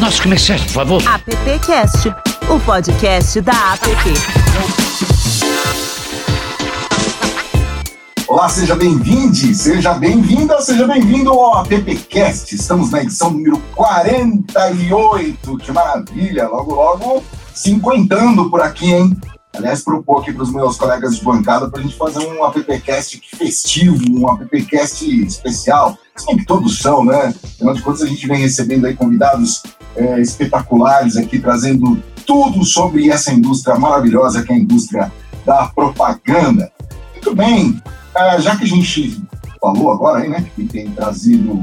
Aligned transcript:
nossos 0.00 0.20
comerciais, 0.20 0.62
por 0.62 0.70
favor. 0.70 1.02
AppCast, 1.06 2.08
o 2.48 2.58
podcast 2.60 3.38
da 3.42 3.74
App. 3.74 3.86
Olá, 8.26 8.48
seja 8.48 8.74
bem-vindo, 8.74 9.54
seja 9.54 9.92
bem-vinda, 9.92 10.58
seja 10.62 10.86
bem-vindo 10.86 11.30
ao 11.30 11.58
AppCast. 11.58 12.54
Estamos 12.54 12.90
na 12.90 13.02
edição 13.02 13.30
número 13.30 13.58
48. 13.74 15.58
Que 15.58 15.70
maravilha! 15.70 16.48
Logo, 16.48 16.74
logo, 16.74 17.22
cinquentando 17.54 18.48
por 18.48 18.62
aqui, 18.62 18.90
hein? 18.90 19.14
Aliás, 19.52 19.82
propor 19.82 20.22
aqui 20.22 20.32
para 20.32 20.44
os 20.44 20.52
meus 20.52 20.78
colegas 20.78 21.16
de 21.16 21.24
bancada 21.24 21.68
para 21.68 21.80
a 21.80 21.82
gente 21.82 21.96
fazer 21.96 22.20
um 22.20 22.42
appcast 22.44 23.20
festivo, 23.36 23.98
um 24.08 24.28
appcast 24.30 25.04
especial. 25.26 25.98
Assim 26.14 26.38
que 26.38 26.46
todos 26.46 26.78
são, 26.78 27.04
né? 27.04 27.34
Afinal 27.44 27.74
de 27.74 27.82
contas, 27.82 28.02
a 28.02 28.06
gente 28.06 28.26
vem 28.26 28.40
recebendo 28.40 28.86
aí 28.86 28.94
convidados 28.94 29.62
é, 29.96 30.20
espetaculares 30.20 31.16
aqui, 31.16 31.38
trazendo 31.38 32.02
tudo 32.26 32.64
sobre 32.64 33.10
essa 33.10 33.32
indústria 33.32 33.78
maravilhosa 33.78 34.42
que 34.42 34.52
é 34.52 34.56
a 34.56 34.58
indústria 34.58 35.12
da 35.44 35.66
propaganda. 35.66 36.70
Muito 37.12 37.34
bem, 37.34 37.80
é, 38.14 38.40
já 38.40 38.56
que 38.56 38.64
a 38.64 38.68
gente 38.68 39.20
falou 39.60 39.90
agora 39.90 40.20
aí, 40.20 40.28
né, 40.28 40.46
que 40.54 40.64
tem 40.64 40.90
trazido 40.90 41.60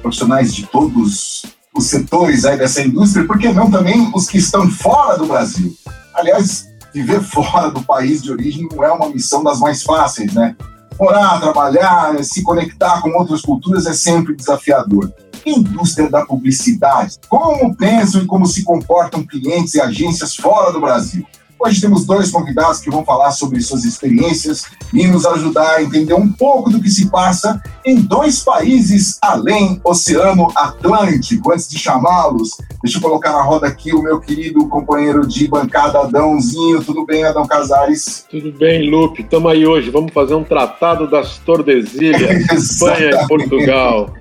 profissionais 0.00 0.54
de 0.54 0.66
todos 0.66 1.42
os 1.74 1.86
setores 1.86 2.44
aí 2.44 2.56
dessa 2.56 2.82
indústria, 2.82 3.26
por 3.26 3.38
que 3.38 3.52
não 3.52 3.70
também 3.70 4.10
os 4.14 4.28
que 4.28 4.38
estão 4.38 4.68
fora 4.70 5.16
do 5.16 5.26
Brasil? 5.26 5.74
Aliás, 6.14 6.68
viver 6.92 7.22
fora 7.22 7.70
do 7.70 7.82
país 7.82 8.22
de 8.22 8.30
origem 8.30 8.68
não 8.72 8.84
é 8.84 8.92
uma 8.92 9.08
missão 9.08 9.42
das 9.42 9.58
mais 9.58 9.82
fáceis, 9.82 10.32
né? 10.32 10.56
Morar, 10.98 11.40
trabalhar, 11.40 12.22
se 12.22 12.42
conectar 12.42 13.00
com 13.00 13.10
outras 13.18 13.40
culturas 13.40 13.86
é 13.86 13.92
sempre 13.92 14.34
desafiador. 14.34 15.10
Indústria 15.44 16.08
da 16.08 16.24
publicidade. 16.24 17.18
Como 17.28 17.74
pensam 17.74 18.22
e 18.22 18.26
como 18.26 18.46
se 18.46 18.62
comportam 18.62 19.26
clientes 19.26 19.74
e 19.74 19.80
agências 19.80 20.36
fora 20.36 20.72
do 20.72 20.80
Brasil? 20.80 21.26
Hoje 21.62 21.78
temos 21.78 22.06
dois 22.06 22.30
convidados 22.30 22.80
que 22.80 22.90
vão 22.90 23.04
falar 23.04 23.32
sobre 23.32 23.60
suas 23.60 23.84
experiências 23.84 24.64
e 24.94 25.06
nos 25.06 25.26
ajudar 25.26 25.74
a 25.74 25.82
entender 25.82 26.14
um 26.14 26.32
pouco 26.32 26.70
do 26.70 26.80
que 26.80 26.88
se 26.88 27.10
passa 27.10 27.62
em 27.84 27.96
dois 27.96 28.40
países 28.42 29.18
além 29.20 29.78
Oceano 29.84 30.50
Atlântico. 30.56 31.52
Antes 31.52 31.68
de 31.68 31.78
chamá-los, 31.78 32.56
deixa 32.82 32.96
eu 32.96 33.02
colocar 33.02 33.32
na 33.32 33.42
roda 33.42 33.66
aqui 33.66 33.92
o 33.94 34.00
meu 34.00 34.18
querido 34.18 34.66
companheiro 34.68 35.26
de 35.26 35.46
bancada, 35.48 36.00
Adãozinho. 36.00 36.82
Tudo 36.82 37.04
bem, 37.04 37.24
Adão 37.24 37.46
Casares? 37.46 38.24
Tudo 38.30 38.52
bem, 38.52 38.88
Lupe. 38.88 39.20
Estamos 39.20 39.52
aí 39.52 39.66
hoje. 39.66 39.90
Vamos 39.90 40.14
fazer 40.14 40.34
um 40.34 40.44
tratado 40.44 41.10
das 41.10 41.36
Tordesilhas, 41.40 42.48
Espanha 42.52 43.10
e 43.10 43.28
Portugal. 43.28 44.14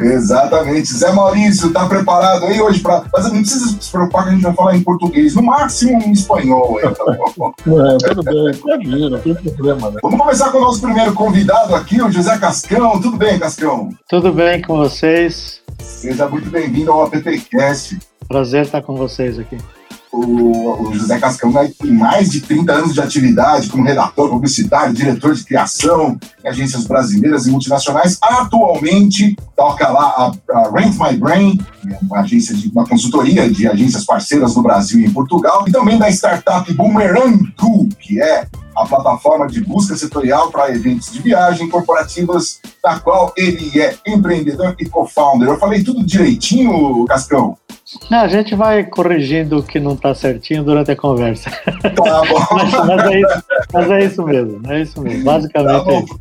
Exatamente. 0.00 0.92
Zé 0.92 1.12
Maurício, 1.12 1.68
está 1.68 1.86
preparado 1.86 2.46
aí 2.46 2.60
hoje 2.60 2.80
para. 2.80 3.04
Mas 3.12 3.32
não 3.32 3.40
precisa 3.40 3.76
se 3.80 3.90
preocupar 3.90 4.24
que 4.24 4.30
a 4.30 4.32
gente 4.32 4.42
vai 4.42 4.54
falar 4.54 4.76
em 4.76 4.82
português, 4.82 5.34
no 5.34 5.42
máximo 5.42 6.02
em 6.02 6.12
espanhol. 6.12 6.78
Aí, 6.78 6.94
tá 6.94 7.04
bom? 7.36 7.52
é, 7.66 8.08
tudo 8.08 8.22
bem, 8.22 8.54
pode 8.56 9.10
não 9.10 9.18
tem 9.18 9.34
problema, 9.34 9.90
né? 9.90 9.98
Vamos 10.02 10.20
começar 10.20 10.50
com 10.50 10.58
o 10.58 10.62
nosso 10.62 10.80
primeiro 10.80 11.12
convidado 11.14 11.74
aqui, 11.74 12.00
o 12.02 12.10
José 12.10 12.36
Cascão. 12.38 13.00
Tudo 13.00 13.16
bem, 13.16 13.38
Cascão? 13.38 13.90
Tudo 14.08 14.32
bem 14.32 14.60
com 14.62 14.76
vocês? 14.76 15.60
Seja 15.78 16.28
muito 16.28 16.50
bem-vindo 16.50 16.90
ao 16.92 17.04
AppCast. 17.04 17.98
Prazer 18.28 18.62
estar 18.62 18.82
com 18.82 18.94
vocês 18.94 19.38
aqui 19.38 19.56
o, 20.12 20.88
o 20.88 20.94
José 20.94 21.18
Cascão 21.18 21.52
né, 21.52 21.70
tem 21.78 21.92
mais 21.92 22.30
de 22.30 22.40
30 22.40 22.72
anos 22.72 22.94
de 22.94 23.00
atividade 23.00 23.68
como 23.68 23.84
redator 23.84 24.28
publicitário, 24.28 24.94
diretor 24.94 25.34
de 25.34 25.44
criação 25.44 26.18
em 26.44 26.48
agências 26.48 26.84
brasileiras 26.84 27.46
e 27.46 27.50
multinacionais. 27.50 28.18
Atualmente 28.20 29.36
toca 29.56 29.88
lá 29.88 30.32
a, 30.50 30.58
a 30.58 30.70
Rent 30.70 30.96
My 30.98 31.16
Brain, 31.16 31.60
uma 32.02 32.20
agência 32.20 32.54
de 32.54 32.68
uma 32.68 32.86
consultoria 32.86 33.48
de 33.48 33.68
agências 33.68 34.04
parceiras 34.04 34.56
no 34.56 34.62
Brasil 34.62 35.00
e 35.00 35.06
em 35.06 35.10
Portugal, 35.12 35.64
e 35.66 35.72
também 35.72 35.98
da 35.98 36.10
startup 36.10 36.72
Boomerang 36.74 37.52
Group, 37.56 37.92
que 38.00 38.20
é 38.20 38.46
a 38.76 38.86
plataforma 38.86 39.46
de 39.46 39.62
busca 39.62 39.96
setorial 39.96 40.50
para 40.50 40.74
eventos 40.74 41.12
de 41.12 41.20
viagem 41.20 41.68
corporativas, 41.68 42.60
da 42.82 42.98
qual 42.98 43.32
ele 43.36 43.78
é 43.78 43.96
empreendedor 44.06 44.74
e 44.78 44.86
co-founder. 44.86 45.48
Eu 45.48 45.58
falei 45.58 45.84
tudo 45.84 46.04
direitinho, 46.04 47.04
Cascão? 47.04 47.56
Não, 48.10 48.20
a 48.20 48.28
gente 48.28 48.54
vai 48.54 48.84
corrigindo 48.84 49.58
o 49.58 49.62
que 49.62 49.80
não 49.80 49.94
está 49.94 50.14
certinho 50.14 50.62
durante 50.62 50.90
a 50.90 50.96
conversa. 50.96 51.50
Tá 51.50 52.22
bom. 52.24 52.38
mas, 52.54 52.72
mas, 52.72 53.10
é 53.10 53.20
isso, 53.20 53.44
mas, 53.72 53.90
é 53.90 54.04
isso, 54.04 54.22
mesmo, 54.24 54.72
é 54.72 54.82
isso 54.82 55.02
mesmo. 55.02 55.24
Basicamente 55.24 55.84
tá 55.84 55.92
é 55.92 55.98
isso. 56.00 56.20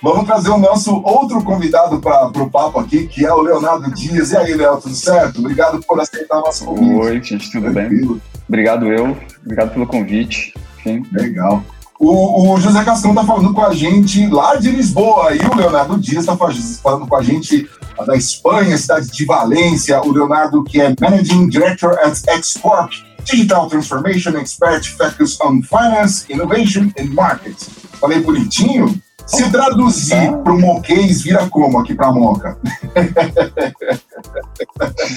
Vamos 0.00 0.26
trazer 0.26 0.50
o 0.50 0.58
nosso 0.58 1.02
outro 1.04 1.42
convidado 1.42 2.00
para 2.00 2.28
o 2.28 2.48
papo 2.48 2.78
aqui, 2.78 3.08
que 3.08 3.26
é 3.26 3.32
o 3.32 3.40
Leonardo 3.40 3.92
Dias. 3.92 4.30
E 4.30 4.36
aí, 4.36 4.54
Léo, 4.54 4.80
tudo 4.80 4.94
certo? 4.94 5.40
Obrigado 5.40 5.80
por 5.80 6.00
aceitar 6.00 6.38
o 6.38 6.42
nosso 6.42 6.64
convite. 6.66 7.00
Oi, 7.00 7.22
gente, 7.22 7.50
tudo 7.50 7.72
Tranquilo. 7.72 8.14
bem? 8.14 8.22
Obrigado 8.48 8.86
eu, 8.92 9.16
obrigado 9.42 9.72
pelo 9.72 9.86
convite. 9.86 10.54
Enfim. 10.78 11.04
Legal. 11.12 11.64
O, 11.98 12.52
o, 12.52 12.60
José 12.60 12.84
Cascão 12.84 13.10
está 13.10 13.24
falando 13.24 13.52
com 13.52 13.64
a 13.64 13.74
gente 13.74 14.28
lá 14.28 14.54
de 14.54 14.70
Lisboa 14.70 15.34
e 15.34 15.40
o 15.40 15.56
Leonardo 15.56 15.98
Dias 15.98 16.20
está 16.20 16.36
falando 16.36 17.08
com 17.08 17.16
a 17.16 17.22
gente 17.22 17.68
da 18.06 18.16
Espanha, 18.16 18.78
cidade 18.78 19.08
de 19.10 19.24
Valência. 19.24 20.00
O 20.02 20.12
Leonardo, 20.12 20.62
que 20.62 20.80
é 20.80 20.94
Managing 21.00 21.48
Director 21.48 21.98
at 21.98 22.14
Xcorp, 22.42 22.92
Digital 23.24 23.68
Transformation 23.68 24.36
Expert 24.36 24.88
Focus 24.96 25.40
on 25.40 25.60
Finance, 25.62 26.24
Innovation 26.32 26.92
and 26.98 27.12
Market. 27.14 27.56
Falei 28.00 28.20
bonitinho? 28.20 29.02
Se 29.28 29.50
traduzir 29.50 30.32
para 30.42 30.52
o 30.54 30.58
moquês, 30.58 31.22
vira 31.22 31.46
como 31.50 31.78
aqui 31.78 31.94
para 31.94 32.06
a 32.06 32.12
Moca? 32.12 32.58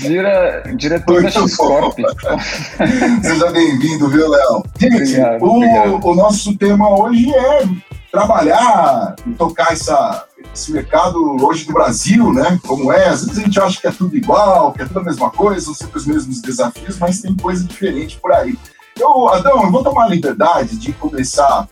Vira 0.02 0.64
diretor 0.76 1.24
da 1.24 1.32
Xcorp. 1.32 1.98
Seja 3.24 3.52
bem-vindo, 3.52 4.10
viu, 4.10 4.30
Léo? 4.30 4.64
Gente, 4.78 4.96
obrigado, 4.96 5.42
o, 5.42 5.56
obrigado. 5.56 6.06
o 6.06 6.16
nosso 6.16 6.58
tema 6.58 6.90
hoje 7.00 7.34
é 7.34 7.66
trabalhar 8.12 9.16
e 9.26 9.32
tocar 9.32 9.72
essa, 9.72 10.26
esse 10.54 10.74
mercado 10.74 11.38
hoje 11.42 11.64
do 11.64 11.72
Brasil, 11.72 12.34
né? 12.34 12.60
Como 12.68 12.92
é, 12.92 13.08
às 13.08 13.22
vezes 13.22 13.40
a 13.40 13.44
gente 13.44 13.60
acha 13.62 13.80
que 13.80 13.88
é 13.88 13.92
tudo 13.92 14.18
igual, 14.18 14.74
que 14.74 14.82
é 14.82 14.86
tudo 14.86 15.00
a 15.00 15.04
mesma 15.04 15.32
coisa, 15.32 15.62
são 15.62 15.74
sempre 15.74 15.98
os 15.98 16.06
mesmos 16.06 16.42
desafios, 16.42 17.00
mas 17.00 17.22
tem 17.22 17.34
coisa 17.34 17.64
diferente 17.64 18.20
por 18.20 18.34
aí. 18.34 18.60
Eu, 19.00 19.30
Adão, 19.30 19.64
eu 19.64 19.72
vou 19.72 19.82
tomar 19.82 20.04
a 20.04 20.10
liberdade 20.10 20.76
de 20.78 20.92
começar 20.92 21.66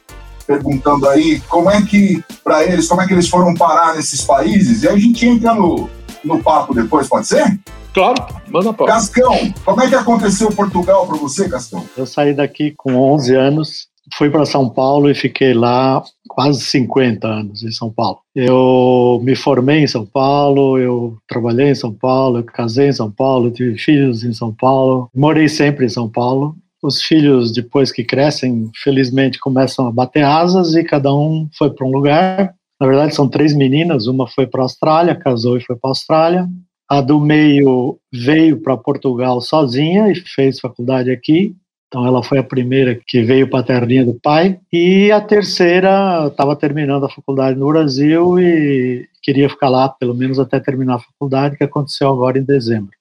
perguntando 0.50 1.08
aí 1.08 1.40
como 1.42 1.70
é 1.70 1.80
que, 1.84 2.24
para 2.44 2.64
eles, 2.64 2.88
como 2.88 3.02
é 3.02 3.08
que 3.08 3.14
eles 3.14 3.30
foram 3.30 3.54
parar 3.54 3.96
nesses 3.96 4.22
países, 4.22 4.82
e 4.82 4.88
aí 4.88 4.96
a 4.96 5.00
gente 5.00 5.28
entra 5.28 5.54
no, 5.54 5.88
no 6.26 6.42
papo 6.42 6.74
depois, 6.74 7.08
pode 7.08 7.28
ser? 7.28 7.60
Claro, 7.94 8.26
manda 8.48 8.74
para. 8.74 8.88
Cascão, 8.88 9.54
como 9.64 9.82
é 9.82 9.88
que 9.88 9.94
aconteceu 9.94 10.52
Portugal 10.52 11.06
para 11.06 11.18
você, 11.18 11.48
Cascão? 11.48 11.86
Eu 11.96 12.08
saí 12.08 12.34
daqui 12.34 12.74
com 12.76 12.96
11 12.96 13.36
anos, 13.36 13.88
fui 14.18 14.32
para 14.32 14.44
São 14.44 14.68
Paulo 14.68 15.08
e 15.12 15.14
fiquei 15.14 15.54
lá 15.54 16.02
quase 16.28 16.62
50 16.62 17.28
anos 17.28 17.64
em 17.64 17.72
São 17.72 17.92
Paulo. 17.92 18.20
Eu 18.36 19.20
me 19.24 19.36
formei 19.36 19.84
em 19.84 19.88
São 19.88 20.06
Paulo, 20.06 20.80
eu 20.80 21.18
trabalhei 21.28 21.70
em 21.70 21.76
São 21.76 21.94
Paulo, 21.94 22.40
eu 22.40 22.44
casei 22.44 22.88
em 22.88 22.94
São 22.94 23.12
Paulo, 23.12 23.52
tive 23.52 23.78
filhos 23.78 24.24
em 24.24 24.34
São 24.34 24.52
Paulo, 24.52 25.12
morei 25.14 25.48
sempre 25.48 25.86
em 25.86 25.90
São 25.90 26.10
Paulo 26.10 26.56
os 26.82 27.02
filhos, 27.02 27.52
depois 27.52 27.92
que 27.92 28.04
crescem, 28.04 28.70
felizmente 28.84 29.40
começam 29.40 29.88
a 29.88 29.92
bater 29.92 30.24
asas 30.24 30.76
e 30.76 30.84
cada 30.84 31.14
um 31.14 31.48
foi 31.58 31.70
para 31.70 31.86
um 31.86 31.92
lugar. 31.92 32.54
Na 32.80 32.88
verdade, 32.88 33.14
são 33.14 33.28
três 33.28 33.54
meninas: 33.54 34.08
uma 34.08 34.28
foi 34.28 34.48
para 34.48 34.62
a 34.62 34.64
Austrália, 34.64 35.16
casou 35.16 35.58
e 35.58 35.62
foi 35.62 35.76
para 35.76 35.90
a 35.90 35.92
Austrália. 35.92 36.48
A 36.90 37.02
do 37.02 37.20
meio 37.20 38.00
veio 38.12 38.62
para 38.62 38.76
Portugal 38.76 39.42
sozinha 39.42 40.12
e 40.12 40.16
fez 40.16 40.60
faculdade 40.60 41.12
aqui. 41.12 41.56
Então, 41.88 42.06
ela 42.06 42.24
foi 42.24 42.38
a 42.38 42.44
primeira 42.44 43.00
que 43.08 43.24
veio 43.24 43.50
para 43.50 43.60
a 43.60 43.64
terrinha 43.64 44.06
do 44.06 44.14
pai. 44.14 44.60
E 44.72 45.12
a 45.12 45.20
terceira 45.20 46.28
estava 46.28 46.56
terminando 46.56 47.06
a 47.06 47.10
faculdade 47.10 47.60
no 47.60 47.68
Brasil 47.68 48.40
e 48.40 49.08
queria 49.24 49.50
ficar 49.50 49.70
lá, 49.70 49.90
pelo 49.90 50.14
menos 50.14 50.40
até 50.40 50.60
terminar 50.60 50.96
a 50.96 51.00
faculdade, 51.00 51.58
que 51.58 51.64
aconteceu 51.64 52.10
agora 52.10 52.38
em 52.38 52.44
dezembro. 52.44 52.99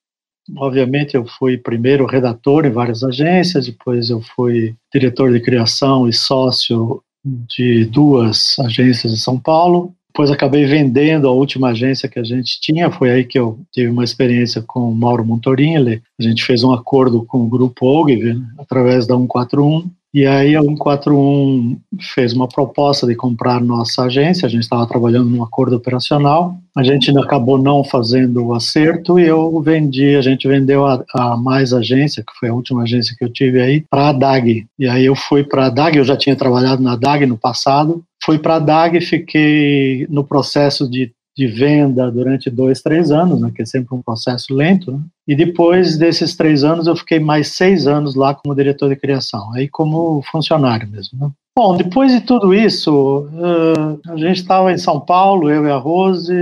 Obviamente, 0.57 1.15
eu 1.15 1.27
fui 1.27 1.59
primeiro 1.59 2.07
redator 2.07 2.65
em 2.65 2.71
várias 2.71 3.03
agências, 3.05 3.67
depois 3.67 4.11
eu 4.11 4.21
fui 4.21 4.75
diretor 4.93 5.33
de 5.33 5.41
criação 5.41 6.09
e 6.09 6.13
sócio 6.13 7.03
de 7.25 7.85
duas 7.85 8.59
agências 8.61 9.13
em 9.13 9.17
São 9.17 9.39
Paulo. 9.39 9.93
Depois 10.09 10.31
acabei 10.31 10.65
vendendo 10.65 11.29
a 11.29 11.33
última 11.33 11.69
agência 11.69 12.09
que 12.09 12.19
a 12.19 12.25
gente 12.25 12.61
tinha, 12.61 12.91
foi 12.91 13.11
aí 13.11 13.25
que 13.25 13.39
eu 13.39 13.61
tive 13.73 13.89
uma 13.89 14.03
experiência 14.03 14.63
com 14.67 14.91
o 14.91 14.95
Mauro 14.95 15.25
Montorini. 15.25 16.03
A 16.19 16.23
gente 16.23 16.45
fez 16.45 16.65
um 16.65 16.73
acordo 16.73 17.25
com 17.25 17.45
o 17.45 17.49
grupo 17.49 17.87
Ogilvy, 17.87 18.35
né, 18.35 18.47
através 18.59 19.07
da 19.07 19.15
141, 19.17 19.89
e 20.13 20.27
aí 20.27 20.57
a 20.57 20.63
141 20.63 21.79
fez 22.15 22.33
uma 22.33 22.49
proposta 22.49 23.07
de 23.07 23.15
comprar 23.15 23.61
nossa 23.61 24.05
agência, 24.05 24.47
a 24.47 24.49
gente 24.49 24.63
estava 24.63 24.87
trabalhando 24.87 25.29
num 25.29 25.43
acordo 25.43 25.77
operacional, 25.77 26.57
a 26.77 26.83
gente 26.83 27.17
acabou 27.19 27.59
não 27.59 27.85
fazendo 27.85 28.47
o 28.47 28.55
acerto 28.55 29.19
e 29.19 29.25
eu 29.25 29.61
vendi, 29.61 30.17
a 30.17 30.23
gente 30.23 30.49
vendeu 30.49 30.87
a, 30.87 31.05
a 31.15 31.37
Mais 31.37 31.73
Agência, 31.73 32.23
que 32.23 32.33
foi 32.39 32.49
a 32.49 32.55
última 32.55 32.85
agência 32.85 33.15
que 33.19 33.25
eu 33.25 33.33
tive 33.33 33.61
aí, 33.61 33.85
para 33.91 34.09
a 34.09 34.13
DAG. 34.13 34.67
E 34.79 34.89
aí 34.89 35.05
eu 35.05 35.15
fui 35.15 35.45
para 35.45 35.67
a 35.67 35.71
DAG, 35.71 35.99
eu 35.99 36.05
já 36.05 36.17
tinha 36.17 36.37
trabalhado 36.37 36.83
na 36.83 36.97
DAG 36.97 37.27
no 37.27 37.37
passado, 37.37 38.03
fui 38.25 38.39
para 38.39 38.57
a 38.57 38.61
DAG 38.61 39.01
fiquei 39.01 40.07
no 40.09 40.25
processo 40.25 40.89
de 40.89 41.11
de 41.39 41.47
venda 41.47 42.11
durante 42.11 42.51
dois, 42.51 42.83
três 42.83 43.13
anos, 43.13 43.41
né, 43.41 43.53
que 43.55 43.63
é 43.63 43.65
sempre 43.65 43.95
um 43.95 44.03
processo 44.03 44.53
lento, 44.53 44.91
né? 44.91 44.99
e 45.29 45.37
depois 45.37 45.97
desses 45.97 46.35
três 46.35 46.65
anos 46.65 46.89
eu 46.89 46.97
fiquei 46.97 47.21
mais 47.21 47.49
seis 47.55 47.87
anos 47.87 48.17
lá 48.17 48.35
como 48.35 48.57
diretor 48.57 48.89
de 48.89 48.97
criação, 48.97 49.55
aí 49.55 49.69
como 49.69 50.21
funcionário 50.23 50.89
mesmo. 50.89 51.17
Né? 51.17 51.31
Bom, 51.57 51.77
depois 51.77 52.11
de 52.11 52.23
tudo 52.23 52.53
isso, 52.53 53.29
uh, 53.29 54.11
a 54.11 54.17
gente 54.17 54.39
estava 54.39 54.73
em 54.73 54.79
São 54.79 54.99
Paulo, 54.99 55.49
eu 55.49 55.65
e 55.65 55.71
a 55.71 55.77
Rose, 55.77 56.35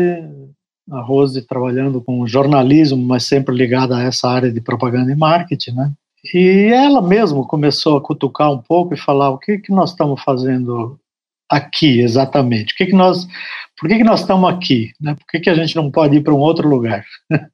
a 0.91 1.01
Rose 1.03 1.47
trabalhando 1.47 2.01
com 2.01 2.27
jornalismo, 2.27 2.97
mas 2.97 3.25
sempre 3.25 3.55
ligada 3.55 3.99
a 3.99 4.03
essa 4.03 4.31
área 4.31 4.51
de 4.51 4.63
propaganda 4.63 5.13
e 5.13 5.17
marketing, 5.17 5.73
né? 5.73 5.93
E 6.35 6.71
ela 6.73 7.03
mesma 7.03 7.45
começou 7.45 7.99
a 7.99 8.01
cutucar 8.01 8.51
um 8.51 8.59
pouco 8.59 8.95
e 8.95 8.99
falar 8.99 9.29
o 9.29 9.39
que 9.39 9.59
que 9.59 9.71
nós 9.71 9.91
estamos 9.91 10.23
fazendo 10.23 10.99
aqui 11.51 12.01
exatamente, 12.01 12.75
que 12.75 12.87
que 12.87 12.95
nós, 12.95 13.27
por 13.79 13.89
que 13.89 13.99
que 13.99 14.05
nós 14.05 14.21
estamos 14.21 14.51
aqui, 14.51 14.93
né? 15.01 15.15
Por 15.15 15.27
que 15.27 15.41
que 15.41 15.51
a 15.51 15.55
gente 15.55 15.77
não 15.77 15.91
pode 15.91 16.17
ir 16.17 16.23
para 16.23 16.35
um 16.35 16.39
outro 16.39 16.69
lugar? 16.69 17.05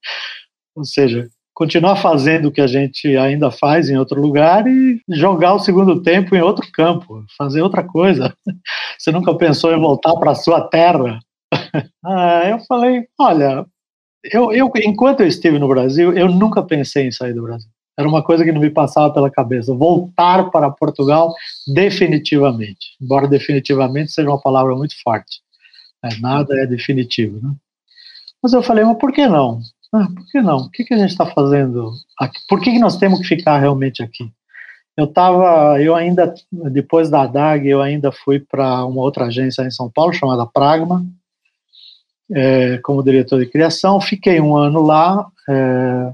Ou 0.74 0.84
seja, 0.84 1.28
continuar 1.54 1.96
fazendo 1.96 2.48
o 2.48 2.52
que 2.52 2.60
a 2.60 2.66
gente 2.66 3.16
ainda 3.16 3.50
faz 3.50 3.90
em 3.90 3.96
outro 3.96 4.20
lugar 4.20 4.66
e 4.66 5.00
jogar 5.08 5.54
o 5.54 5.58
segundo 5.58 6.02
tempo 6.02 6.34
em 6.34 6.40
outro 6.40 6.66
campo, 6.72 7.24
fazer 7.36 7.62
outra 7.62 7.84
coisa. 7.84 8.34
Você 8.98 9.12
nunca 9.12 9.34
pensou 9.36 9.72
em 9.72 9.80
voltar 9.80 10.14
para 10.16 10.32
a 10.32 10.36
sua 10.36 10.68
terra? 10.68 11.18
ah, 12.04 12.48
eu 12.48 12.58
falei, 12.60 13.06
olha, 13.18 13.66
eu, 14.24 14.52
eu, 14.52 14.70
enquanto 14.76 15.20
eu 15.20 15.26
estive 15.26 15.58
no 15.58 15.68
Brasil, 15.68 16.12
eu 16.16 16.28
nunca 16.28 16.62
pensei 16.62 17.06
em 17.06 17.12
sair 17.12 17.34
do 17.34 17.42
Brasil. 17.42 17.68
Era 18.02 18.08
uma 18.08 18.22
coisa 18.22 18.44
que 18.44 18.50
não 18.50 18.60
me 18.60 18.68
passava 18.68 19.14
pela 19.14 19.30
cabeça. 19.30 19.72
Voltar 19.72 20.50
para 20.50 20.70
Portugal 20.70 21.32
definitivamente. 21.68 22.96
Embora 23.00 23.28
definitivamente 23.28 24.10
seja 24.10 24.28
uma 24.28 24.40
palavra 24.40 24.74
muito 24.74 25.00
forte. 25.02 25.40
Né? 26.02 26.10
Nada 26.20 26.58
é 26.60 26.66
definitivo. 26.66 27.40
Né? 27.40 27.54
Mas 28.42 28.52
eu 28.52 28.62
falei, 28.62 28.84
mas 28.84 28.98
por 28.98 29.12
que 29.12 29.24
não? 29.28 29.60
Ah, 29.94 30.08
por 30.12 30.26
que 30.26 30.40
não? 30.40 30.56
O 30.56 30.70
que, 30.70 30.84
que 30.84 30.94
a 30.94 30.98
gente 30.98 31.10
está 31.10 31.26
fazendo 31.26 31.92
aqui? 32.18 32.40
Por 32.48 32.60
que, 32.60 32.72
que 32.72 32.78
nós 32.80 32.96
temos 32.96 33.20
que 33.20 33.26
ficar 33.28 33.58
realmente 33.58 34.02
aqui? 34.02 34.28
Eu 34.96 35.04
estava, 35.04 35.80
eu 35.80 35.94
ainda, 35.94 36.34
depois 36.50 37.08
da 37.08 37.26
DAG, 37.26 37.68
eu 37.68 37.80
ainda 37.80 38.10
fui 38.10 38.40
para 38.40 38.84
uma 38.84 39.00
outra 39.00 39.26
agência 39.26 39.62
em 39.62 39.70
São 39.70 39.88
Paulo, 39.88 40.12
chamada 40.12 40.44
Pragma, 40.44 41.06
é, 42.30 42.78
como 42.78 43.02
diretor 43.02 43.38
de 43.38 43.46
criação. 43.46 44.00
Fiquei 44.00 44.40
um 44.40 44.56
ano 44.56 44.82
lá, 44.82 45.26
é, 45.48 46.12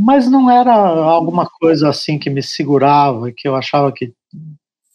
mas 0.00 0.30
não 0.30 0.48
era 0.48 0.72
alguma 0.72 1.44
coisa 1.44 1.88
assim 1.88 2.20
que 2.20 2.30
me 2.30 2.40
segurava, 2.40 3.32
que 3.32 3.48
eu 3.48 3.56
achava 3.56 3.90
que, 3.90 4.12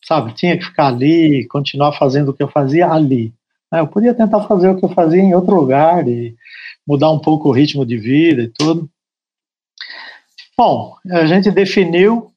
sabe, 0.05 0.33
tinha 0.33 0.57
que 0.57 0.63
ficar 0.63 0.88
ali, 0.88 1.45
continuar 1.47 1.91
fazendo 1.91 2.29
o 2.29 2.33
que 2.33 2.41
eu 2.41 2.47
fazia 2.47 2.89
ali. 2.89 3.33
É, 3.73 3.81
eu 3.81 3.88
podia 3.88 4.13
tentar 4.13 4.44
fazer 4.44 4.69
o 4.69 4.77
que 4.77 4.85
eu 4.85 4.89
fazia 4.89 5.21
em 5.21 5.35
outro 5.35 5.55
lugar 5.55 6.07
e 6.07 6.33
mudar 6.88 7.11
um 7.11 7.19
pouco 7.19 7.50
o 7.50 7.51
ritmo 7.51 7.85
de 7.85 7.97
vida 7.97 8.44
e 8.44 8.47
tudo. 8.47 8.89
Bom, 10.57 10.95
a 11.11 11.25
gente 11.25 11.51
definiu 11.51 12.31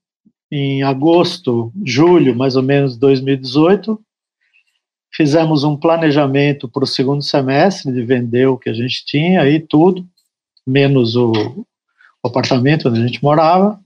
em 0.50 0.82
agosto, 0.82 1.72
julho, 1.84 2.34
mais 2.34 2.56
ou 2.56 2.64
menos 2.64 2.96
2018, 2.96 3.96
fizemos 5.14 5.62
um 5.62 5.76
planejamento 5.76 6.68
para 6.68 6.82
o 6.82 6.86
segundo 6.86 7.22
semestre 7.22 7.92
de 7.92 8.02
vender 8.02 8.48
o 8.48 8.58
que 8.58 8.68
a 8.68 8.74
gente 8.74 9.06
tinha 9.06 9.48
e 9.48 9.60
tudo, 9.60 10.04
menos 10.66 11.14
o, 11.14 11.64
o 12.26 12.30
apartamento 12.30 12.88
onde 12.88 13.00
a 13.00 13.06
gente 13.06 13.22
morava. 13.22 13.80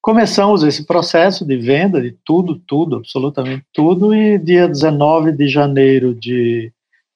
Começamos 0.00 0.62
esse 0.62 0.86
processo 0.86 1.44
de 1.44 1.56
venda 1.56 2.00
de 2.00 2.16
tudo, 2.24 2.58
tudo, 2.66 2.96
absolutamente 2.96 3.64
tudo, 3.72 4.14
e 4.14 4.38
dia 4.38 4.66
19 4.66 5.32
de 5.32 5.48
janeiro 5.48 6.14
de 6.14 6.72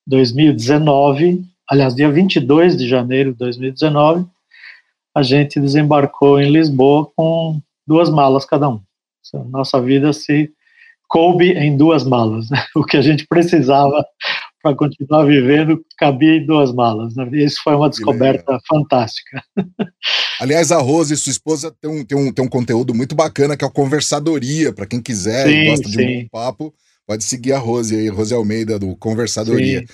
2019 0.06 1.52
aliás, 1.72 1.94
dia 1.94 2.10
22 2.10 2.76
de 2.76 2.86
janeiro 2.86 3.32
de 3.32 3.38
2019, 3.38 4.26
a 5.14 5.22
gente 5.22 5.58
desembarcou 5.58 6.38
em 6.38 6.50
Lisboa 6.50 7.10
com 7.16 7.60
duas 7.86 8.10
malas 8.10 8.44
cada 8.44 8.68
um. 8.68 8.80
Nossa 9.48 9.80
vida 9.80 10.12
se 10.12 10.50
coube 11.08 11.52
em 11.52 11.74
duas 11.74 12.04
malas. 12.04 12.50
Né? 12.50 12.62
O 12.76 12.84
que 12.84 12.98
a 12.98 13.02
gente 13.02 13.26
precisava 13.26 14.04
para 14.62 14.76
continuar 14.76 15.24
vivendo 15.24 15.84
cabia 15.98 16.36
em 16.36 16.46
duas 16.46 16.72
malas. 16.72 17.14
Né? 17.16 17.28
Isso 17.32 17.60
foi 17.62 17.74
uma 17.74 17.90
descoberta 17.90 18.58
fantástica. 18.68 19.42
Aliás, 20.40 20.70
a 20.70 20.78
Rose, 20.78 21.16
sua 21.16 21.30
esposa, 21.30 21.74
tem 21.80 21.90
um, 21.90 22.04
tem, 22.04 22.18
um, 22.18 22.32
tem 22.32 22.44
um 22.44 22.48
conteúdo 22.48 22.94
muito 22.94 23.14
bacana 23.14 23.56
que 23.56 23.64
é 23.64 23.66
o 23.66 23.72
Conversadoria. 23.72 24.72
Para 24.72 24.86
quem 24.86 25.00
quiser 25.00 25.46
sim, 25.46 25.54
e 25.54 25.70
gosta 25.70 25.88
sim. 25.88 25.96
de 25.96 26.16
um 26.24 26.28
papo, 26.28 26.72
pode 27.06 27.24
seguir 27.24 27.52
a 27.52 27.58
Rose 27.58 27.94
aí, 27.94 28.08
Rose 28.08 28.32
Almeida, 28.32 28.78
do 28.78 28.94
Conversadoria. 28.96 29.80
Sim. 29.80 29.86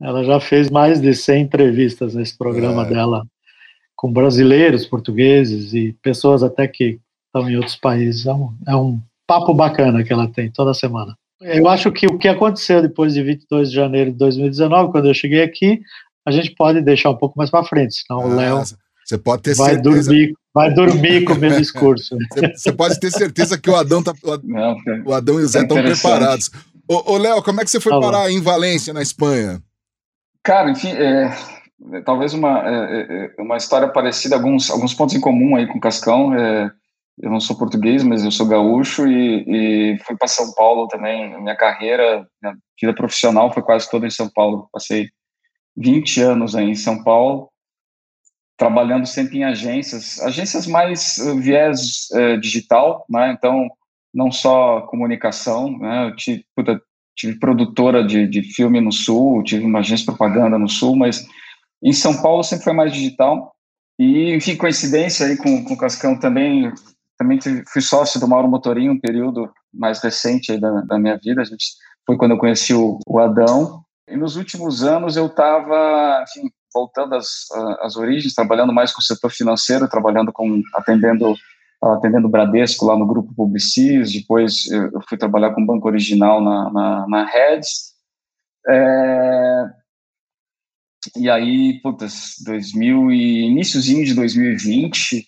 Ela 0.00 0.24
já 0.24 0.40
fez 0.40 0.70
mais 0.70 1.00
de 1.00 1.14
100 1.14 1.42
entrevistas 1.42 2.14
nesse 2.14 2.36
programa 2.36 2.86
é. 2.86 2.88
dela 2.88 3.26
com 3.96 4.12
brasileiros, 4.12 4.86
portugueses 4.86 5.74
e 5.74 5.92
pessoas 6.00 6.42
até 6.42 6.68
que 6.68 7.00
estão 7.26 7.50
em 7.50 7.56
outros 7.56 7.76
países. 7.76 8.26
É 8.26 8.32
um, 8.32 8.54
é 8.66 8.76
um 8.76 9.00
papo 9.26 9.52
bacana 9.52 10.04
que 10.04 10.12
ela 10.12 10.28
tem 10.28 10.50
toda 10.50 10.72
semana. 10.72 11.16
Eu 11.40 11.68
acho 11.68 11.92
que 11.92 12.06
o 12.06 12.18
que 12.18 12.28
aconteceu 12.28 12.82
depois 12.82 13.14
de 13.14 13.22
22 13.22 13.70
de 13.70 13.76
janeiro 13.76 14.10
de 14.10 14.18
2019, 14.18 14.90
quando 14.90 15.06
eu 15.06 15.14
cheguei 15.14 15.42
aqui, 15.42 15.80
a 16.26 16.30
gente 16.30 16.54
pode 16.54 16.82
deixar 16.82 17.10
um 17.10 17.16
pouco 17.16 17.38
mais 17.38 17.50
para 17.50 17.64
frente, 17.64 17.94
senão 17.94 18.20
ah, 18.20 18.26
o 18.26 18.34
Léo 18.34 18.62
você 19.08 19.16
pode 19.16 19.42
ter 19.42 19.54
vai 19.54 19.70
certeza. 19.70 20.10
Dormir, 20.10 20.34
vai 20.52 20.74
dormir 20.74 21.24
com 21.24 21.32
o 21.32 21.38
meu 21.38 21.50
discurso. 21.56 22.14
Você 22.54 22.70
pode 22.70 23.00
ter 23.00 23.10
certeza 23.10 23.56
que 23.56 23.70
o 23.70 23.74
Adão, 23.74 24.02
tá, 24.02 24.12
o, 25.06 25.14
Adão 25.14 25.40
e 25.40 25.44
o 25.44 25.48
Zé 25.48 25.62
estão 25.62 25.82
preparados. 25.82 26.50
Ô, 26.86 27.16
Léo, 27.16 27.42
como 27.42 27.60
é 27.60 27.64
que 27.64 27.70
você 27.70 27.80
foi 27.80 27.92
tá 27.92 28.00
parar 28.00 28.30
em 28.30 28.42
Valência, 28.42 28.92
na 28.92 29.00
Espanha? 29.00 29.62
Cara, 30.42 30.70
enfim, 30.70 30.90
é, 30.90 31.30
talvez 32.04 32.34
uma, 32.34 32.68
é, 32.68 32.74
é, 32.74 33.32
é, 33.38 33.42
uma 33.42 33.56
história 33.56 33.88
parecida, 33.88 34.36
alguns, 34.36 34.70
alguns 34.70 34.92
pontos 34.92 35.14
em 35.14 35.20
comum 35.20 35.56
aí 35.56 35.66
com 35.66 35.78
o 35.78 35.80
Cascão. 35.80 36.34
É, 36.34 36.70
eu 37.20 37.30
não 37.30 37.40
sou 37.40 37.56
português, 37.56 38.02
mas 38.02 38.24
eu 38.24 38.30
sou 38.30 38.46
gaúcho 38.46 39.06
e, 39.06 39.44
e 39.46 39.98
fui 40.04 40.16
para 40.16 40.28
São 40.28 40.52
Paulo 40.54 40.86
também. 40.86 41.40
Minha 41.40 41.56
carreira, 41.56 42.26
minha 42.42 42.56
vida 42.80 42.94
profissional 42.94 43.52
foi 43.52 43.62
quase 43.62 43.90
toda 43.90 44.06
em 44.06 44.10
São 44.10 44.28
Paulo. 44.28 44.68
Passei 44.72 45.08
20 45.76 46.20
anos 46.22 46.54
aí 46.54 46.70
em 46.70 46.74
São 46.74 47.02
Paulo, 47.02 47.50
trabalhando 48.56 49.06
sempre 49.06 49.38
em 49.38 49.44
agências, 49.44 50.20
agências 50.20 50.66
mais 50.66 51.18
uh, 51.18 51.36
viés 51.40 52.08
uh, 52.12 52.38
digital, 52.40 53.04
né? 53.08 53.32
Então, 53.32 53.68
não 54.12 54.32
só 54.32 54.82
comunicação, 54.82 55.78
né? 55.78 56.08
Eu 56.08 56.16
tive, 56.16 56.44
puta, 56.54 56.80
tive 57.16 57.38
produtora 57.38 58.04
de, 58.04 58.26
de 58.26 58.42
filme 58.42 58.80
no 58.80 58.92
Sul, 58.92 59.42
tive 59.42 59.64
uma 59.64 59.80
agência 59.80 60.04
de 60.04 60.06
propaganda 60.06 60.58
no 60.58 60.68
Sul, 60.68 60.96
mas 60.96 61.26
em 61.82 61.92
São 61.92 62.20
Paulo 62.20 62.42
sempre 62.42 62.64
foi 62.64 62.72
mais 62.72 62.92
digital. 62.92 63.54
E, 63.98 64.34
enfim, 64.34 64.56
coincidência 64.56 65.26
aí 65.26 65.36
com, 65.36 65.64
com 65.64 65.74
o 65.74 65.78
Cascão 65.78 66.18
também, 66.18 66.72
também 67.18 67.38
fui 67.72 67.82
sócio 67.82 68.20
do 68.20 68.28
Mauro 68.28 68.48
Motorinho, 68.48 68.92
um 68.92 69.00
período 69.00 69.50
mais 69.72 70.00
recente 70.00 70.56
da, 70.58 70.80
da 70.82 70.98
minha 70.98 71.18
vida. 71.18 71.42
A 71.42 71.44
gente 71.44 71.66
foi 72.06 72.16
quando 72.16 72.32
eu 72.32 72.38
conheci 72.38 72.72
o, 72.72 72.98
o 73.06 73.18
Adão. 73.18 73.82
E 74.08 74.16
nos 74.16 74.36
últimos 74.36 74.82
anos 74.82 75.16
eu 75.16 75.26
estava, 75.26 76.24
voltando 76.72 77.14
às, 77.14 77.50
às 77.80 77.96
origens, 77.96 78.34
trabalhando 78.34 78.72
mais 78.72 78.92
com 78.92 79.00
o 79.00 79.04
setor 79.04 79.30
financeiro, 79.30 79.88
trabalhando 79.88 80.32
com, 80.32 80.62
atendendo 80.74 81.34
atendendo 81.80 82.26
o 82.26 82.30
Bradesco 82.30 82.84
lá 82.86 82.98
no 82.98 83.06
grupo 83.06 83.32
Publicis, 83.36 84.12
depois 84.12 84.66
eu 84.68 85.00
fui 85.08 85.16
trabalhar 85.16 85.54
com 85.54 85.62
o 85.62 85.66
Banco 85.66 85.86
Original 85.86 86.42
na, 86.42 86.72
na, 86.72 87.06
na 87.06 87.30
é, 88.68 89.64
e 91.16 91.30
aí, 91.30 91.80
putz, 91.80 92.34
2000 92.44 93.10
e 93.12 93.46
iníciozinho 93.46 94.04
de 94.04 94.14
2020, 94.14 95.27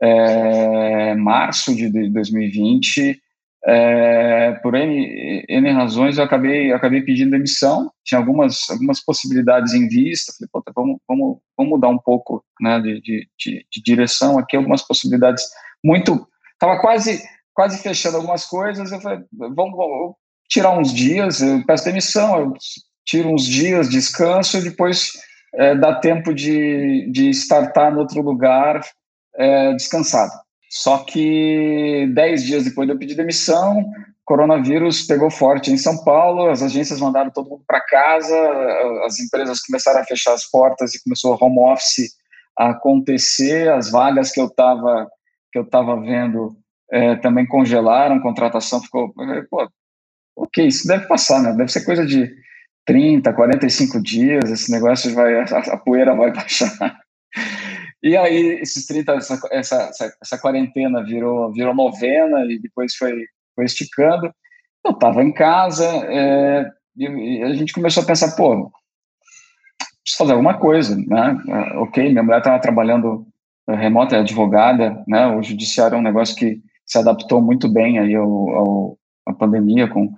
é, 0.00 1.14
março 1.14 1.74
de 1.74 1.88
2020, 2.10 3.20
é, 3.66 4.52
por 4.62 4.74
N, 4.74 5.44
N 5.48 5.70
razões, 5.72 6.16
eu 6.16 6.24
acabei, 6.24 6.70
eu 6.70 6.76
acabei 6.76 7.02
pedindo 7.02 7.32
demissão. 7.32 7.90
Tinha 8.04 8.18
algumas, 8.18 8.70
algumas 8.70 9.04
possibilidades 9.04 9.74
em 9.74 9.88
vista. 9.88 10.32
Falei, 10.32 10.48
Pô, 10.52 10.62
vamos, 10.74 10.98
vamos, 11.08 11.38
vamos 11.56 11.72
mudar 11.72 11.88
um 11.88 11.98
pouco 11.98 12.44
né, 12.60 12.80
de, 12.80 13.00
de, 13.00 13.28
de, 13.38 13.66
de 13.70 13.82
direção 13.82 14.38
aqui, 14.38 14.56
algumas 14.56 14.82
possibilidades 14.82 15.44
muito. 15.84 16.26
Estava 16.54 16.80
quase, 16.80 17.22
quase 17.52 17.82
fechando 17.82 18.16
algumas 18.16 18.44
coisas. 18.46 18.92
Eu 18.92 19.00
falei, 19.00 19.24
vamos, 19.32 19.76
vamos 19.76 20.14
tirar 20.48 20.78
uns 20.78 20.92
dias, 20.92 21.42
eu 21.42 21.64
peço 21.66 21.84
demissão, 21.84 22.38
eu 22.38 22.52
tiro 23.04 23.28
uns 23.28 23.44
dias, 23.44 23.90
descanso 23.90 24.62
depois 24.62 25.12
é, 25.54 25.74
dá 25.74 25.94
tempo 25.94 26.34
de, 26.34 27.10
de 27.10 27.30
startar 27.30 27.92
no 27.92 28.00
outro 28.00 28.22
lugar 28.22 28.80
é, 29.38 29.72
descansado. 29.74 30.32
Só 30.68 30.98
que 30.98 32.10
dez 32.14 32.44
dias 32.44 32.64
depois 32.64 32.86
de 32.86 32.92
eu 32.92 32.98
pedir 32.98 33.14
demissão, 33.14 33.84
coronavírus 34.24 35.06
pegou 35.06 35.30
forte 35.30 35.72
em 35.72 35.78
São 35.78 36.04
Paulo, 36.04 36.50
as 36.50 36.62
agências 36.62 37.00
mandaram 37.00 37.30
todo 37.30 37.48
mundo 37.48 37.62
para 37.66 37.80
casa, 37.80 38.36
as 39.06 39.18
empresas 39.18 39.60
começaram 39.60 40.00
a 40.00 40.04
fechar 40.04 40.34
as 40.34 40.44
portas 40.44 40.94
e 40.94 41.02
começou 41.02 41.34
o 41.34 41.38
home 41.42 41.60
office 41.72 42.10
a 42.58 42.70
acontecer, 42.70 43.70
as 43.70 43.90
vagas 43.90 44.30
que 44.30 44.40
eu 44.40 44.46
estava 44.46 45.08
que 45.50 45.58
eu 45.58 45.62
estava 45.62 45.98
vendo 45.98 46.54
é, 46.90 47.16
também 47.16 47.46
congelaram, 47.46 48.20
contratação 48.20 48.82
ficou, 48.82 49.14
pô, 49.48 49.66
ok, 50.36 50.66
isso 50.66 50.86
deve 50.86 51.06
passar, 51.06 51.40
né? 51.42 51.54
Deve 51.54 51.72
ser 51.72 51.84
coisa 51.84 52.04
de 52.04 52.30
30, 52.84 53.32
45 53.32 54.02
dias, 54.02 54.50
esse 54.50 54.70
negócio 54.70 55.14
vai, 55.14 55.40
a, 55.40 55.44
a 55.44 55.76
poeira 55.78 56.14
vai 56.14 56.32
baixar. 56.34 57.00
E 58.02 58.16
aí, 58.16 58.60
esses 58.60 58.86
30, 58.86 59.12
essa, 59.14 59.40
essa, 59.50 59.90
essa, 60.22 60.38
quarentena 60.38 61.04
virou, 61.04 61.52
virou 61.52 61.74
novena 61.74 62.44
e 62.44 62.58
depois 62.58 62.94
foi, 62.94 63.24
foi 63.54 63.64
esticando. 63.64 64.32
Eu 64.84 64.92
estava 64.92 65.22
em 65.22 65.32
casa 65.32 65.84
é, 65.84 66.70
e, 66.96 67.42
a 67.42 67.52
gente 67.54 67.72
começou 67.72 68.02
a 68.02 68.06
pensar, 68.06 68.36
pô, 68.36 68.70
preciso 70.02 70.18
fazer 70.18 70.32
alguma 70.32 70.58
coisa, 70.58 70.96
né? 70.96 71.36
É, 71.48 71.78
ok, 71.78 72.08
minha 72.08 72.22
mulher 72.22 72.38
estava 72.38 72.60
trabalhando 72.60 73.26
é, 73.68 73.74
remota, 73.74 74.16
é 74.16 74.20
advogada, 74.20 75.02
né? 75.06 75.26
O 75.26 75.42
judiciário 75.42 75.96
é 75.96 75.98
um 75.98 76.02
negócio 76.02 76.36
que 76.36 76.62
se 76.86 76.98
adaptou 76.98 77.42
muito 77.42 77.68
bem 77.68 77.98
aí 77.98 78.14
ao, 78.14 78.48
ao 78.50 78.98
à 79.26 79.32
pandemia, 79.32 79.88
com 79.88 80.10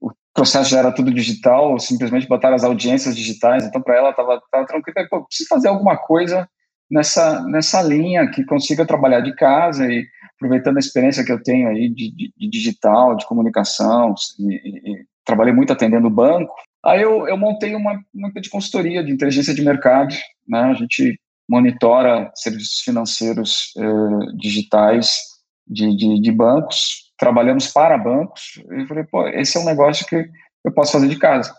o 0.00 0.12
processo 0.32 0.70
já 0.70 0.78
era 0.78 0.92
tudo 0.92 1.12
digital, 1.12 1.78
simplesmente 1.78 2.28
botaram 2.28 2.54
as 2.54 2.62
audiências 2.62 3.16
digitais, 3.16 3.64
então 3.64 3.82
para 3.82 3.96
ela 3.96 4.10
estava 4.10 4.40
tranquilo, 4.66 5.08
pô, 5.10 5.24
preciso 5.24 5.48
fazer 5.48 5.68
alguma 5.68 5.96
coisa 5.96 6.48
nessa, 6.92 7.42
nessa 7.46 7.80
linha 7.80 8.30
que 8.30 8.44
consiga 8.44 8.86
trabalhar 8.86 9.20
de 9.20 9.34
casa 9.34 9.90
e 9.90 10.06
aproveitando 10.36 10.76
a 10.76 10.80
experiência 10.80 11.24
que 11.24 11.32
eu 11.32 11.42
tenho 11.42 11.68
aí 11.68 11.88
de, 11.88 12.10
de, 12.14 12.32
de 12.36 12.50
digital, 12.50 13.16
de 13.16 13.26
comunicação, 13.26 14.14
e, 14.38 14.54
e, 14.54 15.04
trabalhei 15.24 15.54
muito 15.54 15.72
atendendo 15.72 16.10
banco, 16.10 16.52
aí 16.84 17.00
eu, 17.00 17.26
eu 17.26 17.36
montei 17.36 17.74
uma, 17.74 17.98
uma 18.12 18.30
de 18.32 18.50
consultoria 18.50 19.02
de 19.02 19.10
inteligência 19.10 19.54
de 19.54 19.62
mercado, 19.62 20.14
né, 20.46 20.60
a 20.60 20.74
gente 20.74 21.18
monitora 21.48 22.30
serviços 22.34 22.80
financeiros 22.80 23.72
eh, 23.76 24.36
digitais 24.36 25.18
de, 25.66 25.94
de, 25.96 26.20
de, 26.20 26.32
bancos, 26.32 27.12
trabalhamos 27.18 27.68
para 27.68 27.98
bancos, 27.98 28.62
e 28.70 28.86
falei, 28.86 29.04
pô, 29.04 29.28
esse 29.28 29.56
é 29.56 29.60
um 29.60 29.64
negócio 29.64 30.06
que 30.06 30.28
eu 30.64 30.72
posso 30.72 30.92
fazer 30.92 31.08
de 31.08 31.18
casa. 31.18 31.54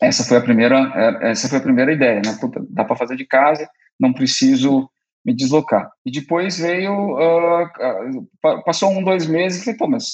Essa 0.00 0.24
foi 0.24 0.36
a 0.36 0.42
primeira, 0.42 0.92
eh, 0.94 1.30
essa 1.30 1.48
foi 1.48 1.58
a 1.58 1.62
primeira 1.62 1.92
ideia, 1.92 2.20
né? 2.24 2.36
Puta, 2.40 2.64
dá 2.70 2.84
para 2.84 2.96
fazer 2.96 3.16
de 3.16 3.26
casa, 3.26 3.68
não 3.98 4.12
preciso 4.12 4.88
me 5.24 5.34
deslocar. 5.34 5.90
E 6.04 6.10
depois 6.10 6.58
veio, 6.58 6.92
uh, 6.92 8.62
passou 8.64 8.90
um, 8.90 9.04
dois 9.04 9.26
meses, 9.26 9.60
e 9.60 9.64
falei, 9.64 9.78
pô, 9.78 9.86
mas 9.86 10.04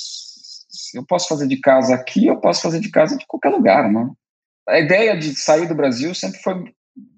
eu 0.94 1.04
posso 1.04 1.28
fazer 1.28 1.46
de 1.46 1.58
casa 1.60 1.94
aqui, 1.94 2.26
eu 2.26 2.36
posso 2.40 2.62
fazer 2.62 2.80
de 2.80 2.90
casa 2.90 3.16
de 3.16 3.26
qualquer 3.26 3.50
lugar, 3.50 3.90
né? 3.90 4.08
A 4.68 4.78
ideia 4.78 5.16
de 5.16 5.34
sair 5.34 5.66
do 5.66 5.74
Brasil 5.74 6.14
sempre 6.14 6.38
foi 6.40 6.62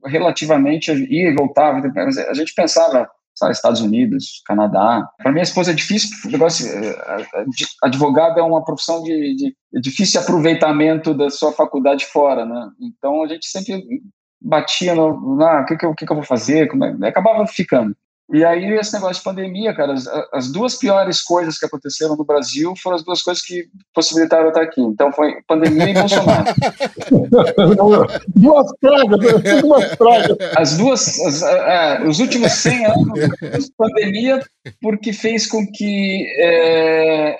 relativamente 0.06 0.92
ir 0.92 1.32
e 1.32 1.34
voltar. 1.34 1.82
A 2.28 2.34
gente 2.34 2.54
pensava, 2.54 3.08
sabe, 3.34 3.52
Estados 3.52 3.80
Unidos, 3.80 4.40
Canadá. 4.46 5.08
Para 5.18 5.32
minha 5.32 5.42
esposa 5.42 5.72
é 5.72 5.74
difícil, 5.74 6.10
negócio, 6.30 6.68
eh, 6.68 7.46
advogado 7.82 8.38
é 8.38 8.42
uma 8.42 8.64
profissão 8.64 9.02
de, 9.02 9.34
de, 9.34 9.56
de 9.72 9.80
difícil 9.80 10.20
aproveitamento 10.20 11.12
da 11.12 11.28
sua 11.28 11.52
faculdade 11.52 12.06
fora, 12.06 12.46
né? 12.46 12.70
Então 12.80 13.24
a 13.24 13.26
gente 13.26 13.46
sempre 13.46 13.82
batia 14.40 14.94
no, 14.94 15.36
na, 15.36 15.60
o 15.60 15.66
que, 15.66 15.76
que, 15.76 15.86
eu, 15.86 15.94
que, 15.94 16.06
que 16.06 16.12
eu 16.12 16.16
vou 16.16 16.24
fazer, 16.24 16.68
como 16.68 16.84
é, 16.84 17.08
acabava 17.08 17.46
ficando. 17.46 17.94
E 18.32 18.44
aí 18.44 18.64
esse 18.74 18.92
negócio 18.92 19.16
de 19.16 19.24
pandemia, 19.24 19.74
cara, 19.74 19.92
as, 19.92 20.06
as, 20.32 20.52
duas 20.52 20.76
piores 20.76 21.20
coisas 21.20 21.58
que 21.58 21.66
aconteceram 21.66 22.16
no 22.16 22.24
Brasil 22.24 22.74
foram 22.80 22.94
as 22.94 23.04
duas 23.04 23.22
coisas 23.22 23.42
que 23.42 23.66
possibilitaram 23.92 24.44
eu 24.44 24.48
estar 24.50 24.62
aqui. 24.62 24.80
Então 24.80 25.10
foi 25.10 25.34
pandemia 25.48 25.90
e 25.90 25.94
Bolsonaro. 25.94 26.44
duas 28.36 28.72
pragas, 28.78 29.60
duas 29.60 29.96
pragas. 29.96 30.36
As 30.56 30.76
duas, 30.78 31.20
as, 31.20 32.04
os 32.06 32.20
últimos 32.20 32.52
100 32.52 32.86
anos 32.86 33.70
pandemia 33.76 34.40
porque 34.80 35.12
fez 35.12 35.48
com 35.48 35.66
que 35.66 36.24
é, 36.38 37.36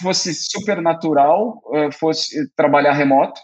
fosse 0.00 0.32
super 0.32 0.80
natural, 0.80 1.60
é, 1.74 1.90
fosse 1.90 2.48
trabalhar 2.54 2.92
remoto. 2.92 3.40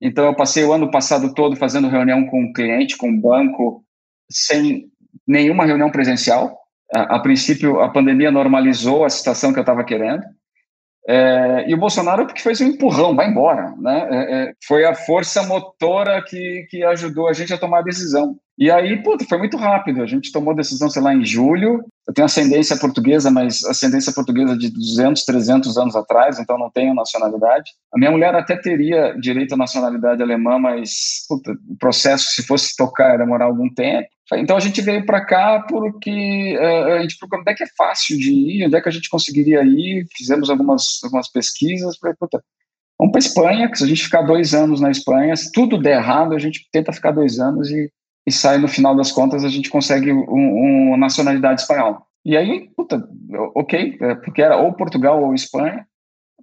Então, 0.00 0.26
eu 0.26 0.34
passei 0.34 0.64
o 0.64 0.72
ano 0.72 0.90
passado 0.90 1.32
todo 1.34 1.56
fazendo 1.56 1.88
reunião 1.88 2.26
com 2.26 2.44
o 2.44 2.52
cliente, 2.52 2.96
com 2.96 3.10
o 3.10 3.20
banco, 3.20 3.84
sem 4.30 4.90
nenhuma 5.26 5.64
reunião 5.64 5.90
presencial. 5.90 6.58
A, 6.94 7.16
a 7.16 7.18
princípio, 7.20 7.80
a 7.80 7.88
pandemia 7.90 8.30
normalizou 8.30 9.04
a 9.04 9.10
situação 9.10 9.52
que 9.52 9.58
eu 9.58 9.62
estava 9.62 9.84
querendo. 9.84 10.22
É, 11.08 11.70
e 11.70 11.74
o 11.74 11.78
Bolsonaro 11.78 12.26
porque 12.26 12.42
fez 12.42 12.60
um 12.60 12.66
empurrão, 12.66 13.14
vai 13.14 13.30
embora, 13.30 13.72
né? 13.78 14.08
É, 14.10 14.34
é, 14.34 14.52
foi 14.66 14.84
a 14.84 14.92
força 14.92 15.44
motora 15.44 16.20
que, 16.22 16.66
que 16.68 16.82
ajudou 16.82 17.28
a 17.28 17.32
gente 17.32 17.54
a 17.54 17.58
tomar 17.58 17.78
a 17.78 17.82
decisão. 17.82 18.36
E 18.58 18.70
aí, 18.70 19.00
puta, 19.02 19.24
foi 19.24 19.38
muito 19.38 19.56
rápido. 19.56 20.02
A 20.02 20.06
gente 20.06 20.32
tomou 20.32 20.52
a 20.52 20.56
decisão, 20.56 20.90
sei 20.90 21.02
lá, 21.02 21.14
em 21.14 21.24
julho. 21.24 21.84
Eu 22.06 22.14
tenho 22.14 22.26
ascendência 22.26 22.76
portuguesa, 22.76 23.30
mas 23.32 23.64
ascendência 23.64 24.12
portuguesa 24.12 24.56
de 24.56 24.70
200, 24.70 25.24
300 25.24 25.76
anos 25.76 25.96
atrás, 25.96 26.38
então 26.38 26.56
não 26.56 26.70
tenho 26.70 26.94
nacionalidade. 26.94 27.72
A 27.92 27.98
minha 27.98 28.12
mulher 28.12 28.32
até 28.34 28.56
teria 28.56 29.12
direito 29.18 29.54
à 29.54 29.56
nacionalidade 29.56 30.22
alemã, 30.22 30.56
mas 30.56 31.24
puta, 31.28 31.52
o 31.68 31.76
processo, 31.76 32.30
se 32.30 32.46
fosse 32.46 32.76
tocar, 32.76 33.12
ia 33.12 33.18
demorar 33.18 33.46
algum 33.46 33.68
tempo. 33.68 34.08
Então 34.34 34.56
a 34.56 34.60
gente 34.60 34.80
veio 34.80 35.04
para 35.04 35.24
cá 35.24 35.64
porque 35.68 36.56
uh, 36.58 36.92
a 36.94 37.02
gente 37.02 37.18
procurou 37.18 37.42
onde 37.42 37.52
é 37.52 37.54
que 37.54 37.64
é 37.64 37.68
fácil 37.76 38.16
de 38.18 38.32
ir, 38.32 38.66
onde 38.66 38.76
é 38.76 38.80
que 38.80 38.88
a 38.88 38.92
gente 38.92 39.08
conseguiria 39.08 39.62
ir. 39.62 40.06
Fizemos 40.16 40.48
algumas, 40.48 41.00
algumas 41.02 41.28
pesquisas. 41.30 41.96
Falei, 41.98 42.14
puta, 42.18 42.42
vamos 42.98 43.12
para 43.12 43.20
Espanha, 43.20 43.70
que 43.70 43.78
se 43.78 43.84
a 43.84 43.86
gente 43.86 44.02
ficar 44.04 44.22
dois 44.22 44.54
anos 44.54 44.80
na 44.80 44.90
Espanha, 44.90 45.34
se 45.34 45.50
tudo 45.52 45.80
der 45.80 45.98
errado, 45.98 46.34
a 46.34 46.38
gente 46.38 46.68
tenta 46.72 46.92
ficar 46.92 47.12
dois 47.12 47.38
anos 47.38 47.70
e 47.70 47.90
e 48.26 48.32
sai 48.32 48.58
no 48.58 48.68
final 48.68 48.94
das 48.96 49.12
contas 49.12 49.44
a 49.44 49.48
gente 49.48 49.70
consegue 49.70 50.10
uma 50.10 50.26
um 50.26 50.96
nacionalidade 50.96 51.60
espanhola. 51.60 52.02
E 52.24 52.36
aí, 52.36 52.68
puta, 52.76 53.08
ok, 53.54 53.96
é, 54.00 54.14
porque 54.16 54.42
era 54.42 54.56
ou 54.56 54.72
Portugal 54.72 55.22
ou 55.22 55.32
Espanha. 55.32 55.86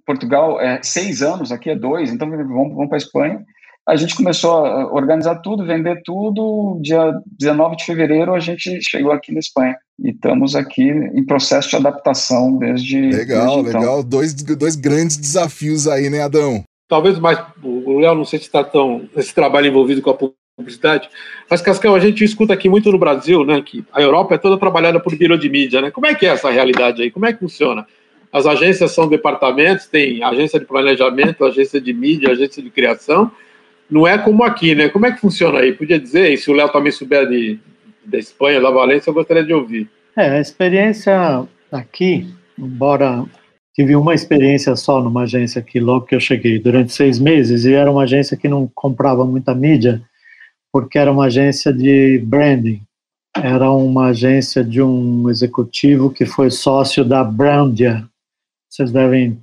Portugal 0.06 0.60
é 0.60 0.80
seis 0.82 1.22
anos, 1.22 1.52
aqui 1.52 1.70
é 1.70 1.76
dois, 1.76 2.12
então 2.12 2.28
vamos, 2.28 2.74
vamos 2.74 2.88
para 2.88 2.96
a 2.96 2.98
Espanha. 2.98 3.44
A 3.86 3.96
gente 3.96 4.16
começou 4.16 4.64
a 4.64 4.94
organizar 4.94 5.36
tudo, 5.42 5.66
vender 5.66 6.00
tudo. 6.04 6.78
Dia 6.80 7.12
19 7.38 7.76
de 7.76 7.84
fevereiro 7.84 8.34
a 8.34 8.40
gente 8.40 8.80
chegou 8.82 9.12
aqui 9.12 9.30
na 9.30 9.40
Espanha. 9.40 9.76
E 10.02 10.10
estamos 10.10 10.56
aqui 10.56 10.88
em 10.88 11.24
processo 11.24 11.68
de 11.68 11.76
adaptação 11.76 12.56
desde. 12.56 13.10
Legal, 13.10 13.56
desde 13.56 13.68
então. 13.68 13.80
legal. 13.80 14.02
Dois, 14.02 14.32
dois 14.32 14.74
grandes 14.74 15.18
desafios 15.18 15.86
aí, 15.86 16.08
né, 16.08 16.22
Adão? 16.22 16.64
Talvez 16.88 17.18
mais. 17.18 17.38
O 17.62 17.98
Léo 17.98 18.14
não 18.14 18.24
sei 18.24 18.38
se 18.38 18.46
está 18.46 18.64
tão 18.64 19.06
nesse 19.14 19.34
trabalho 19.34 19.66
envolvido 19.66 20.00
com 20.00 20.10
a 20.10 20.14
publicidade. 20.56 21.08
Mas, 21.50 21.60
Cascão, 21.60 21.94
a 21.94 22.00
gente 22.00 22.22
escuta 22.22 22.54
aqui 22.54 22.68
muito 22.68 22.90
no 22.90 22.98
Brasil, 22.98 23.44
né, 23.44 23.60
que 23.60 23.84
a 23.92 24.00
Europa 24.00 24.34
é 24.34 24.38
toda 24.38 24.58
trabalhada 24.58 25.00
por 25.00 25.14
biro 25.16 25.36
de 25.36 25.48
mídia, 25.48 25.80
né? 25.80 25.90
Como 25.90 26.06
é 26.06 26.14
que 26.14 26.26
é 26.26 26.30
essa 26.30 26.50
realidade 26.50 27.02
aí? 27.02 27.10
Como 27.10 27.26
é 27.26 27.32
que 27.32 27.40
funciona? 27.40 27.86
As 28.32 28.46
agências 28.46 28.92
são 28.92 29.08
departamentos, 29.08 29.86
tem 29.86 30.22
agência 30.22 30.58
de 30.58 30.66
planejamento, 30.66 31.44
agência 31.44 31.80
de 31.80 31.92
mídia, 31.92 32.30
agência 32.30 32.62
de 32.62 32.70
criação. 32.70 33.30
Não 33.90 34.06
é 34.06 34.16
como 34.18 34.42
aqui, 34.42 34.74
né? 34.74 34.88
Como 34.88 35.06
é 35.06 35.12
que 35.12 35.20
funciona 35.20 35.60
aí? 35.60 35.72
Podia 35.72 35.98
dizer, 35.98 36.32
e 36.32 36.36
se 36.36 36.50
o 36.50 36.54
Léo 36.54 36.68
também 36.68 36.90
souber 36.90 37.28
de, 37.28 37.58
da 38.04 38.18
Espanha, 38.18 38.60
da 38.60 38.70
Valência, 38.70 39.10
eu 39.10 39.14
gostaria 39.14 39.44
de 39.44 39.52
ouvir. 39.52 39.88
É, 40.16 40.30
a 40.30 40.40
experiência 40.40 41.46
aqui, 41.70 42.26
embora 42.58 43.24
tive 43.74 43.96
uma 43.96 44.14
experiência 44.14 44.76
só 44.76 45.02
numa 45.02 45.22
agência 45.22 45.60
aqui 45.60 45.80
logo 45.80 46.06
que 46.06 46.14
eu 46.14 46.20
cheguei, 46.20 46.60
durante 46.60 46.92
seis 46.92 47.18
meses, 47.18 47.64
e 47.64 47.72
era 47.72 47.90
uma 47.90 48.04
agência 48.04 48.36
que 48.36 48.48
não 48.48 48.70
comprava 48.72 49.24
muita 49.24 49.52
mídia, 49.52 50.00
porque 50.74 50.98
era 50.98 51.12
uma 51.12 51.26
agência 51.26 51.72
de 51.72 52.18
branding. 52.26 52.82
Era 53.32 53.70
uma 53.70 54.06
agência 54.06 54.64
de 54.64 54.82
um 54.82 55.30
executivo 55.30 56.10
que 56.10 56.26
foi 56.26 56.50
sócio 56.50 57.04
da 57.04 57.22
Brandia. 57.22 58.04
Vocês 58.68 58.90
devem 58.90 59.40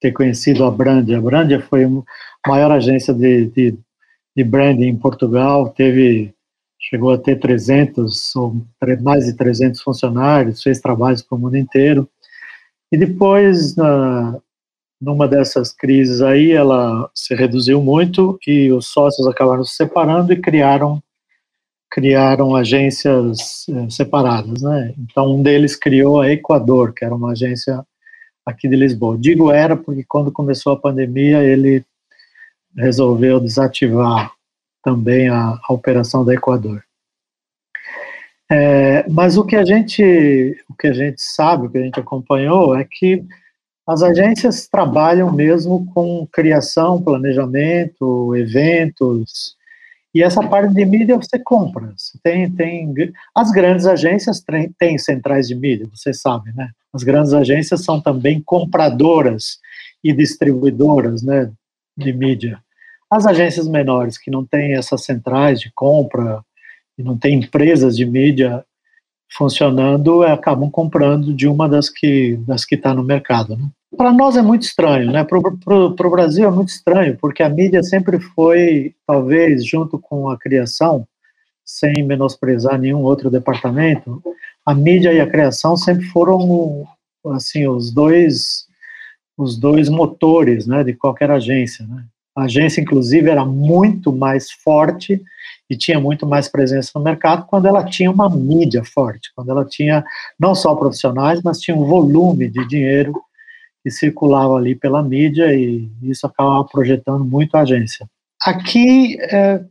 ter 0.00 0.12
conhecido 0.12 0.64
a 0.64 0.70
Brandia. 0.70 1.18
A 1.18 1.20
Brandia 1.20 1.60
foi 1.60 1.84
a 1.84 2.48
maior 2.48 2.70
agência 2.70 3.12
de, 3.12 3.46
de, 3.46 3.76
de 4.36 4.44
branding 4.44 4.86
em 4.86 4.96
Portugal, 4.96 5.68
teve 5.68 6.32
chegou 6.78 7.10
a 7.10 7.18
ter 7.18 7.40
300 7.40 8.36
ou 8.36 8.62
mais 9.02 9.26
de 9.26 9.32
300 9.32 9.80
funcionários, 9.80 10.62
fez 10.62 10.80
trabalhos 10.80 11.22
para 11.22 11.36
o 11.36 11.40
mundo 11.40 11.56
inteiro. 11.56 12.08
E 12.92 12.96
depois, 12.96 13.74
na, 13.74 14.38
numa 15.02 15.26
dessas 15.26 15.72
crises 15.72 16.22
aí, 16.22 16.52
ela 16.52 17.10
se 17.12 17.34
reduziu 17.34 17.82
muito 17.82 18.38
e 18.46 18.70
os 18.72 18.86
sócios 18.86 19.26
acabaram 19.26 19.64
se 19.64 19.74
separando 19.74 20.32
e 20.32 20.40
criaram 20.40 21.02
criaram 21.90 22.56
agências 22.56 23.68
eh, 23.68 23.90
separadas, 23.90 24.62
né? 24.62 24.94
Então 24.96 25.34
um 25.34 25.42
deles 25.42 25.76
criou 25.76 26.22
a 26.22 26.30
Equador, 26.30 26.94
que 26.94 27.04
era 27.04 27.14
uma 27.14 27.32
agência 27.32 27.84
aqui 28.46 28.66
de 28.66 28.76
Lisboa. 28.76 29.18
Digo 29.18 29.50
era 29.50 29.76
porque 29.76 30.02
quando 30.08 30.32
começou 30.32 30.72
a 30.72 30.80
pandemia 30.80 31.42
ele 31.42 31.84
resolveu 32.74 33.38
desativar 33.40 34.32
também 34.82 35.28
a, 35.28 35.58
a 35.68 35.72
operação 35.72 36.24
da 36.24 36.32
Equador. 36.32 36.82
É, 38.50 39.06
mas 39.10 39.36
o 39.36 39.44
que 39.44 39.56
a 39.56 39.64
gente 39.64 40.56
o 40.70 40.74
que 40.74 40.86
a 40.86 40.92
gente 40.92 41.20
sabe, 41.20 41.66
o 41.66 41.70
que 41.70 41.78
a 41.78 41.82
gente 41.82 42.00
acompanhou 42.00 42.74
é 42.74 42.84
que 42.84 43.22
as 43.86 44.02
agências 44.02 44.68
trabalham 44.68 45.32
mesmo 45.32 45.86
com 45.92 46.26
criação, 46.32 47.02
planejamento, 47.02 48.34
eventos, 48.36 49.56
e 50.14 50.22
essa 50.22 50.46
parte 50.46 50.74
de 50.74 50.84
mídia 50.84 51.16
você 51.16 51.38
compra. 51.38 51.92
Você 51.96 52.18
tem, 52.22 52.50
tem, 52.50 52.92
as 53.34 53.50
grandes 53.50 53.86
agências 53.86 54.44
têm 54.78 54.98
centrais 54.98 55.48
de 55.48 55.54
mídia, 55.54 55.88
você 55.92 56.12
sabe, 56.12 56.52
né? 56.54 56.70
As 56.92 57.02
grandes 57.02 57.32
agências 57.32 57.82
são 57.82 58.00
também 58.00 58.40
compradoras 58.42 59.58
e 60.04 60.12
distribuidoras 60.12 61.22
né, 61.22 61.50
de 61.96 62.12
mídia. 62.12 62.62
As 63.10 63.26
agências 63.26 63.66
menores 63.66 64.18
que 64.18 64.30
não 64.30 64.44
têm 64.44 64.74
essas 64.74 65.04
centrais 65.04 65.58
de 65.60 65.72
compra 65.72 66.42
e 66.98 67.02
não 67.02 67.16
têm 67.16 67.38
empresas 67.38 67.96
de 67.96 68.04
mídia 68.04 68.64
funcionando, 69.36 70.22
acabam 70.22 70.70
comprando 70.70 71.32
de 71.32 71.48
uma 71.48 71.68
das 71.68 71.88
que 71.88 72.36
das 72.46 72.64
que 72.64 72.74
está 72.74 72.92
no 72.94 73.02
mercado. 73.02 73.56
Né? 73.56 73.68
Para 73.96 74.12
nós 74.12 74.36
é 74.36 74.42
muito 74.42 74.62
estranho, 74.62 75.10
né? 75.10 75.24
Para 75.24 75.38
o 75.38 76.10
Brasil 76.10 76.46
é 76.46 76.50
muito 76.50 76.70
estranho, 76.70 77.16
porque 77.20 77.42
a 77.42 77.48
mídia 77.48 77.82
sempre 77.82 78.18
foi, 78.18 78.94
talvez, 79.06 79.66
junto 79.66 79.98
com 79.98 80.28
a 80.28 80.38
criação, 80.38 81.06
sem 81.64 82.02
menosprezar 82.02 82.78
nenhum 82.78 83.02
outro 83.02 83.30
departamento, 83.30 84.22
a 84.64 84.74
mídia 84.74 85.12
e 85.12 85.20
a 85.20 85.28
criação 85.28 85.76
sempre 85.76 86.04
foram 86.06 86.86
assim 87.26 87.66
os 87.66 87.92
dois 87.92 88.66
os 89.36 89.58
dois 89.58 89.88
motores, 89.88 90.66
né, 90.66 90.84
de 90.84 90.92
qualquer 90.92 91.30
agência. 91.30 91.86
Né? 91.86 92.04
A 92.36 92.44
agência, 92.44 92.80
inclusive, 92.80 93.28
era 93.30 93.44
muito 93.44 94.12
mais 94.12 94.50
forte 94.50 95.22
e 95.72 95.76
tinha 95.76 95.98
muito 95.98 96.26
mais 96.26 96.48
presença 96.48 96.90
no 96.94 97.02
mercado 97.02 97.46
quando 97.46 97.66
ela 97.66 97.82
tinha 97.82 98.10
uma 98.10 98.28
mídia 98.28 98.84
forte, 98.84 99.32
quando 99.34 99.50
ela 99.50 99.64
tinha 99.64 100.04
não 100.38 100.54
só 100.54 100.74
profissionais, 100.74 101.40
mas 101.42 101.60
tinha 101.60 101.74
um 101.74 101.86
volume 101.86 102.46
de 102.50 102.68
dinheiro 102.68 103.14
que 103.82 103.90
circulava 103.90 104.54
ali 104.54 104.74
pela 104.74 105.02
mídia 105.02 105.50
e 105.54 105.90
isso 106.02 106.26
acabava 106.26 106.62
projetando 106.66 107.24
muito 107.24 107.56
a 107.56 107.62
agência. 107.62 108.06
Aqui, 108.42 109.16
é, 109.22 109.64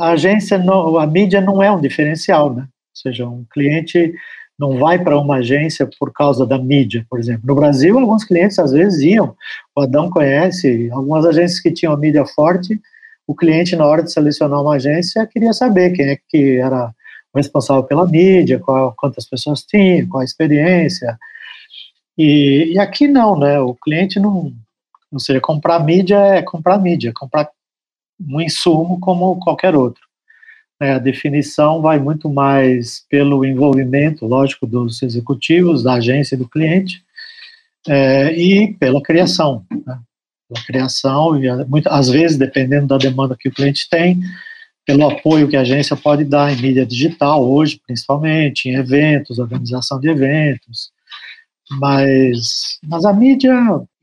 a 0.00 0.08
agência, 0.08 0.58
não, 0.58 0.98
a 0.98 1.06
mídia 1.06 1.40
não 1.40 1.62
é 1.62 1.70
um 1.70 1.80
diferencial, 1.80 2.52
né? 2.52 2.62
Ou 2.62 2.68
seja, 2.92 3.24
um 3.24 3.44
cliente 3.48 4.12
não 4.58 4.76
vai 4.76 4.98
para 4.98 5.16
uma 5.16 5.36
agência 5.36 5.88
por 6.00 6.12
causa 6.12 6.44
da 6.44 6.58
mídia, 6.58 7.06
por 7.08 7.20
exemplo. 7.20 7.42
No 7.46 7.54
Brasil, 7.54 7.96
alguns 7.96 8.24
clientes 8.24 8.58
às 8.58 8.72
vezes 8.72 9.00
iam, 9.02 9.36
o 9.76 9.82
Adão 9.82 10.10
conhece, 10.10 10.90
algumas 10.90 11.24
agências 11.24 11.60
que 11.60 11.70
tinham 11.70 11.96
mídia 11.96 12.26
forte, 12.26 12.76
o 13.26 13.34
cliente, 13.34 13.76
na 13.76 13.86
hora 13.86 14.02
de 14.02 14.12
selecionar 14.12 14.60
uma 14.60 14.74
agência, 14.74 15.26
queria 15.26 15.52
saber 15.52 15.92
quem 15.92 16.06
é 16.06 16.18
que 16.28 16.58
era 16.58 16.92
o 17.32 17.38
responsável 17.38 17.84
pela 17.84 18.06
mídia, 18.06 18.58
qual, 18.58 18.94
quantas 18.96 19.26
pessoas 19.26 19.62
tinha, 19.62 20.06
qual 20.06 20.20
a 20.20 20.24
experiência. 20.24 21.18
E, 22.16 22.72
e 22.74 22.78
aqui 22.78 23.08
não, 23.08 23.38
né? 23.38 23.58
O 23.60 23.74
cliente 23.74 24.20
não. 24.20 24.52
Ou 25.10 25.18
seja, 25.18 25.40
comprar 25.40 25.80
mídia 25.80 26.16
é 26.16 26.42
comprar 26.42 26.78
mídia, 26.78 27.12
comprar 27.14 27.48
um 28.20 28.40
insumo 28.40 29.00
como 29.00 29.38
qualquer 29.40 29.74
outro. 29.74 30.02
É, 30.80 30.94
a 30.94 30.98
definição 30.98 31.80
vai 31.80 31.98
muito 31.98 32.28
mais 32.28 33.06
pelo 33.08 33.44
envolvimento, 33.44 34.26
lógico, 34.26 34.66
dos 34.66 35.02
executivos, 35.02 35.82
da 35.82 35.94
agência 35.94 36.34
e 36.34 36.38
do 36.38 36.48
cliente, 36.48 37.04
é, 37.88 38.32
e 38.32 38.74
pela 38.74 39.02
criação. 39.02 39.64
Né? 39.70 39.98
Pela 40.52 40.66
criação, 40.66 41.42
e 41.42 41.64
muito, 41.64 41.88
às 41.88 42.08
vezes, 42.08 42.36
dependendo 42.36 42.86
da 42.86 42.98
demanda 42.98 43.36
que 43.38 43.48
o 43.48 43.52
cliente 43.52 43.88
tem, 43.88 44.20
pelo 44.84 45.08
apoio 45.08 45.48
que 45.48 45.56
a 45.56 45.60
agência 45.60 45.96
pode 45.96 46.24
dar 46.24 46.52
em 46.52 46.60
mídia 46.60 46.84
digital, 46.84 47.48
hoje, 47.48 47.80
principalmente, 47.86 48.68
em 48.68 48.74
eventos, 48.74 49.38
organização 49.38 49.98
de 50.00 50.08
eventos. 50.08 50.90
Mas, 51.70 52.78
mas 52.84 53.04
a 53.04 53.12
mídia, 53.12 53.54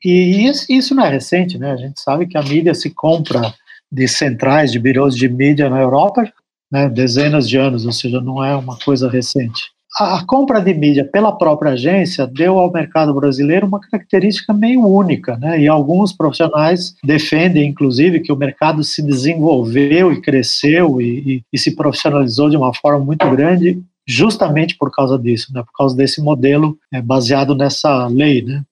e 0.03 0.49
isso 0.69 0.95
não 0.95 1.05
é 1.05 1.09
recente, 1.09 1.57
né? 1.57 1.71
A 1.71 1.77
gente 1.77 1.99
sabe 1.99 2.25
que 2.25 2.37
a 2.37 2.41
mídia 2.41 2.73
se 2.73 2.89
compra 2.89 3.53
de 3.91 4.07
centrais, 4.07 4.71
de 4.71 4.79
birôs 4.79 5.15
de 5.15 5.27
mídia 5.27 5.69
na 5.69 5.79
Europa 5.79 6.23
né, 6.71 6.87
dezenas 6.87 7.49
de 7.49 7.57
anos, 7.57 7.85
ou 7.85 7.91
seja, 7.91 8.21
não 8.21 8.43
é 8.43 8.55
uma 8.55 8.77
coisa 8.77 9.09
recente. 9.09 9.71
A, 9.97 10.23
compra 10.23 10.61
de 10.61 10.73
mídia 10.73 11.03
pela 11.03 11.31
própria 11.31 11.71
agência 11.71 12.27
deu 12.27 12.59
ao 12.59 12.71
mercado 12.71 13.13
brasileiro 13.13 13.65
uma 13.65 13.79
característica 13.79 14.53
meio 14.53 14.85
única, 14.85 15.35
né, 15.37 15.59
e 15.59 15.67
alguns 15.67 16.13
profissionais 16.13 16.95
defendem, 17.03 17.67
inclusive, 17.67 18.19
que 18.19 18.31
o 18.31 18.37
mercado 18.37 18.83
se 18.83 19.01
desenvolveu 19.01 20.11
e 20.13 20.21
cresceu 20.21 21.01
e, 21.01 21.05
e, 21.05 21.43
e 21.51 21.57
se 21.57 21.75
profissionalizou 21.75 22.49
de 22.49 22.57
uma 22.57 22.73
forma 22.73 23.03
muito 23.03 23.27
grande 23.31 23.81
justamente 24.07 24.75
por 24.77 24.91
causa 24.91 25.17
disso, 25.17 25.53
né, 25.53 25.63
por 25.63 25.73
causa 25.75 25.95
desse 25.95 26.21
modelo 26.21 26.77
é, 26.91 27.01
baseado 27.01 27.55
nessa 27.55 28.07
lei, 28.07 28.43
né, 28.43 28.63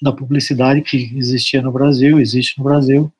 da 0.00 0.12
publicidade 0.12 0.82
que 0.82 1.12
existia 1.16 1.60
no 1.60 1.72
Brasil, 1.72 2.20
existe 2.20 2.58
no 2.58 2.64
Brasil, 2.64 3.12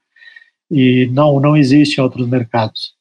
e 0.70 1.08
não, 1.12 1.40
não 1.40 1.56
existe 1.56 1.98
em 1.98 2.02
outros 2.02 2.28
mercados. 2.28 2.97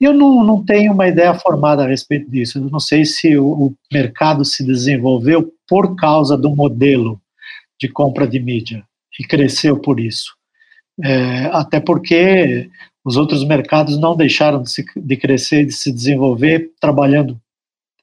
Eu 0.00 0.14
não, 0.14 0.42
não 0.42 0.64
tenho 0.64 0.92
uma 0.92 1.06
ideia 1.06 1.34
formada 1.34 1.84
a 1.84 1.88
respeito 1.88 2.30
disso. 2.30 2.58
Eu 2.58 2.70
não 2.70 2.80
sei 2.80 3.04
se 3.04 3.36
o, 3.36 3.46
o 3.46 3.74
mercado 3.92 4.44
se 4.44 4.64
desenvolveu 4.64 5.52
por 5.68 5.94
causa 5.94 6.36
do 6.38 6.54
modelo 6.54 7.20
de 7.78 7.88
compra 7.88 8.26
de 8.26 8.40
mídia 8.40 8.84
e 9.18 9.24
cresceu 9.24 9.78
por 9.78 10.00
isso. 10.00 10.34
É, 11.02 11.46
até 11.52 11.80
porque 11.80 12.70
os 13.04 13.16
outros 13.16 13.44
mercados 13.44 13.98
não 13.98 14.16
deixaram 14.16 14.62
de, 14.62 14.70
se, 14.70 14.84
de 14.96 15.16
crescer, 15.16 15.66
de 15.66 15.72
se 15.72 15.92
desenvolver 15.92 16.70
trabalhando 16.80 17.40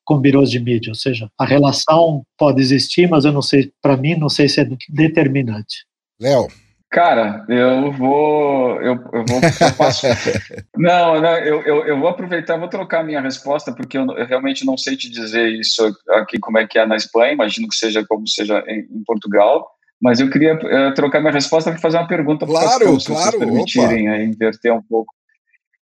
com 0.03 0.17
birôs 0.17 0.49
de 0.49 0.59
mídia, 0.59 0.91
ou 0.91 0.95
seja, 0.95 1.29
a 1.37 1.45
relação 1.45 2.23
pode 2.37 2.61
existir, 2.61 3.09
mas 3.09 3.25
eu 3.25 3.33
não 3.33 3.41
sei, 3.41 3.73
para 3.81 3.97
mim, 3.97 4.15
não 4.15 4.29
sei 4.29 4.47
se 4.47 4.61
é 4.61 4.67
determinante. 4.87 5.85
Léo, 6.17 6.47
Cara, 6.89 7.45
eu 7.49 7.91
vou. 7.91 8.81
Eu, 8.81 8.93
eu 9.13 9.25
vou. 9.27 9.41
Eu 9.41 10.71
não, 10.77 11.21
não 11.21 11.37
eu, 11.39 11.61
eu, 11.63 11.85
eu, 11.85 11.99
vou 11.99 12.07
aproveitar, 12.07 12.57
vou 12.57 12.69
trocar 12.69 13.03
minha 13.03 13.19
resposta, 13.19 13.73
porque 13.73 13.97
eu, 13.97 14.05
eu, 14.15 14.25
realmente 14.25 14.65
não 14.65 14.77
sei 14.77 14.95
te 14.95 15.09
dizer 15.09 15.49
isso 15.49 15.83
aqui, 16.11 16.39
como 16.39 16.57
é 16.57 16.65
que 16.65 16.79
é 16.79 16.85
na 16.85 16.95
Espanha, 16.95 17.33
imagino 17.33 17.67
que 17.67 17.75
seja 17.75 18.05
como 18.07 18.25
seja 18.27 18.63
em, 18.67 18.87
em 18.89 19.03
Portugal. 19.05 19.67
Mas 20.01 20.19
eu 20.19 20.29
queria 20.29 20.55
uh, 20.55 20.93
trocar 20.93 21.19
minha 21.19 21.33
resposta 21.33 21.71
para 21.71 21.79
fazer 21.79 21.97
uma 21.97 22.07
pergunta 22.07 22.45
para 22.45 22.59
claro, 22.59 22.99
se 22.99 23.07
claro, 23.07 23.31
vocês 23.31 23.35
permitirem 23.35 24.09
aí, 24.09 24.25
inverter 24.25 24.73
um 24.73 24.81
pouco. 24.81 25.13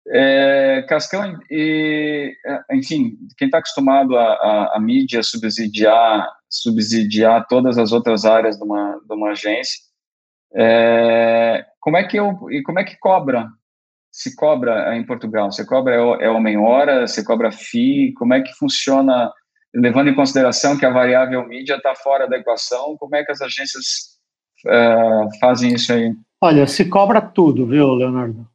É, 0.07 0.85
Cascão, 0.87 1.38
e, 1.50 2.35
é, 2.46 2.76
enfim, 2.76 3.16
quem 3.38 3.46
está 3.46 3.59
acostumado 3.59 4.16
a, 4.16 4.22
a, 4.22 4.76
a 4.76 4.80
mídia 4.80 5.22
subsidiar, 5.22 6.28
subsidiar 6.48 7.46
todas 7.48 7.78
as 7.78 7.90
outras 7.90 8.26
áreas 8.26 8.59
de 8.59 8.64
uma, 8.64 9.00
de 9.09 9.14
uma 9.14 9.30
agência, 9.30 9.80
é, 10.54 11.64
como 11.80 11.96
é 11.96 12.04
que 12.04 12.18
eu 12.18 12.38
e 12.50 12.62
como 12.62 12.78
é 12.78 12.84
que 12.84 12.96
cobra? 12.98 13.48
Se 14.12 14.36
cobra 14.36 14.96
em 14.96 15.04
Portugal? 15.04 15.50
Você 15.50 15.64
cobra 15.64 15.94
é, 15.94 16.26
é 16.26 16.30
homem 16.30 16.56
hora? 16.56 17.06
Você 17.06 17.24
cobra 17.24 17.50
FII? 17.50 18.14
Como 18.14 18.32
é 18.34 18.42
que 18.42 18.52
funciona? 18.54 19.32
Levando 19.74 20.08
em 20.08 20.14
consideração 20.14 20.78
que 20.78 20.86
a 20.86 20.90
variável 20.90 21.46
mídia 21.48 21.74
está 21.74 21.94
fora 21.96 22.28
da 22.28 22.36
equação, 22.36 22.96
como 22.96 23.16
é 23.16 23.24
que 23.24 23.32
as 23.32 23.40
agências 23.40 24.14
é, 24.66 25.38
fazem 25.40 25.74
isso 25.74 25.92
aí? 25.92 26.12
Olha, 26.40 26.66
se 26.66 26.84
cobra 26.84 27.20
tudo, 27.20 27.66
viu, 27.66 27.94
Leonardo? 27.94 28.46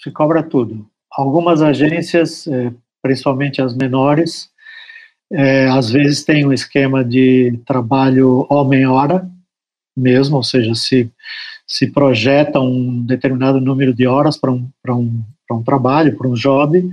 Se 0.00 0.10
cobra 0.10 0.42
tudo. 0.42 0.88
Algumas 1.10 1.60
agências, 1.60 2.46
é, 2.46 2.72
principalmente 3.02 3.60
as 3.60 3.76
menores, 3.76 4.50
é, 5.30 5.66
às 5.68 5.90
vezes 5.90 6.24
tem 6.24 6.46
um 6.46 6.52
esquema 6.52 7.04
de 7.04 7.60
trabalho 7.66 8.46
homem-hora, 8.48 9.28
mesmo, 9.96 10.36
ou 10.36 10.42
seja, 10.42 10.74
se, 10.74 11.10
se 11.66 11.90
projeta 11.90 12.60
um 12.60 13.02
determinado 13.04 13.60
número 13.60 13.94
de 13.94 14.06
horas 14.06 14.36
para 14.36 14.52
um, 14.52 14.68
um, 14.88 15.22
um 15.50 15.62
trabalho, 15.62 16.16
para 16.16 16.28
um 16.28 16.34
job, 16.34 16.90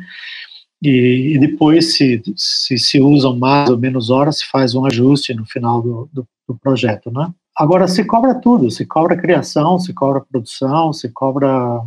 e, 0.81 1.33
e, 1.35 1.39
depois, 1.39 1.95
se, 1.95 2.21
se 2.38 2.77
se 2.77 3.01
usam 3.01 3.38
mais 3.38 3.69
ou 3.69 3.77
menos 3.77 4.09
horas, 4.09 4.39
se 4.39 4.45
faz 4.49 4.73
um 4.73 4.85
ajuste 4.85 5.33
no 5.33 5.45
final 5.45 5.81
do, 5.81 6.09
do, 6.13 6.27
do 6.47 6.57
projeto, 6.57 7.12
né? 7.12 7.29
Agora, 7.57 7.88
se 7.88 8.05
cobra 8.05 8.33
tudo, 8.35 8.71
se 8.71 8.85
cobra 8.85 9.17
criação, 9.17 9.77
se 9.77 9.93
cobra 9.93 10.21
produção, 10.21 10.93
se 10.93 11.09
cobra 11.09 11.81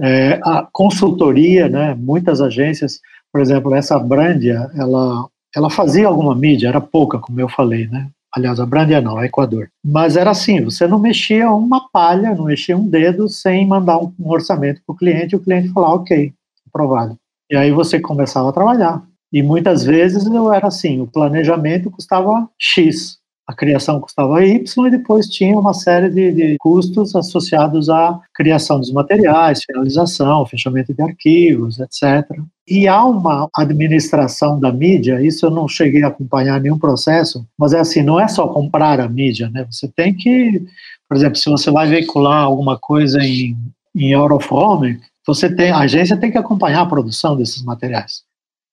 é, 0.00 0.40
a 0.42 0.66
consultoria, 0.72 1.68
né? 1.68 1.94
Muitas 1.94 2.40
agências, 2.40 3.00
por 3.30 3.42
exemplo, 3.42 3.74
essa 3.74 3.98
Brandia, 3.98 4.70
ela, 4.74 5.28
ela 5.54 5.68
fazia 5.68 6.08
alguma 6.08 6.34
mídia, 6.34 6.68
era 6.68 6.80
pouca, 6.80 7.18
como 7.18 7.38
eu 7.38 7.48
falei, 7.48 7.86
né? 7.88 8.08
Aliás, 8.36 8.60
a 8.60 8.66
Brandia 8.66 9.00
não, 9.00 9.16
a 9.16 9.24
Equador. 9.24 9.70
Mas 9.82 10.14
era 10.14 10.30
assim, 10.30 10.62
você 10.62 10.86
não 10.86 10.98
mexia 10.98 11.50
uma 11.50 11.88
palha, 11.88 12.34
não 12.34 12.44
mexia 12.44 12.76
um 12.76 12.86
dedo 12.86 13.30
sem 13.30 13.66
mandar 13.66 13.96
um, 13.96 14.12
um 14.20 14.30
orçamento 14.30 14.82
para 14.86 14.92
o 14.92 14.96
cliente 14.96 15.34
e 15.34 15.38
o 15.38 15.40
cliente 15.40 15.72
falar, 15.72 15.94
ok, 15.94 16.34
aprovado. 16.68 17.16
E 17.50 17.56
aí 17.56 17.70
você 17.70 17.98
começava 17.98 18.50
a 18.50 18.52
trabalhar. 18.52 19.02
E 19.32 19.42
muitas 19.42 19.84
vezes 19.84 20.26
eu 20.26 20.52
era 20.52 20.66
assim, 20.66 21.00
o 21.00 21.06
planejamento 21.06 21.90
custava 21.90 22.46
X, 22.58 23.16
a 23.46 23.54
criação 23.54 24.00
custava 24.00 24.44
Y 24.44 24.86
e 24.86 24.90
depois 24.90 25.28
tinha 25.28 25.56
uma 25.56 25.72
série 25.72 26.10
de, 26.10 26.32
de, 26.32 26.56
custos 26.58 27.14
associados 27.14 27.88
à 27.88 28.20
criação 28.34 28.80
dos 28.80 28.92
materiais, 28.92 29.62
finalização, 29.64 30.44
fechamento 30.44 30.92
de 30.92 31.00
arquivos, 31.00 31.78
etc. 31.78 32.28
E 32.66 32.88
há 32.88 33.04
uma 33.04 33.48
administração 33.54 34.58
da 34.58 34.72
mídia, 34.72 35.22
isso 35.24 35.46
eu 35.46 35.50
não 35.50 35.68
cheguei 35.68 36.02
a 36.02 36.08
acompanhar 36.08 36.60
nenhum 36.60 36.78
processo, 36.78 37.46
mas 37.56 37.72
é 37.72 37.78
assim, 37.78 38.02
não 38.02 38.18
é 38.18 38.26
só 38.26 38.48
comprar 38.48 38.98
a 38.98 39.08
mídia, 39.08 39.48
né? 39.48 39.64
Você 39.70 39.86
tem 39.86 40.12
que, 40.12 40.64
por 41.08 41.16
exemplo, 41.16 41.36
se 41.36 41.48
você 41.48 41.70
vai 41.70 41.86
veicular 41.86 42.42
alguma 42.42 42.76
coisa 42.76 43.20
em, 43.22 43.56
em 43.94 44.10
Eurofrome, 44.10 44.98
você 45.24 45.54
tem, 45.54 45.70
a 45.70 45.78
agência 45.78 46.16
tem 46.16 46.32
que 46.32 46.38
acompanhar 46.38 46.80
a 46.80 46.86
produção 46.86 47.36
desses 47.36 47.62
materiais. 47.62 48.24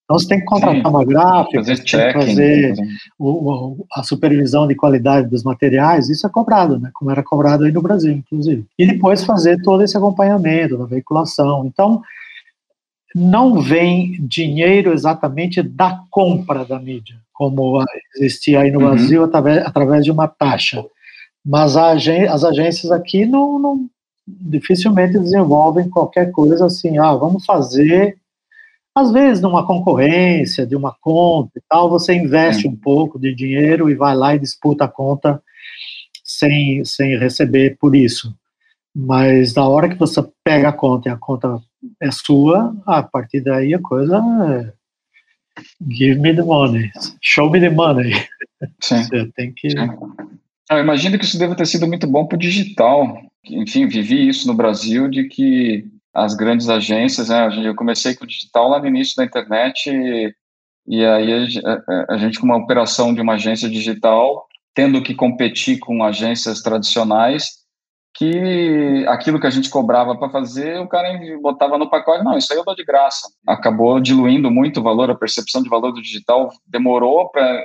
Então 0.03 0.19
você 0.19 0.27
tem 0.27 0.39
que 0.39 0.45
contratar 0.45 0.81
Sim. 0.81 0.89
uma 0.89 1.05
gráfica, 1.05 1.59
fazer 1.59 1.75
tem 1.77 1.83
que 1.83 2.13
fazer 2.13 2.73
o, 3.17 3.29
o, 3.29 3.85
a 3.93 4.03
supervisão 4.03 4.67
de 4.67 4.75
qualidade 4.75 5.29
dos 5.29 5.43
materiais, 5.43 6.09
isso 6.09 6.27
é 6.27 6.29
cobrado, 6.29 6.79
né? 6.79 6.89
Como 6.93 7.09
era 7.09 7.23
cobrado 7.23 7.63
aí 7.63 7.71
no 7.71 7.81
Brasil, 7.81 8.11
inclusive. 8.11 8.65
E 8.77 8.85
depois 8.85 9.23
fazer 9.23 9.61
todo 9.61 9.81
esse 9.81 9.95
acompanhamento 9.97 10.77
da 10.77 10.85
veiculação. 10.85 11.65
Então, 11.65 12.01
não 13.15 13.61
vem 13.61 14.17
dinheiro 14.19 14.91
exatamente 14.91 15.61
da 15.61 16.03
compra 16.09 16.65
da 16.65 16.79
mídia, 16.79 17.15
como 17.31 17.83
existia 18.17 18.61
aí 18.61 18.71
no 18.71 18.79
uhum. 18.79 18.89
Brasil 18.89 19.23
através, 19.23 19.65
através 19.65 20.03
de 20.03 20.11
uma 20.11 20.27
taxa. 20.27 20.83
Mas 21.45 21.77
agen 21.77 22.27
as 22.27 22.43
agências 22.43 22.91
aqui 22.91 23.25
não, 23.25 23.59
não, 23.59 23.89
dificilmente 24.27 25.19
desenvolvem 25.19 25.89
qualquer 25.89 26.31
coisa 26.31 26.65
assim, 26.65 26.97
ah, 26.97 27.13
vamos 27.13 27.45
fazer 27.45 28.17
às 28.95 29.11
vezes, 29.11 29.41
numa 29.41 29.65
concorrência 29.65 30.67
de 30.67 30.75
uma 30.75 30.95
conta 31.01 31.51
e 31.57 31.61
tal, 31.67 31.89
você 31.89 32.13
investe 32.13 32.67
um 32.67 32.75
pouco 32.75 33.19
de 33.19 33.33
dinheiro 33.33 33.89
e 33.89 33.95
vai 33.95 34.15
lá 34.15 34.35
e 34.35 34.39
disputa 34.39 34.85
a 34.85 34.87
conta 34.87 35.41
sem, 36.23 36.85
sem 36.85 37.17
receber 37.17 37.77
por 37.79 37.95
isso. 37.95 38.35
Mas 38.95 39.53
da 39.53 39.67
hora 39.67 39.89
que 39.89 39.97
você 39.97 40.23
pega 40.43 40.69
a 40.69 40.73
conta 40.73 41.09
e 41.09 41.11
a 41.11 41.17
conta 41.17 41.59
é 41.99 42.11
sua, 42.11 42.75
a 42.85 43.01
partir 43.01 43.41
daí 43.41 43.73
a 43.73 43.79
coisa 43.79 44.17
é 44.17 44.73
give 45.89 46.19
me 46.19 46.35
the 46.35 46.43
money, 46.43 46.91
show 47.21 47.49
me 47.49 47.59
the 47.59 47.69
money. 47.69 48.13
Sim. 48.79 49.03
Você 49.03 49.31
tem 49.35 49.51
que. 49.51 49.69
Eu 50.69 50.77
imagino 50.77 51.17
que 51.17 51.25
isso 51.25 51.37
deve 51.37 51.55
ter 51.55 51.65
sido 51.65 51.87
muito 51.87 52.07
bom 52.07 52.25
para 52.25 52.35
o 52.35 52.39
digital. 52.39 53.17
Enfim, 53.45 53.87
vivi 53.87 54.27
isso 54.27 54.47
no 54.47 54.53
Brasil, 54.53 55.09
de 55.09 55.25
que 55.25 55.85
as 56.13 56.35
grandes 56.35 56.69
agências, 56.69 57.29
né? 57.29 57.49
Eu 57.63 57.75
comecei 57.75 58.15
com 58.15 58.23
o 58.23 58.27
digital 58.27 58.69
lá 58.69 58.79
no 58.79 58.87
início 58.87 59.15
da 59.15 59.25
internet 59.25 59.89
e, 59.89 60.33
e 60.87 61.05
aí 61.05 61.47
a, 61.65 62.13
a, 62.13 62.17
gente 62.17 62.39
com 62.39 62.45
uma 62.45 62.57
operação 62.57 63.13
de 63.13 63.21
uma 63.21 63.33
agência 63.33 63.69
digital 63.69 64.47
tendo 64.75 65.01
que 65.01 65.13
competir 65.15 65.79
com 65.79 66.03
agências 66.03 66.61
tradicionais 66.61 67.63
que 68.15 69.05
aquilo 69.07 69.39
que 69.39 69.47
a 69.47 69.49
gente 69.49 69.69
cobrava 69.71 70.15
para 70.15 70.29
fazer, 70.29 70.79
o 70.79 70.87
cara 70.87 71.19
botava 71.41 71.79
no 71.79 71.89
pacote, 71.89 72.23
não, 72.23 72.37
isso 72.37 72.53
aí 72.53 72.59
eu 72.59 72.63
dou 72.63 72.75
de 72.75 72.85
graça. 72.85 73.27
Acabou 73.47 73.99
diluindo 73.99 74.51
muito 74.51 74.79
o 74.79 74.83
valor, 74.83 75.09
a 75.09 75.15
percepção 75.15 75.63
de 75.63 75.69
valor 75.69 75.91
do 75.91 76.01
digital 76.01 76.51
demorou 76.67 77.29
para 77.29 77.63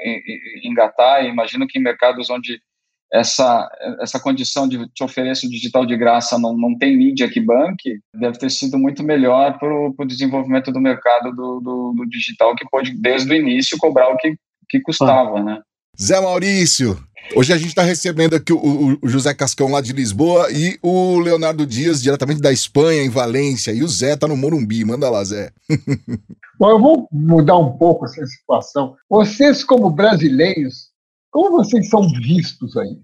engatar, 0.65 1.23
e 1.23 1.29
imagino 1.29 1.67
que 1.67 1.79
em 1.79 1.83
mercados 1.83 2.31
onde 2.31 2.63
essa, 3.13 3.69
essa 4.01 4.21
condição 4.21 4.69
de 4.69 4.87
te 4.89 5.03
oferecer 5.03 5.47
o 5.47 5.51
digital 5.51 5.87
de 5.87 5.97
graça 5.97 6.39
não, 6.39 6.57
não 6.57 6.77
tem 6.77 6.97
mídia 6.97 7.29
que 7.29 7.41
banque, 7.41 8.01
deve 8.15 8.39
ter 8.39 8.51
sido 8.51 8.79
muito 8.79 9.03
melhor 9.03 9.59
para 9.59 9.69
o 9.69 10.07
desenvolvimento 10.07 10.71
do 10.71 10.81
mercado 10.81 11.31
do, 11.31 11.61
do, 11.61 11.95
do, 11.97 12.07
digital, 12.07 12.55
que 12.55 12.69
pode, 12.71 12.93
desde 12.93 13.31
o 13.33 13.37
início, 13.37 13.79
cobrar 13.79 14.09
o 14.13 14.17
que, 14.17 14.37
que 14.69 14.81
custava, 14.81 15.43
né? 15.43 15.61
Zé 16.01 16.21
Maurício, 16.21 16.97
hoje 17.35 17.53
a 17.53 17.57
gente 17.57 17.71
está 17.71 17.83
recebendo 17.83 18.37
aqui 18.37 18.53
o, 18.53 18.99
o, 19.03 19.09
José 19.09 19.35
Cascão 19.35 19.69
lá 19.69 19.81
de 19.81 19.93
Lisboa 19.93 20.49
e 20.53 20.79
o 20.83 21.19
Leonardo 21.19 21.67
Dias, 21.67 22.03
diretamente 22.03 22.41
da 22.41 22.53
Espanha, 22.53 23.03
em 23.03 23.09
Valência, 23.09 23.73
e 23.73 23.83
o 23.83 23.89
Zé 23.89 24.15
está 24.15 24.29
no 24.29 24.37
Morumbi. 24.37 24.85
Manda 24.85 25.11
lá, 25.11 25.25
Zé. 25.25 25.51
Bom, 26.59 26.71
eu 26.71 26.81
vou 26.81 27.09
mudar 27.11 27.57
um 27.57 27.77
pouco 27.77 28.05
essa 28.05 28.25
situação. 28.27 28.95
Vocês, 29.09 29.65
como 29.65 29.91
brasileiros, 29.91 30.88
como 31.31 31.57
vocês 31.59 31.89
são 31.89 32.09
vistos 32.09 32.77
aí? 32.77 32.99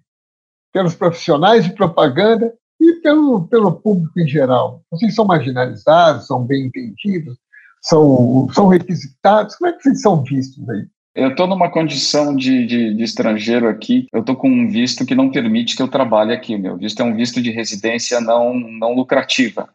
Pelos 0.72 0.94
profissionais 0.94 1.64
de 1.64 1.72
propaganda 1.72 2.52
e 2.80 2.94
pelo, 2.94 3.46
pelo 3.46 3.72
público 3.72 4.18
em 4.18 4.26
geral? 4.26 4.82
Vocês 4.90 5.14
são 5.14 5.24
marginalizados, 5.24 6.26
são 6.26 6.44
bem 6.44 6.66
entendidos, 6.66 7.36
são, 7.80 8.48
são 8.52 8.66
requisitados? 8.68 9.56
Como 9.56 9.70
é 9.70 9.72
que 9.72 9.82
vocês 9.82 10.00
são 10.00 10.22
vistos 10.22 10.68
aí? 10.68 10.86
Eu 11.14 11.28
estou 11.28 11.46
numa 11.46 11.70
condição 11.70 12.34
de, 12.34 12.66
de, 12.66 12.94
de, 12.94 13.02
estrangeiro 13.04 13.68
aqui. 13.68 14.08
Eu 14.12 14.20
estou 14.20 14.34
com 14.34 14.48
um 14.50 14.68
visto 14.68 15.06
que 15.06 15.14
não 15.14 15.30
permite 15.30 15.76
que 15.76 15.82
eu 15.82 15.86
trabalhe 15.86 16.32
aqui. 16.32 16.56
Meu 16.58 16.76
visto 16.76 17.00
é 17.00 17.04
um 17.04 17.14
visto 17.14 17.40
de 17.40 17.52
residência 17.52 18.20
não, 18.20 18.54
não 18.54 18.94
lucrativa. 18.94 19.68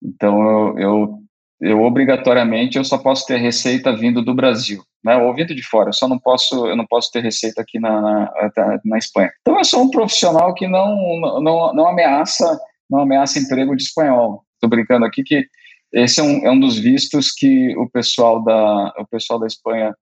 Então, 0.00 0.40
eu, 0.46 0.78
eu 0.78 1.22
eu 1.60 1.82
obrigatoriamente 1.82 2.78
eu 2.78 2.84
só 2.84 2.98
posso 2.98 3.26
ter 3.26 3.38
receita 3.38 3.94
vindo 3.94 4.22
do 4.22 4.34
Brasil, 4.34 4.82
né? 5.04 5.16
Ou 5.16 5.34
vindo 5.34 5.54
de 5.54 5.62
fora. 5.62 5.88
Eu 5.88 5.94
só 5.94 6.06
não 6.06 6.18
posso, 6.18 6.66
eu 6.66 6.76
não 6.76 6.86
posso 6.86 7.10
ter 7.10 7.22
receita 7.22 7.62
aqui 7.62 7.78
na, 7.80 8.00
na, 8.00 8.80
na 8.84 8.98
Espanha. 8.98 9.30
Então 9.40 9.58
eu 9.58 9.64
sou 9.64 9.82
um 9.82 9.90
profissional 9.90 10.54
que 10.54 10.68
não 10.68 10.96
não, 11.40 11.74
não 11.74 11.88
ameaça 11.88 12.58
não 12.88 13.00
ameaça 13.00 13.38
emprego 13.38 13.76
de 13.76 13.82
espanhol. 13.82 14.44
Estou 14.54 14.70
brincando 14.70 15.04
aqui 15.04 15.22
que 15.22 15.46
esse 15.92 16.20
é 16.20 16.22
um, 16.22 16.46
é 16.46 16.50
um 16.50 16.60
dos 16.60 16.78
vistos 16.78 17.32
que 17.32 17.76
o 17.76 17.88
pessoal 17.88 18.42
da 18.42 18.94
o 18.98 19.06
pessoal 19.06 19.38
da 19.38 19.46
Espanha 19.46 19.94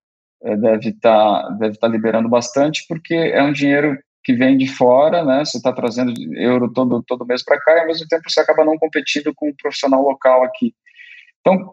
é, 0.43 0.57
deve 0.57 0.91
estar 0.91 1.43
tá, 1.43 1.51
deve 1.59 1.79
tá 1.79 1.89
liberando 1.89 2.29
bastante 2.29 2.85
porque 2.89 3.15
é 3.15 3.43
um 3.43 3.53
dinheiro 3.53 3.99
que 4.23 4.35
vem 4.35 4.57
de 4.57 4.67
fora, 4.67 5.25
né? 5.25 5.45
Você 5.45 5.57
está 5.57 5.73
trazendo 5.73 6.13
euro 6.35 6.73
todo 6.73 7.03
todo 7.03 7.27
mês 7.27 7.45
para 7.45 7.61
cá 7.61 7.77
e 7.77 7.81
ao 7.81 7.87
mesmo 7.87 8.07
tempo 8.09 8.29
você 8.29 8.41
acaba 8.41 8.65
não 8.65 8.77
competindo 8.77 9.33
com 9.35 9.49
o 9.49 9.57
profissional 9.57 10.03
local 10.03 10.43
aqui. 10.43 10.75
Então, 11.47 11.73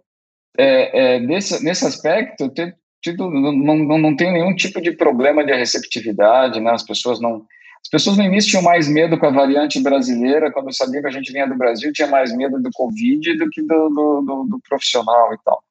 é, 0.55 1.15
é, 1.15 1.19
nesse, 1.19 1.63
nesse 1.63 1.85
aspecto, 1.85 2.43
eu 2.43 2.49
tenho 2.49 2.73
tido, 3.01 3.29
não, 3.29 3.75
não, 3.75 3.97
não 3.97 4.15
tenho 4.15 4.33
nenhum 4.33 4.55
tipo 4.55 4.79
de 4.79 4.91
problema 4.91 5.43
de 5.43 5.51
receptividade, 5.51 6.59
né? 6.59 6.71
As 6.71 6.83
pessoas 6.83 7.19
não. 7.19 7.43
As 7.81 7.89
pessoas 7.89 8.15
no 8.15 8.23
início 8.23 8.51
tinham 8.51 8.63
mais 8.63 8.87
medo 8.87 9.17
com 9.17 9.25
a 9.25 9.31
variante 9.31 9.81
brasileira, 9.81 10.51
quando 10.53 10.73
sabiam 10.73 11.01
que 11.01 11.07
a 11.07 11.11
gente 11.11 11.33
vinha 11.33 11.45
do 11.45 11.57
Brasil, 11.57 11.91
tinha 11.91 12.07
mais 12.07 12.33
medo 12.33 12.61
do 12.61 12.69
Covid 12.73 13.37
do 13.37 13.49
que 13.49 13.61
do, 13.61 13.89
do, 13.89 14.21
do, 14.21 14.43
do 14.51 14.59
profissional 14.69 15.33
e 15.33 15.37
tal. 15.43 15.61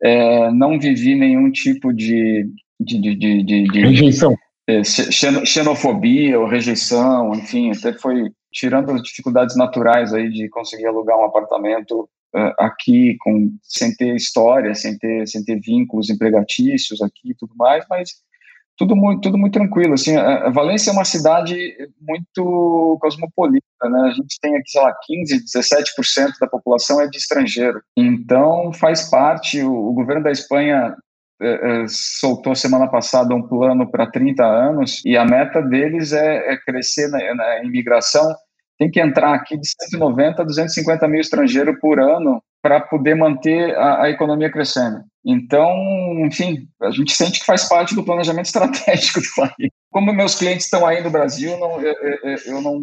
É, 0.00 0.50
não 0.52 0.78
vivi 0.78 1.14
nenhum 1.14 1.50
tipo 1.50 1.92
de. 1.92 2.48
de, 2.80 3.00
de, 3.00 3.14
de, 3.16 3.42
de 3.64 3.80
rejeição. 3.80 4.34
É, 4.66 4.82
xenofobia 4.84 6.38
ou 6.38 6.46
rejeição, 6.46 7.34
enfim, 7.34 7.72
até 7.72 7.92
foi 7.92 8.30
tirando 8.52 8.92
as 8.92 9.02
dificuldades 9.02 9.56
naturais 9.56 10.12
aí 10.12 10.30
de 10.30 10.48
conseguir 10.48 10.86
alugar 10.86 11.18
um 11.18 11.24
apartamento 11.24 12.08
aqui 12.58 13.16
com 13.20 13.50
sem 13.62 13.94
ter 13.94 14.14
história, 14.14 14.74
sem 14.74 14.98
ter 14.98 15.26
sem 15.26 15.42
ter 15.44 15.60
vínculos 15.60 16.10
empregatícios 16.10 17.00
aqui 17.02 17.30
e 17.30 17.34
tudo 17.34 17.54
mais, 17.56 17.84
mas 17.88 18.10
tudo 18.76 18.94
muito 18.94 19.20
tudo 19.22 19.38
muito 19.38 19.54
tranquilo 19.54 19.94
assim. 19.94 20.14
Valência 20.52 20.90
é 20.90 20.92
uma 20.92 21.04
cidade 21.04 21.76
muito 22.00 22.98
cosmopolita, 23.00 23.64
né? 23.90 24.08
A 24.08 24.12
gente 24.12 24.38
tem 24.40 24.56
aqui 24.56 24.70
sei 24.70 24.82
lá 24.82 24.94
15, 25.06 25.44
17% 25.44 26.38
da 26.40 26.46
população 26.46 27.00
é 27.00 27.08
de 27.08 27.16
estrangeiro. 27.16 27.80
Então 27.96 28.72
faz 28.72 29.08
parte 29.10 29.62
o, 29.62 29.72
o 29.72 29.92
governo 29.94 30.22
da 30.22 30.30
Espanha 30.30 30.94
soltou 31.88 32.54
semana 32.54 32.88
passada 32.88 33.34
um 33.34 33.46
plano 33.46 33.88
para 33.88 34.10
30 34.10 34.44
anos 34.44 35.00
e 35.04 35.16
a 35.16 35.24
meta 35.24 35.62
deles 35.62 36.12
é, 36.12 36.52
é 36.52 36.56
crescer 36.56 37.08
na, 37.08 37.34
na, 37.34 37.64
imigração 37.64 38.34
tem 38.78 38.90
que 38.90 39.00
entrar 39.00 39.34
aqui 39.34 39.58
de 39.58 39.68
190 39.90 40.40
a 40.40 40.44
250 40.44 41.08
mil 41.08 41.20
estrangeiros 41.20 41.78
por 41.80 41.98
ano 41.98 42.42
para 42.62 42.80
poder 42.80 43.14
manter 43.14 43.76
a, 43.76 44.04
a, 44.04 44.10
economia 44.10 44.50
crescendo. 44.50 45.02
Então, 45.24 45.70
enfim, 46.24 46.68
a 46.82 46.90
gente 46.90 47.12
sente 47.12 47.40
que 47.40 47.46
faz 47.46 47.68
parte 47.68 47.94
do 47.94 48.04
planejamento 48.04 48.46
estratégico 48.46 49.20
do 49.20 49.26
país. 49.36 49.70
Como 49.90 50.12
meus 50.12 50.34
clientes 50.34 50.66
estão 50.66 50.86
aí 50.86 51.02
no 51.02 51.10
Brasil, 51.10 51.58
não, 51.58 51.80
eu, 51.80 51.94
eu, 51.94 52.36
eu 52.46 52.60
não 52.60 52.82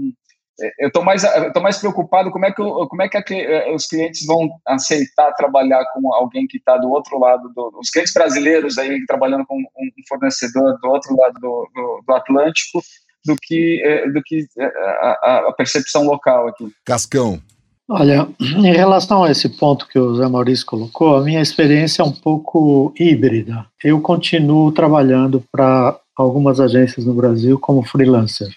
eu 0.79 0.87
estou 0.87 1.03
mais 1.03 1.23
tô 1.53 1.59
mais 1.59 1.77
preocupado 1.77 2.31
como 2.31 2.45
é 2.45 2.49
que 2.49 2.63
como 2.63 3.01
é 3.01 3.09
que 3.09 3.17
a, 3.17 3.73
os 3.73 3.87
clientes 3.87 4.25
vão 4.25 4.49
aceitar 4.65 5.33
trabalhar 5.33 5.83
com 5.93 6.13
alguém 6.13 6.47
que 6.47 6.57
está 6.57 6.77
do 6.77 6.89
outro 6.89 7.19
lado 7.19 7.51
do, 7.53 7.77
os 7.77 7.89
clientes 7.89 8.13
brasileiros 8.13 8.77
aí 8.77 9.05
trabalhando 9.05 9.45
com 9.45 9.57
um 9.57 9.89
fornecedor 10.07 10.79
do 10.79 10.89
outro 10.89 11.13
lado 11.17 11.33
do, 11.41 11.69
do, 11.75 12.03
do 12.07 12.13
Atlântico 12.13 12.79
do 13.25 13.35
que, 13.41 13.81
é, 13.83 14.09
do 14.09 14.21
que 14.23 14.45
é, 14.57 14.65
a, 14.65 15.45
a 15.49 15.53
percepção 15.53 16.05
local 16.05 16.47
aqui. 16.47 16.71
Cascão. 16.85 17.41
Olha, 17.87 18.27
em 18.39 18.73
relação 18.73 19.23
a 19.23 19.31
esse 19.31 19.47
ponto 19.47 19.87
que 19.87 19.99
o 19.99 20.15
Zé 20.15 20.27
Maurício 20.27 20.65
colocou, 20.65 21.17
a 21.17 21.23
minha 21.23 21.41
experiência 21.41 22.01
é 22.01 22.05
um 22.05 22.11
pouco 22.11 22.91
híbrida. 22.99 23.65
Eu 23.83 24.01
continuo 24.01 24.71
trabalhando 24.71 25.43
para 25.51 25.95
algumas 26.15 26.59
agências 26.59 27.05
no 27.05 27.13
Brasil 27.13 27.59
como 27.59 27.83
freelancer. 27.83 28.49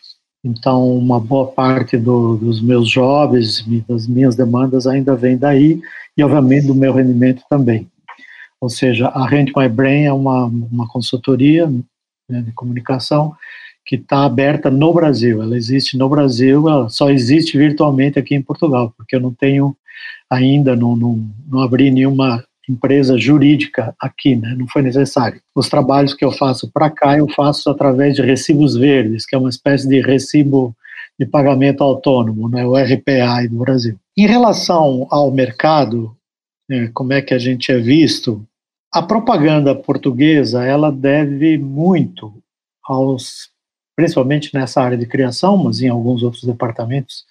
Então, 0.42 0.96
uma 0.96 1.20
boa 1.20 1.48
parte 1.48 1.98
do, 1.98 2.36
dos 2.36 2.62
meus 2.62 2.88
jobs, 2.88 3.64
das 3.86 4.06
minhas 4.06 4.34
demandas 4.34 4.86
ainda 4.86 5.14
vem 5.14 5.36
daí 5.36 5.80
e, 6.16 6.22
obviamente, 6.22 6.68
do 6.68 6.74
meu 6.74 6.94
rendimento 6.94 7.42
também. 7.50 7.86
Ou 8.60 8.70
seja, 8.70 9.08
a 9.08 9.26
Rent 9.26 9.50
My 9.54 9.68
Brain 9.68 10.04
é 10.04 10.12
uma, 10.12 10.46
uma 10.46 10.88
consultoria 10.88 11.66
né, 12.30 12.40
de 12.40 12.52
comunicação 12.52 13.36
que 13.88 13.96
está 13.96 14.26
aberta 14.26 14.70
no 14.70 14.92
Brasil. 14.92 15.42
Ela 15.42 15.56
existe 15.56 15.96
no 15.96 16.10
Brasil, 16.10 16.68
ela 16.68 16.90
só 16.90 17.08
existe 17.08 17.56
virtualmente 17.56 18.18
aqui 18.18 18.34
em 18.34 18.42
Portugal, 18.42 18.92
porque 18.94 19.16
eu 19.16 19.20
não 19.20 19.32
tenho 19.32 19.74
ainda, 20.28 20.76
não, 20.76 20.94
não, 20.94 21.26
não 21.50 21.60
abri 21.60 21.90
nenhuma 21.90 22.44
empresa 22.68 23.16
jurídica 23.16 23.96
aqui, 23.98 24.36
né? 24.36 24.54
não 24.58 24.68
foi 24.68 24.82
necessário. 24.82 25.40
Os 25.54 25.70
trabalhos 25.70 26.12
que 26.12 26.22
eu 26.22 26.30
faço 26.30 26.70
para 26.70 26.90
cá, 26.90 27.16
eu 27.16 27.26
faço 27.30 27.70
através 27.70 28.14
de 28.14 28.20
recibos 28.20 28.76
verdes, 28.76 29.24
que 29.24 29.34
é 29.34 29.38
uma 29.38 29.48
espécie 29.48 29.88
de 29.88 30.02
recibo 30.02 30.76
de 31.18 31.24
pagamento 31.24 31.82
autônomo, 31.82 32.46
né? 32.46 32.66
o 32.66 32.76
RPA 32.76 33.48
do 33.48 33.56
Brasil. 33.56 33.96
Em 34.14 34.26
relação 34.26 35.06
ao 35.10 35.30
mercado, 35.30 36.14
né, 36.68 36.90
como 36.92 37.14
é 37.14 37.22
que 37.22 37.32
a 37.32 37.38
gente 37.38 37.72
é 37.72 37.78
visto, 37.78 38.44
A 38.92 39.02
propaganda 39.02 39.74
portuguesa, 39.74 40.64
ela 40.64 40.90
deve 40.90 41.58
muito 41.58 42.32
aos, 42.82 43.50
principalmente 43.98 44.54
nessa 44.54 44.80
área 44.80 44.96
de 44.96 45.06
criação, 45.06 45.56
mas 45.56 45.82
em 45.82 45.88
alguns 45.88 46.22
outros 46.22 46.44
departamentos 46.44 47.24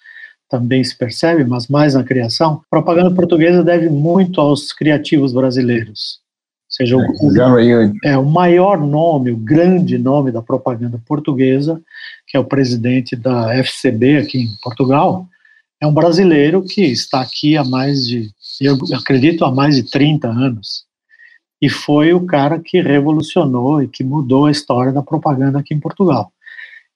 também 0.50 0.84
se 0.84 0.94
percebe, 0.94 1.42
mas 1.42 1.66
mais 1.66 1.94
na 1.94 2.04
criação, 2.04 2.60
a 2.66 2.68
propaganda 2.68 3.10
portuguesa 3.10 3.64
deve 3.64 3.88
muito 3.88 4.38
aos 4.38 4.70
criativos 4.70 5.32
brasileiros. 5.32 6.20
Ou 6.66 6.68
seja, 6.68 6.96
o, 6.98 7.00
é, 8.04 8.18
o 8.18 8.26
maior 8.26 8.78
nome, 8.86 9.30
o 9.30 9.36
grande 9.38 9.96
nome 9.96 10.30
da 10.30 10.42
propaganda 10.42 11.00
portuguesa, 11.06 11.80
que 12.26 12.36
é 12.36 12.40
o 12.40 12.44
presidente 12.44 13.16
da 13.16 13.54
FCB 13.64 14.18
aqui 14.18 14.38
em 14.42 14.50
Portugal, 14.62 15.26
é 15.80 15.86
um 15.86 15.94
brasileiro 15.94 16.62
que 16.62 16.82
está 16.82 17.22
aqui 17.22 17.56
há 17.56 17.64
mais 17.64 18.06
de, 18.06 18.28
eu 18.60 18.76
acredito, 18.94 19.42
há 19.46 19.50
mais 19.50 19.74
de 19.74 19.84
30 19.84 20.28
anos. 20.28 20.84
E 21.62 21.70
foi 21.70 22.12
o 22.12 22.26
cara 22.26 22.58
que 22.58 22.82
revolucionou 22.82 23.82
e 23.82 23.88
que 23.88 24.04
mudou 24.04 24.44
a 24.44 24.50
história 24.50 24.92
da 24.92 25.02
propaganda 25.02 25.60
aqui 25.60 25.72
em 25.72 25.80
Portugal. 25.80 26.30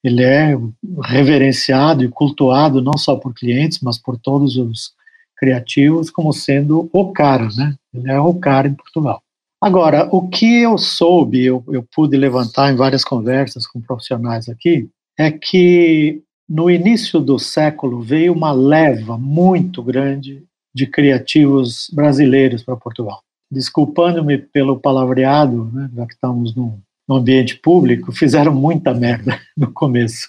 Ele 0.03 0.25
é 0.25 0.59
reverenciado 1.05 2.03
e 2.03 2.09
cultuado 2.09 2.83
não 2.83 2.97
só 2.97 3.17
por 3.17 3.35
clientes, 3.35 3.81
mas 3.81 3.99
por 3.99 4.19
todos 4.19 4.57
os 4.57 4.93
criativos 5.37 6.11
como 6.11 6.33
sendo 6.33 6.89
o 6.93 7.13
cara, 7.13 7.49
né? 7.57 7.75
Ele 7.93 8.11
é 8.11 8.21
o 8.21 8.35
cara 8.35 8.69
em 8.69 8.75
Portugal. 8.75 9.23
Agora, 9.61 10.09
o 10.11 10.29
que 10.29 10.63
eu 10.63 10.77
soube, 10.77 11.45
eu, 11.45 11.65
eu 11.69 11.85
pude 11.95 12.17
levantar 12.17 12.73
em 12.73 12.77
várias 12.77 13.05
conversas 13.05 13.67
com 13.67 13.81
profissionais 13.81 14.49
aqui, 14.49 14.89
é 15.17 15.31
que 15.31 16.21
no 16.49 16.69
início 16.69 17.21
do 17.21 17.39
século 17.39 18.01
veio 18.01 18.33
uma 18.33 18.53
leva 18.53 19.17
muito 19.17 19.83
grande 19.83 20.45
de 20.75 20.87
criativos 20.87 21.89
brasileiros 21.93 22.63
para 22.63 22.77
Portugal. 22.77 23.23
Desculpando-me 23.51 24.39
pelo 24.39 24.81
palavreado, 24.81 25.71
né, 25.73 25.91
já 25.95 26.07
que 26.07 26.15
estamos 26.15 26.55
no, 26.57 26.81
no 27.09 27.17
ambiente 27.17 27.57
público, 27.57 28.13
fizeram 28.13 28.55
muita 28.55 28.95
merda 28.95 29.39
no 29.57 29.73
começo. 29.73 30.29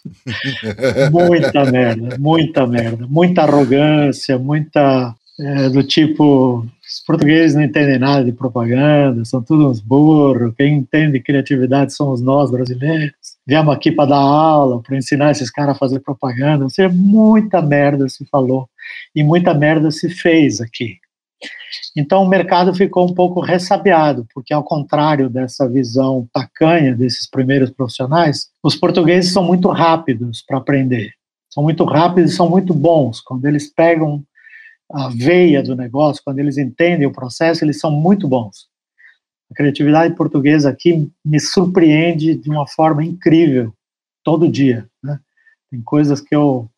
muita 1.12 1.66
merda, 1.66 2.18
muita 2.18 2.68
merda. 2.68 3.08
Muita 3.08 3.44
arrogância, 3.44 4.38
muita. 4.38 5.16
É, 5.40 5.68
do 5.68 5.82
tipo, 5.82 6.60
os 6.60 7.00
portugueses 7.08 7.56
não 7.56 7.64
entendem 7.64 7.98
nada 7.98 8.24
de 8.24 8.32
propaganda, 8.32 9.26
são 9.26 9.42
todos 9.42 9.66
uns 9.66 9.80
burros, 9.80 10.54
quem 10.56 10.76
entende 10.76 11.20
criatividade 11.20 11.92
somos 11.92 12.22
nós 12.22 12.52
brasileiros 12.52 13.34
viemos 13.46 13.74
aqui 13.74 13.92
para 13.92 14.10
dar 14.10 14.18
aula, 14.18 14.82
para 14.82 14.98
ensinar 14.98 15.32
esses 15.32 15.50
caras 15.50 15.76
a 15.76 15.80
fazer 15.80 16.00
propaganda. 16.00 16.68
Seja, 16.70 16.90
muita 16.90 17.62
merda 17.62 18.08
se 18.10 18.26
falou 18.26 18.70
e 19.16 19.24
muita 19.24 19.54
merda 19.54 19.92
se 19.92 20.10
fez 20.10 20.62
aqui. 20.62 20.98
Então 21.96 22.24
o 22.24 22.28
mercado 22.28 22.74
ficou 22.74 23.08
um 23.10 23.14
pouco 23.14 23.40
ressabiado, 23.40 24.26
porque 24.34 24.54
ao 24.54 24.64
contrário 24.64 25.30
dessa 25.30 25.68
visão 25.68 26.28
tacanha 26.34 26.96
desses 26.96 27.30
primeiros 27.30 27.70
profissionais, 27.70 28.50
os 28.64 28.76
portugueses 28.76 29.32
são 29.32 29.44
muito 29.44 29.70
rápidos 29.70 30.44
para 30.46 30.58
aprender. 30.58 31.12
São 31.50 31.64
muito 31.64 31.84
rápidos 31.84 32.32
e 32.32 32.36
são 32.36 32.50
muito 32.50 32.74
bons. 32.74 33.22
Quando 33.22 33.46
eles 33.46 33.72
pegam 33.72 34.24
a 34.92 35.10
veia 35.10 35.62
do 35.62 35.76
negócio, 35.76 36.22
quando 36.24 36.40
eles 36.40 36.58
entendem 36.58 37.08
o 37.08 37.14
processo, 37.14 37.64
eles 37.64 37.80
são 37.80 37.92
muito 37.92 38.28
bons. 38.28 38.68
A 39.52 39.56
criatividade 39.56 40.16
portuguesa 40.16 40.70
aqui 40.70 41.12
me 41.24 41.40
surpreende 41.40 42.36
de 42.36 42.50
uma 42.50 42.68
forma 42.68 43.04
incrível 43.04 43.74
todo 44.24 44.50
dia. 44.50 44.88
Né? 45.04 45.20
Tem 45.70 45.82
coisas 45.82 46.20
que 46.20 46.36
eu 46.36 46.70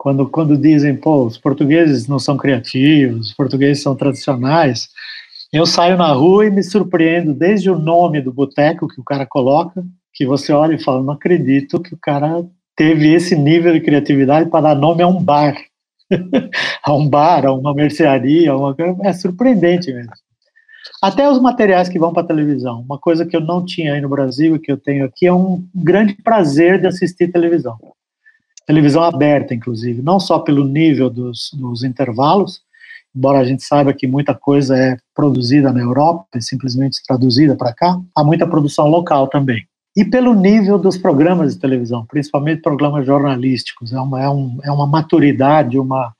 quando 0.00 0.26
quando 0.26 0.56
dizem 0.56 0.96
pô 0.96 1.26
os 1.26 1.36
portugueses 1.36 2.08
não 2.08 2.18
são 2.18 2.34
criativos, 2.34 3.28
os 3.28 3.34
portugueses 3.34 3.82
são 3.82 3.94
tradicionais, 3.94 4.88
eu 5.52 5.66
saio 5.66 5.98
na 5.98 6.10
rua 6.10 6.46
e 6.46 6.50
me 6.50 6.62
surpreendo 6.62 7.34
desde 7.34 7.68
o 7.68 7.78
nome 7.78 8.22
do 8.22 8.32
boteco 8.32 8.88
que 8.88 8.98
o 8.98 9.04
cara 9.04 9.26
coloca, 9.26 9.84
que 10.14 10.24
você 10.24 10.54
olha 10.54 10.74
e 10.74 10.82
fala 10.82 11.02
não 11.02 11.12
acredito 11.12 11.78
que 11.82 11.92
o 11.92 11.98
cara 12.00 12.42
teve 12.74 13.12
esse 13.12 13.36
nível 13.36 13.74
de 13.74 13.80
criatividade 13.82 14.48
para 14.48 14.68
dar 14.68 14.74
nome 14.74 15.02
a 15.02 15.06
um 15.06 15.22
bar, 15.22 15.54
a 16.82 16.94
um 16.94 17.06
bar, 17.06 17.44
a 17.44 17.52
uma 17.52 17.74
mercearia, 17.74 18.56
uma 18.56 18.74
é 19.02 19.12
surpreendente 19.12 19.92
mesmo. 19.92 20.12
Até 21.02 21.28
os 21.28 21.38
materiais 21.38 21.90
que 21.90 21.98
vão 21.98 22.12
para 22.12 22.22
a 22.22 22.26
televisão. 22.26 22.80
Uma 22.80 22.98
coisa 22.98 23.26
que 23.26 23.36
eu 23.36 23.40
não 23.40 23.66
tinha 23.66 23.92
aí 23.92 24.00
no 24.00 24.08
Brasil 24.08 24.56
e 24.56 24.58
que 24.58 24.72
eu 24.72 24.78
tenho 24.78 25.04
aqui 25.04 25.26
é 25.26 25.32
um 25.32 25.62
grande 25.74 26.14
prazer 26.14 26.80
de 26.80 26.86
assistir 26.86 27.30
televisão. 27.30 27.78
Televisão 28.70 29.02
aberta, 29.02 29.52
inclusive, 29.52 30.00
não 30.00 30.20
só 30.20 30.38
pelo 30.38 30.62
nível 30.62 31.10
dos, 31.10 31.50
dos 31.54 31.82
intervalos, 31.82 32.62
embora 33.12 33.40
a 33.40 33.44
gente 33.44 33.64
saiba 33.64 33.92
que 33.92 34.06
muita 34.06 34.32
coisa 34.32 34.78
é 34.78 34.96
produzida 35.12 35.72
na 35.72 35.80
Europa 35.80 36.28
e 36.36 36.40
simplesmente 36.40 37.02
traduzida 37.04 37.56
para 37.56 37.74
cá, 37.74 38.00
há 38.14 38.22
muita 38.22 38.46
produção 38.46 38.86
local 38.86 39.26
também. 39.26 39.66
E 39.96 40.04
pelo 40.04 40.34
nível 40.34 40.78
dos 40.78 40.96
programas 40.96 41.52
de 41.52 41.60
televisão, 41.60 42.06
principalmente 42.06 42.62
programas 42.62 43.04
jornalísticos, 43.04 43.92
é 43.92 43.98
uma, 43.98 44.22
é 44.22 44.30
um, 44.30 44.58
é 44.62 44.70
uma 44.70 44.86
maturidade 44.86 45.76
uma, 45.76 46.14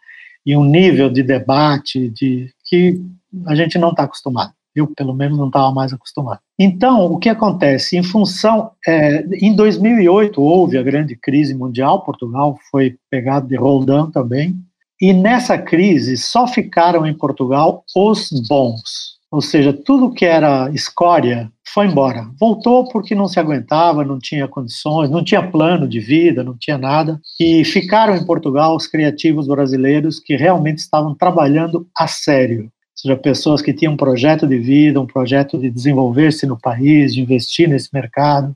e 0.45 0.57
um 0.57 0.65
nível 0.65 1.09
de 1.09 1.23
debate 1.23 2.09
de, 2.11 2.53
que 2.65 3.01
a 3.47 3.55
gente 3.55 3.79
não 3.79 3.91
está 3.91 4.03
acostumado. 4.03 4.53
Eu, 4.75 4.87
pelo 4.87 5.15
menos, 5.15 5.39
não 5.39 5.49
estava 5.49 5.73
mais 5.73 5.93
acostumado. 5.93 6.41
Então, 6.59 7.07
o 7.07 7.19
que 7.19 7.29
acontece? 7.29 7.97
Em 7.97 8.03
função. 8.03 8.71
É, 8.87 9.25
em 9.41 9.55
2008, 9.55 10.41
houve 10.41 10.79
a 10.79 10.83
grande 10.83 11.17
crise 11.17 11.55
mundial, 11.55 12.05
Portugal 12.05 12.57
foi 12.71 12.97
pegado 13.11 13.49
de 13.49 13.57
roldão 13.57 14.11
também, 14.11 14.55
e 15.01 15.13
nessa 15.13 15.57
crise 15.57 16.17
só 16.17 16.47
ficaram 16.47 17.07
em 17.07 17.15
Portugal 17.15 17.83
os 17.97 18.29
bons. 18.49 19.19
Ou 19.31 19.41
seja, 19.41 19.73
tudo 19.73 20.13
que 20.13 20.25
era 20.25 20.71
escória 20.73 21.51
foi 21.73 21.87
embora. 21.87 22.29
Voltou 22.39 22.89
porque 22.89 23.15
não 23.15 23.29
se 23.29 23.39
aguentava, 23.39 24.05
não 24.05 24.19
tinha 24.19 24.49
condições, 24.49 25.09
não 25.09 25.23
tinha 25.23 25.49
plano 25.49 25.89
de 25.89 26.01
vida, 26.01 26.43
não 26.43 26.57
tinha 26.59 26.77
nada. 26.77 27.21
E 27.39 27.65
ficaram 27.65 28.17
em 28.17 28.27
Portugal 28.27 28.75
os 28.75 28.89
criativos 28.89 29.47
brasileiros 29.47 30.19
que 30.19 30.37
realmente 30.37 30.79
estavam 30.79 31.15
trabalhando 31.15 31.87
a 31.97 32.09
sério 32.09 32.71
seja, 33.01 33.17
pessoas 33.17 33.63
que 33.63 33.73
tinham 33.73 33.95
um 33.95 33.97
projeto 33.97 34.47
de 34.47 34.59
vida, 34.59 35.01
um 35.01 35.07
projeto 35.07 35.59
de 35.59 35.71
desenvolver-se 35.71 36.47
no 36.47 36.59
país, 36.59 37.15
de 37.15 37.21
investir 37.21 37.69
nesse 37.69 37.89
mercado, 37.93 38.55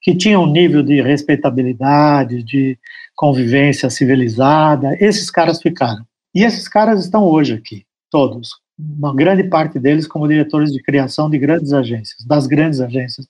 que 0.00 0.14
tinham 0.14 0.44
um 0.44 0.50
nível 0.50 0.82
de 0.82 1.00
respeitabilidade, 1.00 2.42
de 2.42 2.78
convivência 3.14 3.90
civilizada, 3.90 4.96
esses 5.00 5.30
caras 5.30 5.60
ficaram. 5.60 6.04
E 6.34 6.44
esses 6.44 6.68
caras 6.68 7.04
estão 7.04 7.24
hoje 7.24 7.54
aqui, 7.54 7.84
todos, 8.10 8.50
uma 8.78 9.14
grande 9.14 9.44
parte 9.44 9.78
deles 9.78 10.06
como 10.06 10.28
diretores 10.28 10.72
de 10.72 10.82
criação 10.82 11.28
de 11.28 11.38
grandes 11.38 11.72
agências, 11.72 12.24
das 12.26 12.46
grandes 12.46 12.80
agências 12.80 13.26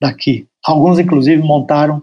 daqui. 0.00 0.46
Alguns, 0.66 0.98
inclusive, 0.98 1.40
montaram 1.42 2.02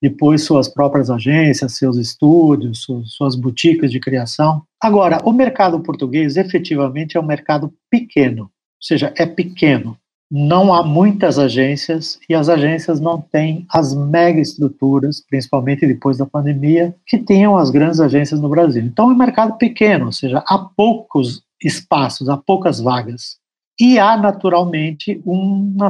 depois 0.00 0.44
suas 0.44 0.68
próprias 0.68 1.10
agências, 1.10 1.76
seus 1.76 1.96
estúdios, 1.96 2.86
suas 3.04 3.34
boutiques 3.34 3.90
de 3.90 4.00
criação. 4.00 4.62
Agora, 4.80 5.18
o 5.24 5.32
mercado 5.32 5.80
português 5.80 6.36
efetivamente 6.36 7.16
é 7.16 7.20
um 7.20 7.26
mercado 7.26 7.72
pequeno, 7.90 8.42
ou 8.42 8.50
seja, 8.80 9.12
é 9.16 9.24
pequeno. 9.24 9.96
Não 10.30 10.74
há 10.74 10.82
muitas 10.82 11.38
agências 11.38 12.18
e 12.28 12.34
as 12.34 12.48
agências 12.48 13.00
não 13.00 13.20
têm 13.20 13.66
as 13.70 13.94
mega 13.94 14.40
estruturas, 14.40 15.22
principalmente 15.26 15.86
depois 15.86 16.18
da 16.18 16.26
pandemia, 16.26 16.94
que 17.06 17.18
tinham 17.18 17.56
as 17.56 17.70
grandes 17.70 18.00
agências 18.00 18.40
no 18.40 18.48
Brasil. 18.48 18.82
Então 18.82 19.10
é 19.10 19.14
um 19.14 19.16
mercado 19.16 19.56
pequeno, 19.56 20.06
ou 20.06 20.12
seja, 20.12 20.42
há 20.46 20.58
poucos 20.58 21.42
espaços, 21.62 22.28
há 22.28 22.36
poucas 22.36 22.80
vagas. 22.80 23.36
E 23.80 23.98
há, 23.98 24.16
naturalmente, 24.16 25.20
uma, 25.24 25.88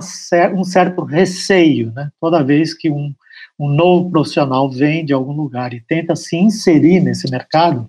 um 0.55 0.65
certo 0.65 1.03
receio, 1.03 1.93
né? 1.95 2.11
toda 2.21 2.43
vez 2.43 2.73
que 2.73 2.91
um, 2.91 3.15
um 3.59 3.69
novo 3.69 4.11
profissional 4.11 4.71
vem 4.71 5.05
de 5.05 5.13
algum 5.13 5.33
lugar 5.33 5.73
e 5.73 5.81
tenta 5.81 6.17
se 6.17 6.37
inserir 6.37 7.01
nesse 7.01 7.31
mercado, 7.31 7.89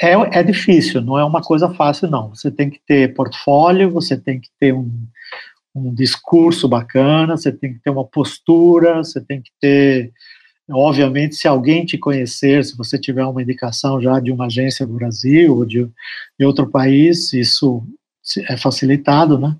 é, 0.00 0.12
é 0.38 0.42
difícil, 0.42 1.02
não 1.02 1.18
é 1.18 1.24
uma 1.24 1.42
coisa 1.42 1.68
fácil, 1.74 2.08
não. 2.08 2.30
Você 2.30 2.50
tem 2.50 2.70
que 2.70 2.80
ter 2.86 3.14
portfólio, 3.14 3.90
você 3.90 4.16
tem 4.16 4.40
que 4.40 4.48
ter 4.58 4.72
um, 4.72 4.90
um 5.74 5.92
discurso 5.94 6.66
bacana, 6.66 7.36
você 7.36 7.52
tem 7.52 7.74
que 7.74 7.80
ter 7.80 7.90
uma 7.90 8.04
postura, 8.04 8.98
você 8.98 9.20
tem 9.20 9.42
que 9.42 9.50
ter. 9.60 10.12
Obviamente, 10.70 11.34
se 11.34 11.46
alguém 11.46 11.84
te 11.84 11.98
conhecer, 11.98 12.64
se 12.64 12.76
você 12.76 12.98
tiver 12.98 13.24
uma 13.26 13.42
indicação 13.42 14.00
já 14.00 14.18
de 14.20 14.32
uma 14.32 14.46
agência 14.46 14.86
do 14.86 14.94
Brasil 14.94 15.54
ou 15.54 15.66
de, 15.66 15.86
de 16.38 16.46
outro 16.46 16.70
país, 16.70 17.32
isso 17.32 17.82
é 18.48 18.56
facilitado, 18.56 19.38
né? 19.38 19.54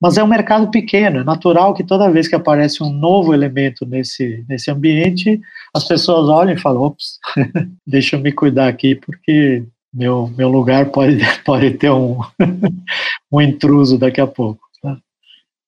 Mas 0.00 0.16
é 0.16 0.24
um 0.24 0.26
mercado 0.26 0.70
pequeno, 0.70 1.18
é 1.18 1.24
natural 1.24 1.74
que 1.74 1.84
toda 1.84 2.10
vez 2.10 2.26
que 2.26 2.34
aparece 2.34 2.82
um 2.82 2.90
novo 2.90 3.34
elemento 3.34 3.84
nesse, 3.84 4.44
nesse 4.48 4.70
ambiente, 4.70 5.38
as 5.74 5.86
pessoas 5.86 6.28
olham 6.28 6.54
e 6.54 6.60
falam: 6.60 6.82
ops, 6.82 7.18
deixa 7.86 8.16
eu 8.16 8.20
me 8.20 8.32
cuidar 8.32 8.68
aqui, 8.68 8.94
porque 8.94 9.62
meu, 9.92 10.28
meu 10.36 10.48
lugar 10.48 10.90
pode, 10.90 11.18
pode 11.44 11.72
ter 11.72 11.90
um, 11.90 12.18
um 13.30 13.40
intruso 13.40 13.98
daqui 13.98 14.20
a 14.20 14.26
pouco. 14.26 14.60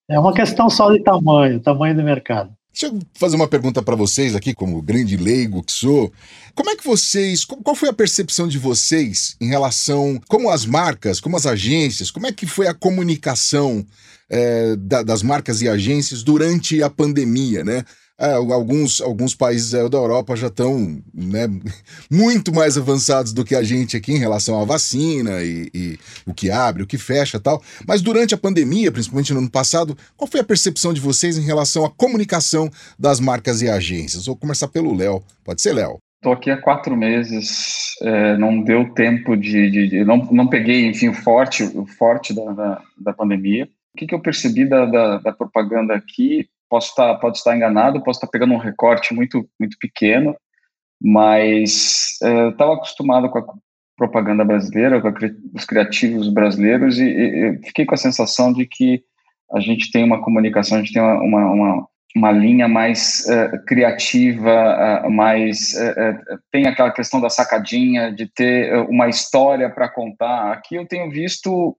É 0.08 0.18
uma 0.18 0.34
questão 0.34 0.68
só 0.68 0.90
de 0.90 1.02
tamanho, 1.02 1.60
tamanho 1.60 1.94
do 1.94 2.02
mercado. 2.02 2.52
Deixa 2.72 2.86
eu 2.86 2.98
fazer 3.14 3.36
uma 3.36 3.46
pergunta 3.46 3.82
para 3.82 3.94
vocês 3.94 4.34
aqui, 4.34 4.54
como 4.54 4.80
grande 4.80 5.16
leigo 5.16 5.62
que 5.62 5.72
sou. 5.72 6.10
Como 6.54 6.70
é 6.70 6.76
que 6.76 6.84
vocês, 6.84 7.44
qual 7.44 7.76
foi 7.76 7.90
a 7.90 7.92
percepção 7.92 8.48
de 8.48 8.58
vocês 8.58 9.36
em 9.40 9.48
relação, 9.48 10.20
como 10.26 10.48
as 10.48 10.64
marcas, 10.64 11.20
como 11.20 11.36
as 11.36 11.44
agências, 11.44 12.10
como 12.10 12.26
é 12.26 12.32
que 12.32 12.46
foi 12.46 12.66
a 12.66 12.74
comunicação 12.74 13.86
é, 14.30 14.74
da, 14.76 15.02
das 15.02 15.22
marcas 15.22 15.60
e 15.60 15.68
agências 15.68 16.22
durante 16.22 16.82
a 16.82 16.88
pandemia, 16.88 17.62
né? 17.62 17.84
É, 18.22 18.34
alguns, 18.34 19.00
alguns 19.00 19.34
países 19.34 19.74
é, 19.74 19.88
da 19.88 19.98
Europa 19.98 20.36
já 20.36 20.46
estão 20.46 21.02
né, 21.12 21.48
muito 22.08 22.54
mais 22.54 22.78
avançados 22.78 23.32
do 23.32 23.44
que 23.44 23.52
a 23.52 23.64
gente 23.64 23.96
aqui 23.96 24.12
em 24.12 24.18
relação 24.18 24.60
à 24.60 24.64
vacina 24.64 25.42
e, 25.42 25.68
e, 25.74 25.98
o 26.24 26.32
que 26.32 26.48
abre, 26.48 26.84
o 26.84 26.86
que 26.86 26.96
fecha 26.96 27.40
tal. 27.40 27.60
Mas 27.84 28.00
durante 28.00 28.32
a 28.32 28.38
pandemia, 28.38 28.92
principalmente 28.92 29.32
no 29.32 29.40
ano 29.40 29.50
passado, 29.50 29.98
qual 30.16 30.30
foi 30.30 30.38
a 30.38 30.44
percepção 30.44 30.92
de 30.92 31.00
vocês 31.00 31.36
em 31.36 31.42
relação 31.42 31.84
à 31.84 31.90
comunicação 31.90 32.70
das 32.96 33.18
marcas 33.18 33.60
e 33.60 33.68
agências? 33.68 34.26
Vou 34.26 34.36
começar 34.36 34.68
pelo 34.68 34.94
Léo. 34.94 35.20
Pode 35.44 35.60
ser, 35.60 35.72
Léo. 35.72 35.98
Estou 36.18 36.32
aqui 36.32 36.52
há 36.52 36.56
quatro 36.56 36.96
meses, 36.96 37.96
é, 38.02 38.36
não 38.36 38.62
deu 38.62 38.94
tempo 38.94 39.36
de, 39.36 39.68
de, 39.68 39.88
de, 39.88 40.04
não, 40.04 40.18
não 40.30 40.46
peguei, 40.46 40.86
enfim, 40.86 41.08
o 41.08 41.14
forte, 41.14 41.64
o 41.64 41.84
forte 41.84 42.32
da, 42.32 42.52
da, 42.52 42.82
da 42.96 43.12
pandemia. 43.12 43.68
O 43.92 43.98
que, 43.98 44.06
que 44.06 44.14
eu 44.14 44.20
percebi 44.20 44.64
da, 44.64 44.86
da, 44.86 45.18
da 45.18 45.32
propaganda 45.32 45.92
aqui 45.92 46.48
posso 46.72 46.88
estar, 46.88 47.14
pode 47.16 47.36
estar 47.36 47.54
enganado, 47.54 48.02
posso 48.02 48.16
estar 48.16 48.28
pegando 48.28 48.54
um 48.54 48.58
recorte 48.58 49.12
muito, 49.12 49.46
muito 49.60 49.76
pequeno, 49.78 50.34
mas 50.98 52.16
é, 52.22 52.44
eu 52.44 52.48
estava 52.48 52.72
acostumado 52.72 53.28
com 53.28 53.38
a 53.40 53.44
propaganda 53.94 54.42
brasileira, 54.42 54.98
com 54.98 55.12
os 55.54 55.66
criativos 55.66 56.32
brasileiros, 56.32 56.98
e, 56.98 57.04
e, 57.04 57.58
fiquei 57.66 57.84
com 57.84 57.94
a 57.94 57.98
sensação 57.98 58.54
de 58.54 58.64
que 58.64 59.02
a 59.52 59.60
gente 59.60 59.92
tem 59.92 60.02
uma 60.02 60.22
comunicação, 60.22 60.78
a 60.78 60.80
gente 60.80 60.94
tem 60.94 61.02
uma, 61.02 61.50
uma, 61.50 61.86
uma, 62.16 62.32
linha 62.32 62.66
mais 62.66 63.28
é, 63.28 63.58
criativa, 63.66 65.06
mais 65.10 65.76
é, 65.76 66.18
tem 66.50 66.66
aquela 66.66 66.90
questão 66.90 67.20
da 67.20 67.28
sacadinha, 67.28 68.10
de 68.10 68.26
ter 68.26 68.74
uma 68.88 69.10
história 69.10 69.68
para 69.68 69.90
contar. 69.90 70.52
Aqui 70.52 70.76
eu 70.76 70.88
tenho 70.88 71.10
visto 71.10 71.76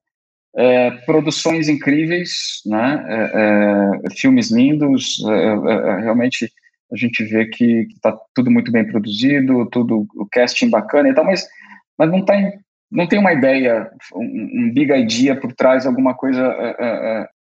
é, 0.56 0.92
produções 1.06 1.68
incríveis, 1.68 2.62
né? 2.66 3.06
É, 3.08 4.08
é, 4.08 4.16
filmes 4.16 4.52
lindos, 4.52 5.18
é, 5.28 5.34
é, 5.34 6.02
realmente 6.02 6.52
a 6.92 6.96
gente 6.96 7.24
vê 7.24 7.46
que 7.46 7.88
está 7.94 8.16
tudo 8.36 8.52
muito 8.52 8.72
bem 8.72 8.86
produzido, 8.86 9.68
tudo 9.72 10.06
o 10.16 10.28
casting 10.32 10.70
bacana 10.70 11.10
e 11.10 11.14
tal, 11.14 11.26
mas, 11.26 11.48
mas 11.98 12.12
não 12.12 12.24
não 12.92 13.08
tem 13.08 13.18
uma 13.18 13.34
ideia, 13.34 13.90
um, 14.14 14.22
um 14.22 14.72
big 14.72 14.94
idea 14.94 15.36
por 15.36 15.52
trás, 15.54 15.88
alguma 15.88 16.14
coisa, 16.14 16.56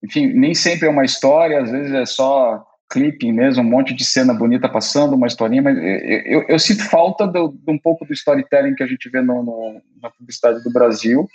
enfim, 0.02 0.32
nem 0.32 0.52
sempre 0.52 0.88
é 0.88 0.90
uma 0.90 1.04
história, 1.04 1.60
às 1.60 1.70
vezes 1.70 1.92
é 1.92 2.04
só 2.04 2.64
clipe 2.90 3.30
mesmo, 3.30 3.62
um 3.62 3.70
monte 3.70 3.94
de 3.94 4.04
cena 4.04 4.34
bonita 4.34 4.68
passando, 4.68 5.14
uma 5.14 5.28
historinha, 5.28 5.62
mas 5.62 5.78
eu, 6.26 6.44
eu 6.48 6.58
sinto 6.58 6.82
falta 6.90 7.28
de 7.28 7.38
um 7.38 7.78
pouco 7.78 8.04
do 8.04 8.12
storytelling 8.12 8.74
que 8.74 8.82
a 8.82 8.88
gente 8.88 9.08
vê 9.08 9.20
no, 9.20 9.44
no, 9.44 9.80
na 10.02 10.10
publicidade 10.10 10.64
do 10.64 10.72
Brasil, 10.72 11.28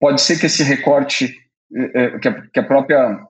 Pode 0.00 0.22
ser 0.22 0.40
que 0.40 0.46
esse 0.46 0.62
recorte, 0.62 1.36
eh, 1.76 1.92
eh, 1.94 2.18
que 2.52 2.58
a, 2.58 2.62
própria 2.62 3.20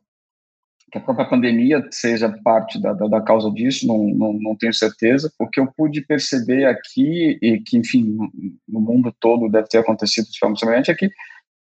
que 0.91 0.99
a 0.99 1.01
própria 1.01 1.29
pandemia 1.29 1.87
seja 1.91 2.29
parte 2.45 2.81
da, 2.81 2.93
da, 2.93 3.07
da, 3.07 3.21
causa 3.21 3.51
disso, 3.51 3.87
não, 3.87 4.09
não, 4.09 4.33
não 4.35 4.57
tenho 4.57 4.73
certeza. 4.73 5.33
O 5.39 5.49
que 5.49 5.61
eu 5.61 5.67
pude 5.67 6.01
perceber 6.01 6.65
aqui, 6.67 7.39
e 7.43 7.61
que, 7.61 7.77
enfim, 7.77 8.17
no 8.69 8.81
mundo 8.81 9.15
todo 9.21 9.51
deve 9.51 9.69
ter 9.69 9.79
acontecido 9.79 10.31
de 10.31 10.39
forma 10.39 10.57
semelhante, 10.57 10.91
é 10.91 10.95
que 10.95 11.11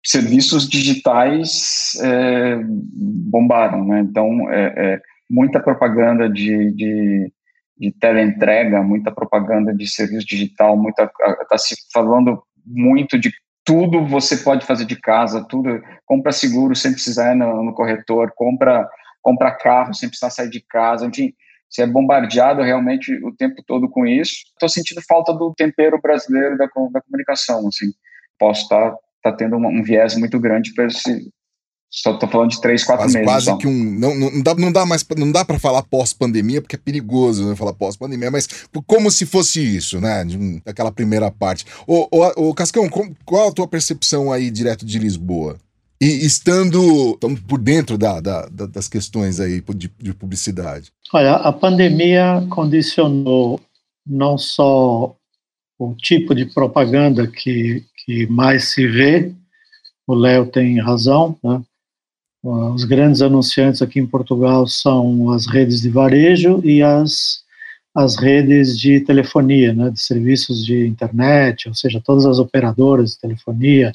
serviços 0.03 0.67
digitais 0.67 1.93
é, 2.01 2.57
bombaram, 2.63 3.85
né? 3.85 3.99
Então, 4.01 4.49
é, 4.51 4.73
é, 4.77 5.01
muita 5.29 5.59
propaganda 5.59 6.29
de, 6.29 6.71
de, 6.71 7.31
de 7.77 7.91
teleentrega, 7.99 8.81
muita 8.81 9.11
propaganda 9.11 9.73
de 9.75 9.87
serviço 9.87 10.25
digital, 10.25 10.77
muita 10.77 11.11
está 11.41 11.57
se 11.57 11.75
falando 11.91 12.41
muito 12.65 13.19
de 13.19 13.31
tudo 13.65 14.05
você 14.05 14.37
pode 14.37 14.65
fazer 14.65 14.85
de 14.85 14.99
casa, 14.99 15.45
tudo, 15.47 15.81
compra 16.05 16.31
seguro 16.31 16.75
sem 16.75 16.91
precisar 16.91 17.33
ir 17.33 17.35
no, 17.35 17.63
no 17.63 17.73
corretor, 17.73 18.31
compra, 18.35 18.87
compra 19.21 19.51
carro 19.51 19.93
sem 19.93 20.09
precisar 20.09 20.29
sair 20.29 20.49
de 20.49 20.61
casa, 20.61 21.05
enfim, 21.05 21.33
você 21.69 21.83
é 21.83 21.87
bombardeado 21.87 22.63
realmente 22.63 23.13
o 23.23 23.31
tempo 23.31 23.61
todo 23.65 23.87
com 23.87 24.05
isso. 24.05 24.33
Estou 24.53 24.67
sentindo 24.67 25.01
falta 25.07 25.31
do 25.31 25.53
tempero 25.55 26.01
brasileiro 26.01 26.57
da, 26.57 26.65
da 26.65 27.01
comunicação, 27.01 27.67
assim. 27.67 27.91
Posso 28.39 28.63
estar 28.63 28.91
tá, 28.91 28.97
tá 29.23 29.33
tendo 29.33 29.55
um, 29.55 29.67
um 29.67 29.83
viés 29.83 30.15
muito 30.15 30.39
grande 30.39 30.73
para 30.73 30.87
esse, 30.87 31.31
só 31.91 32.13
estou 32.13 32.29
falando 32.29 32.51
de 32.51 32.61
três, 32.61 32.83
quatro 32.83 33.05
quase, 33.05 33.13
meses. 33.17 33.45
Quase 33.45 33.57
que 33.57 33.67
um. 33.67 33.73
Não, 33.73 34.13
não 34.13 34.41
dá, 34.43 34.53
não 34.53 34.71
dá 34.71 34.85
mais 34.85 35.03
não 35.17 35.31
dá 35.31 35.43
para 35.43 35.57
falar 35.57 35.81
pós-pandemia, 35.81 36.61
porque 36.61 36.75
é 36.75 36.79
perigoso 36.79 37.47
né, 37.47 37.55
falar 37.55 37.73
pós-pandemia, 37.73 38.29
mas 38.29 38.47
como 38.85 39.09
se 39.09 39.25
fosse 39.25 39.59
isso, 39.59 39.99
né? 39.99 40.23
De, 40.23 40.61
daquela 40.63 40.91
primeira 40.91 41.31
parte. 41.31 41.65
Ô, 41.87 42.07
ô, 42.11 42.49
ô 42.49 42.53
Cascão, 42.53 42.87
qual 43.25 43.49
a 43.49 43.51
tua 43.51 43.67
percepção 43.67 44.31
aí 44.31 44.51
direto 44.51 44.85
de 44.85 44.99
Lisboa? 44.99 45.57
E 45.99 46.25
estando, 46.25 47.17
por 47.47 47.59
dentro 47.59 47.97
da, 47.97 48.21
da, 48.21 48.45
da, 48.45 48.65
das 48.67 48.87
questões 48.87 49.39
aí 49.39 49.61
de, 49.75 49.91
de 49.99 50.13
publicidade. 50.13 50.91
Olha, 51.11 51.33
a 51.33 51.51
pandemia 51.51 52.45
condicionou 52.49 53.59
não 54.07 54.37
só 54.37 55.13
o 55.77 55.95
tipo 55.95 56.33
de 56.33 56.45
propaganda 56.45 57.27
que, 57.27 57.83
que 58.05 58.27
mais 58.27 58.69
se 58.69 58.87
vê, 58.87 59.33
o 60.07 60.13
Léo 60.13 60.45
tem 60.45 60.79
razão, 60.79 61.37
né? 61.43 61.61
Os 62.41 62.85
grandes 62.85 63.21
anunciantes 63.21 63.81
aqui 63.81 63.99
em 63.99 64.07
Portugal 64.07 64.65
são 64.65 65.31
as 65.31 65.45
redes 65.45 65.81
de 65.81 65.89
varejo 65.89 66.61
e 66.63 66.81
as, 66.81 67.43
as 67.93 68.15
redes 68.15 68.79
de 68.79 69.01
telefonia, 69.01 69.73
né, 69.73 69.89
de 69.89 69.99
serviços 69.99 70.65
de 70.65 70.87
internet, 70.87 71.67
ou 71.67 71.75
seja, 71.75 72.01
todas 72.03 72.25
as 72.25 72.39
operadoras 72.39 73.11
de 73.11 73.19
telefonia, 73.19 73.91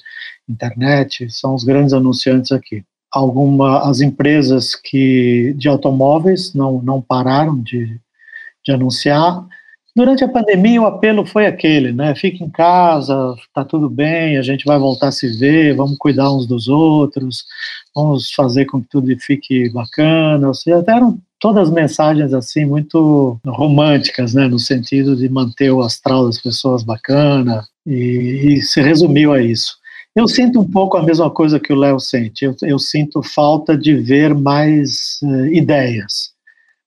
internet, 0.46 1.30
são 1.30 1.54
os 1.54 1.64
grandes 1.64 1.94
anunciantes 1.94 2.52
aqui. 2.52 2.84
Alguma, 3.10 3.88
as 3.88 4.02
empresas 4.02 4.74
que 4.74 5.54
de 5.56 5.68
automóveis 5.68 6.52
não, 6.52 6.82
não 6.82 7.00
pararam 7.00 7.58
de, 7.62 7.98
de 8.62 8.72
anunciar, 8.72 9.42
Durante 9.96 10.24
a 10.24 10.28
pandemia, 10.28 10.82
o 10.82 10.86
apelo 10.86 11.24
foi 11.24 11.46
aquele, 11.46 11.92
né? 11.92 12.16
Fique 12.16 12.42
em 12.42 12.50
casa, 12.50 13.36
tá 13.54 13.64
tudo 13.64 13.88
bem, 13.88 14.36
a 14.36 14.42
gente 14.42 14.64
vai 14.64 14.76
voltar 14.76 15.08
a 15.08 15.12
se 15.12 15.38
ver, 15.38 15.76
vamos 15.76 15.96
cuidar 15.98 16.32
uns 16.32 16.48
dos 16.48 16.66
outros, 16.66 17.44
vamos 17.94 18.32
fazer 18.32 18.64
com 18.64 18.82
que 18.82 18.88
tudo 18.88 19.16
fique 19.20 19.70
bacana. 19.70 20.48
Ou 20.48 20.54
seja, 20.54 20.82
eram 20.88 21.20
todas 21.38 21.70
mensagens 21.70 22.34
assim 22.34 22.64
muito 22.64 23.38
românticas, 23.46 24.34
né? 24.34 24.48
No 24.48 24.58
sentido 24.58 25.14
de 25.14 25.28
manter 25.28 25.70
o 25.70 25.80
astral 25.80 26.26
das 26.26 26.40
pessoas 26.40 26.82
bacana, 26.82 27.64
e, 27.86 28.56
e 28.56 28.62
se 28.62 28.80
resumiu 28.82 29.32
a 29.32 29.40
isso. 29.40 29.76
Eu 30.16 30.26
sinto 30.26 30.60
um 30.60 30.68
pouco 30.68 30.96
a 30.96 31.02
mesma 31.04 31.30
coisa 31.30 31.60
que 31.60 31.72
o 31.72 31.76
Léo 31.76 32.00
sente. 32.00 32.44
Eu, 32.44 32.56
eu, 32.62 32.78
sinto 32.80 33.22
falta 33.22 33.76
de 33.76 33.94
ver 33.94 34.34
mais 34.34 35.18
uh, 35.22 35.46
ideias 35.46 36.33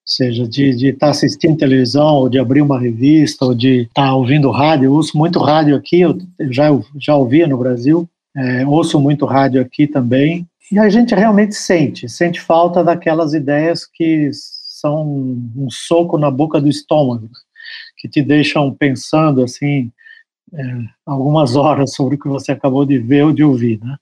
seja 0.07 0.47
de 0.47 0.69
estar 0.87 1.07
tá 1.07 1.09
assistindo 1.09 1.57
televisão, 1.57 2.15
ou 2.15 2.29
de 2.29 2.39
abrir 2.39 2.61
uma 2.61 2.79
revista, 2.79 3.43
ou 3.43 3.53
de 3.53 3.81
estar 3.81 4.05
tá 4.05 4.15
ouvindo 4.15 4.49
rádio. 4.49 4.85
Eu 4.85 4.93
ouço 4.93 5.17
muito 5.17 5.37
rádio 5.37 5.75
aqui, 5.75 5.99
eu 5.99 6.17
já, 6.49 6.67
já 6.97 7.15
ouvia 7.15 7.45
no 7.45 7.57
Brasil, 7.57 8.09
é, 8.35 8.65
ouço 8.65 8.99
muito 9.01 9.25
rádio 9.25 9.61
aqui 9.61 9.85
também, 9.85 10.47
e 10.71 10.79
a 10.79 10.87
gente 10.89 11.13
realmente 11.13 11.55
sente, 11.55 12.07
sente 12.07 12.39
falta 12.39 12.83
daquelas 12.83 13.33
ideias 13.33 13.85
que 13.85 14.29
são 14.33 15.05
um 15.55 15.67
soco 15.69 16.17
na 16.17 16.31
boca 16.31 16.61
do 16.61 16.69
estômago, 16.69 17.29
que 17.97 18.07
te 18.07 18.21
deixam 18.21 18.73
pensando 18.73 19.43
assim 19.43 19.91
é, 20.53 20.63
algumas 21.05 21.55
horas 21.55 21.93
sobre 21.93 22.15
o 22.15 22.19
que 22.19 22.27
você 22.27 22.53
acabou 22.53 22.85
de 22.85 22.97
ver 22.97 23.25
ou 23.25 23.33
de 23.33 23.43
ouvir, 23.43 23.79
né? 23.81 23.97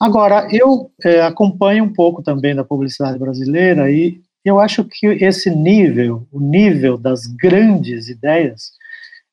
Agora, 0.00 0.48
eu 0.50 0.90
é, 1.04 1.22
acompanho 1.22 1.84
um 1.84 1.92
pouco 1.92 2.22
também 2.22 2.54
da 2.54 2.64
publicidade 2.64 3.18
brasileira 3.18 3.90
e 3.90 4.20
eu 4.44 4.60
acho 4.60 4.84
que 4.84 5.06
esse 5.06 5.50
nível, 5.50 6.26
o 6.32 6.40
nível 6.40 6.98
das 6.98 7.26
grandes 7.26 8.08
ideias, 8.08 8.72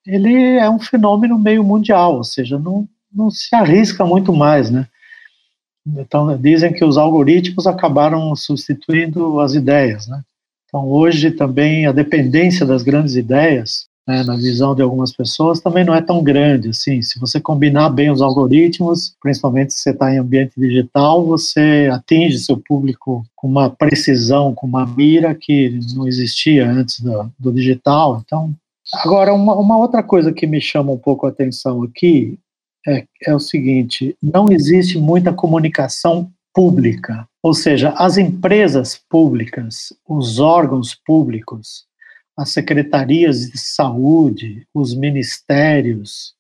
ele 0.06 0.58
é 0.58 0.70
um 0.70 0.80
fenômeno 0.80 1.38
meio 1.38 1.64
mundial, 1.64 2.16
ou 2.16 2.24
seja, 2.24 2.60
não, 2.60 2.88
não 3.12 3.30
se 3.30 3.54
arrisca 3.56 4.06
muito 4.06 4.34
mais, 4.34 4.70
né? 4.70 4.88
Então, 5.86 6.38
dizem 6.38 6.72
que 6.72 6.86
os 6.86 6.98
algoritmos 6.98 7.66
acabaram 7.66 8.36
substituindo 8.36 9.40
as 9.40 9.54
ideias, 9.54 10.08
né? 10.08 10.22
Então, 10.66 10.88
hoje 10.88 11.32
também 11.32 11.88
a 11.88 11.92
dependência 11.92 12.66
das 12.66 12.84
grandes 12.84 13.16
ideias 13.16 13.89
né, 14.10 14.24
na 14.24 14.36
visão 14.36 14.74
de 14.74 14.82
algumas 14.82 15.12
pessoas, 15.12 15.62
também 15.62 15.86
não 15.86 15.94
é 15.94 16.02
tão 16.02 16.24
grande. 16.24 16.70
Assim, 16.70 17.00
se 17.00 17.20
você 17.20 17.40
combinar 17.40 17.92
bem 17.92 18.10
os 18.10 18.24
algoritmos, 18.24 19.16
principalmente 19.22 19.72
se 19.72 19.82
você 19.82 19.92
está 19.92 20.12
em 20.12 20.18
ambiente 20.18 20.54
digital, 20.58 21.24
você 21.24 21.88
atinge 21.94 22.40
seu 22.40 22.58
público 22.58 23.24
com 23.36 23.48
uma 23.48 23.70
precisão, 23.70 24.56
com 24.56 24.66
uma 24.66 24.84
mira 24.84 25.36
que 25.36 25.80
não 25.94 26.08
existia 26.08 26.68
antes 26.68 27.00
do, 27.02 27.32
do 27.38 27.54
digital. 27.54 28.20
Então, 28.26 28.52
agora 28.96 29.32
uma, 29.32 29.56
uma 29.56 29.78
outra 29.78 30.02
coisa 30.02 30.34
que 30.34 30.48
me 30.48 30.60
chama 30.60 30.92
um 30.92 30.98
pouco 30.98 31.28
a 31.28 31.30
atenção 31.30 31.84
aqui 31.84 32.40
é, 32.88 33.06
é 33.28 33.36
o 33.36 33.40
seguinte: 33.40 34.18
não 34.24 34.52
existe 34.52 34.98
muita 34.98 35.32
comunicação 35.32 36.32
pública, 36.52 37.28
ou 37.44 37.54
seja, 37.54 37.94
as 37.96 38.18
empresas 38.18 39.00
públicas, 39.08 39.94
os 40.08 40.40
órgãos 40.40 40.96
públicos, 41.06 41.88
as 42.40 42.52
secretarias 42.52 43.50
de 43.52 43.58
saúde, 43.58 44.66
os 44.74 44.96
ministérios, 44.96 46.34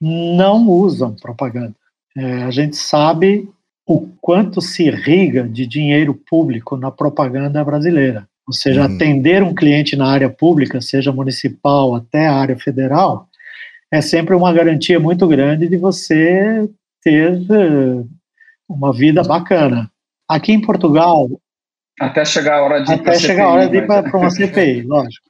não 0.00 0.68
usam 0.68 1.14
propaganda. 1.14 1.76
É, 2.16 2.42
a 2.42 2.50
gente 2.50 2.76
sabe 2.76 3.48
o 3.86 4.08
quanto 4.20 4.60
se 4.60 4.88
irriga 4.88 5.48
de 5.48 5.66
dinheiro 5.68 6.14
público 6.28 6.76
na 6.76 6.90
propaganda 6.90 7.64
brasileira. 7.64 8.28
Ou 8.44 8.52
seja, 8.52 8.86
uhum. 8.86 8.96
atender 8.96 9.40
um 9.42 9.54
cliente 9.54 9.94
na 9.94 10.08
área 10.08 10.28
pública, 10.28 10.80
seja 10.80 11.12
municipal 11.12 11.94
até 11.94 12.26
a 12.26 12.34
área 12.34 12.58
federal, 12.58 13.28
é 13.92 14.00
sempre 14.00 14.34
uma 14.34 14.52
garantia 14.52 14.98
muito 14.98 15.28
grande 15.28 15.68
de 15.68 15.76
você 15.76 16.68
ter 17.02 17.34
eh, 17.34 18.04
uma 18.68 18.92
vida 18.92 19.22
bacana. 19.22 19.88
Aqui 20.28 20.52
em 20.52 20.60
Portugal. 20.60 21.28
Até 22.00 22.24
chegar 22.24 22.58
a 22.58 22.62
hora 22.62 22.82
de 22.82 22.92
ir 22.92 23.00
Até 23.00 23.14
chegar 23.18 23.44
a 23.44 23.48
hora 23.50 23.68
de 23.68 23.76
ir 23.76 23.86
para 23.86 24.16
uma 24.16 24.30
CPI, 24.30 24.82
lógico. 24.88 25.28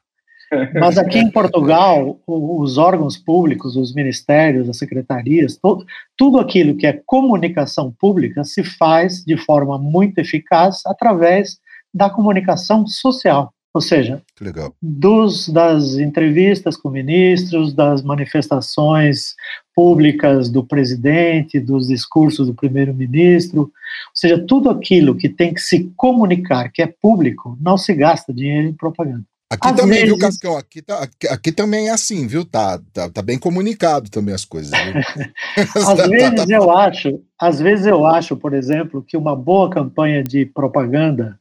Mas 0.79 0.97
aqui 0.97 1.19
em 1.19 1.29
Portugal, 1.29 2.19
os 2.25 2.77
órgãos 2.77 3.15
públicos, 3.17 3.75
os 3.75 3.93
ministérios, 3.93 4.67
as 4.67 4.77
secretarias, 4.77 5.57
todo, 5.57 5.85
tudo 6.17 6.39
aquilo 6.39 6.75
que 6.75 6.87
é 6.87 7.01
comunicação 7.05 7.93
pública 7.99 8.43
se 8.43 8.63
faz 8.63 9.23
de 9.23 9.37
forma 9.37 9.77
muito 9.77 10.17
eficaz 10.17 10.81
através 10.87 11.59
da 11.93 12.09
comunicação 12.09 12.87
social. 12.87 13.53
Ou 13.73 13.81
seja, 13.81 14.21
dos, 14.81 15.47
das 15.47 15.93
entrevistas 15.93 16.75
com 16.75 16.89
ministros, 16.89 17.71
das 17.71 18.01
manifestações 18.01 19.35
públicas 19.75 20.49
do 20.49 20.63
presidente, 20.65 21.59
dos 21.59 21.87
discursos 21.87 22.47
do 22.47 22.53
primeiro-ministro, 22.53 23.61
ou 23.61 23.71
seja, 24.13 24.43
tudo 24.43 24.71
aquilo 24.71 25.15
que 25.15 25.29
tem 25.29 25.53
que 25.53 25.61
se 25.61 25.91
comunicar, 25.95 26.71
que 26.71 26.81
é 26.81 26.87
público, 26.87 27.57
não 27.61 27.77
se 27.77 27.93
gasta 27.93 28.33
dinheiro 28.33 28.67
em 28.67 28.73
propaganda. 28.73 29.23
Aqui 29.51 29.67
Às 29.67 29.75
também, 29.75 29.99
vezes... 29.99 30.05
viu, 30.05 30.17
Cascão? 30.19 30.57
Aqui, 30.57 30.81
tá, 30.81 31.03
aqui, 31.03 31.27
aqui, 31.27 31.51
também 31.51 31.87
é 31.87 31.91
assim, 31.91 32.27
viu? 32.27 32.45
Tá, 32.45 32.79
tá, 32.93 33.09
tá 33.09 33.21
bem 33.21 33.39
comunicado 33.39 34.09
também 34.09 34.33
as 34.33 34.45
coisas. 34.45 34.71
às 35.75 35.85
tá, 35.97 36.07
vezes 36.07 36.35
tá, 36.35 36.45
eu 36.47 36.69
acho, 36.69 37.19
às 37.39 37.59
vezes 37.59 37.87
eu 37.87 38.05
acho, 38.05 38.37
por 38.37 38.53
exemplo, 38.53 39.01
que 39.01 39.17
uma 39.17 39.35
boa 39.35 39.69
campanha 39.69 40.23
de 40.23 40.45
propaganda 40.45 41.39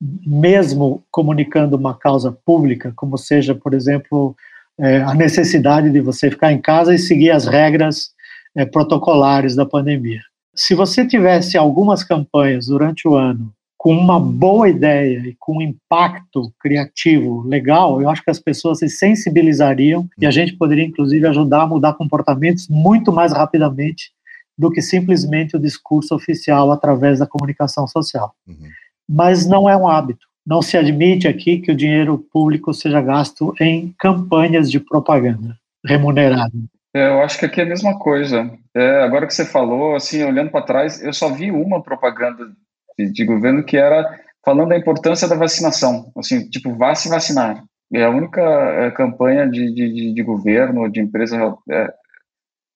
mesmo 0.00 1.02
comunicando 1.10 1.76
uma 1.76 1.94
causa 1.94 2.30
pública, 2.44 2.92
como 2.94 3.18
seja, 3.18 3.54
por 3.54 3.74
exemplo, 3.74 4.36
é, 4.78 5.02
a 5.02 5.14
necessidade 5.14 5.90
de 5.90 6.00
você 6.00 6.30
ficar 6.30 6.52
em 6.52 6.60
casa 6.60 6.94
e 6.94 6.98
seguir 6.98 7.30
as 7.30 7.46
regras 7.46 8.12
é, 8.54 8.64
protocolares 8.64 9.56
da 9.56 9.66
pandemia. 9.66 10.20
Se 10.54 10.74
você 10.74 11.06
tivesse 11.06 11.56
algumas 11.56 12.04
campanhas 12.04 12.66
durante 12.66 13.06
o 13.06 13.14
ano 13.14 13.52
com 13.76 13.92
uma 13.96 14.18
boa 14.18 14.68
ideia 14.68 15.18
e 15.18 15.36
com 15.38 15.58
um 15.58 15.62
impacto 15.62 16.52
criativo 16.60 17.42
legal, 17.42 18.00
eu 18.02 18.10
acho 18.10 18.24
que 18.24 18.30
as 18.30 18.40
pessoas 18.40 18.78
se 18.78 18.88
sensibilizariam 18.88 20.08
e 20.18 20.26
a 20.26 20.32
gente 20.32 20.56
poderia, 20.56 20.84
inclusive, 20.84 21.26
ajudar 21.28 21.62
a 21.62 21.66
mudar 21.66 21.94
comportamentos 21.94 22.68
muito 22.68 23.12
mais 23.12 23.32
rapidamente 23.32 24.10
do 24.56 24.70
que 24.70 24.82
simplesmente 24.82 25.56
o 25.56 25.60
discurso 25.60 26.12
oficial 26.12 26.72
através 26.72 27.20
da 27.20 27.26
comunicação 27.26 27.86
social. 27.86 28.34
Uhum 28.46 28.68
mas 29.08 29.46
não 29.46 29.68
é 29.68 29.76
um 29.76 29.88
hábito. 29.88 30.26
Não 30.46 30.62
se 30.62 30.76
admite 30.76 31.28
aqui 31.28 31.58
que 31.58 31.70
o 31.70 31.76
dinheiro 31.76 32.18
público 32.32 32.72
seja 32.72 33.00
gasto 33.00 33.54
em 33.60 33.94
campanhas 33.98 34.70
de 34.70 34.80
propaganda 34.80 35.56
remunerada. 35.84 36.52
É, 36.94 37.06
eu 37.08 37.22
acho 37.22 37.38
que 37.38 37.44
aqui 37.46 37.60
é 37.60 37.64
a 37.64 37.68
mesma 37.68 37.98
coisa. 37.98 38.50
É, 38.74 39.02
agora 39.02 39.26
que 39.26 39.34
você 39.34 39.44
falou, 39.44 39.94
assim, 39.94 40.24
olhando 40.24 40.50
para 40.50 40.64
trás, 40.64 41.02
eu 41.02 41.12
só 41.12 41.30
vi 41.30 41.50
uma 41.50 41.82
propaganda 41.82 42.50
de, 42.98 43.12
de, 43.12 43.24
governo 43.24 43.62
que 43.62 43.76
era 43.76 44.18
falando 44.44 44.70
da 44.70 44.78
importância 44.78 45.28
da 45.28 45.36
vacinação, 45.36 46.10
assim, 46.16 46.48
tipo, 46.48 46.74
vá 46.74 46.94
se 46.94 47.08
vacinar. 47.08 47.62
É 47.92 48.04
a 48.04 48.10
única 48.10 48.40
é, 48.40 48.90
campanha 48.90 49.48
de, 49.48 49.72
de, 49.72 50.14
de, 50.14 50.22
governo, 50.22 50.90
de 50.90 51.00
empresa, 51.00 51.54
é, 51.70 51.92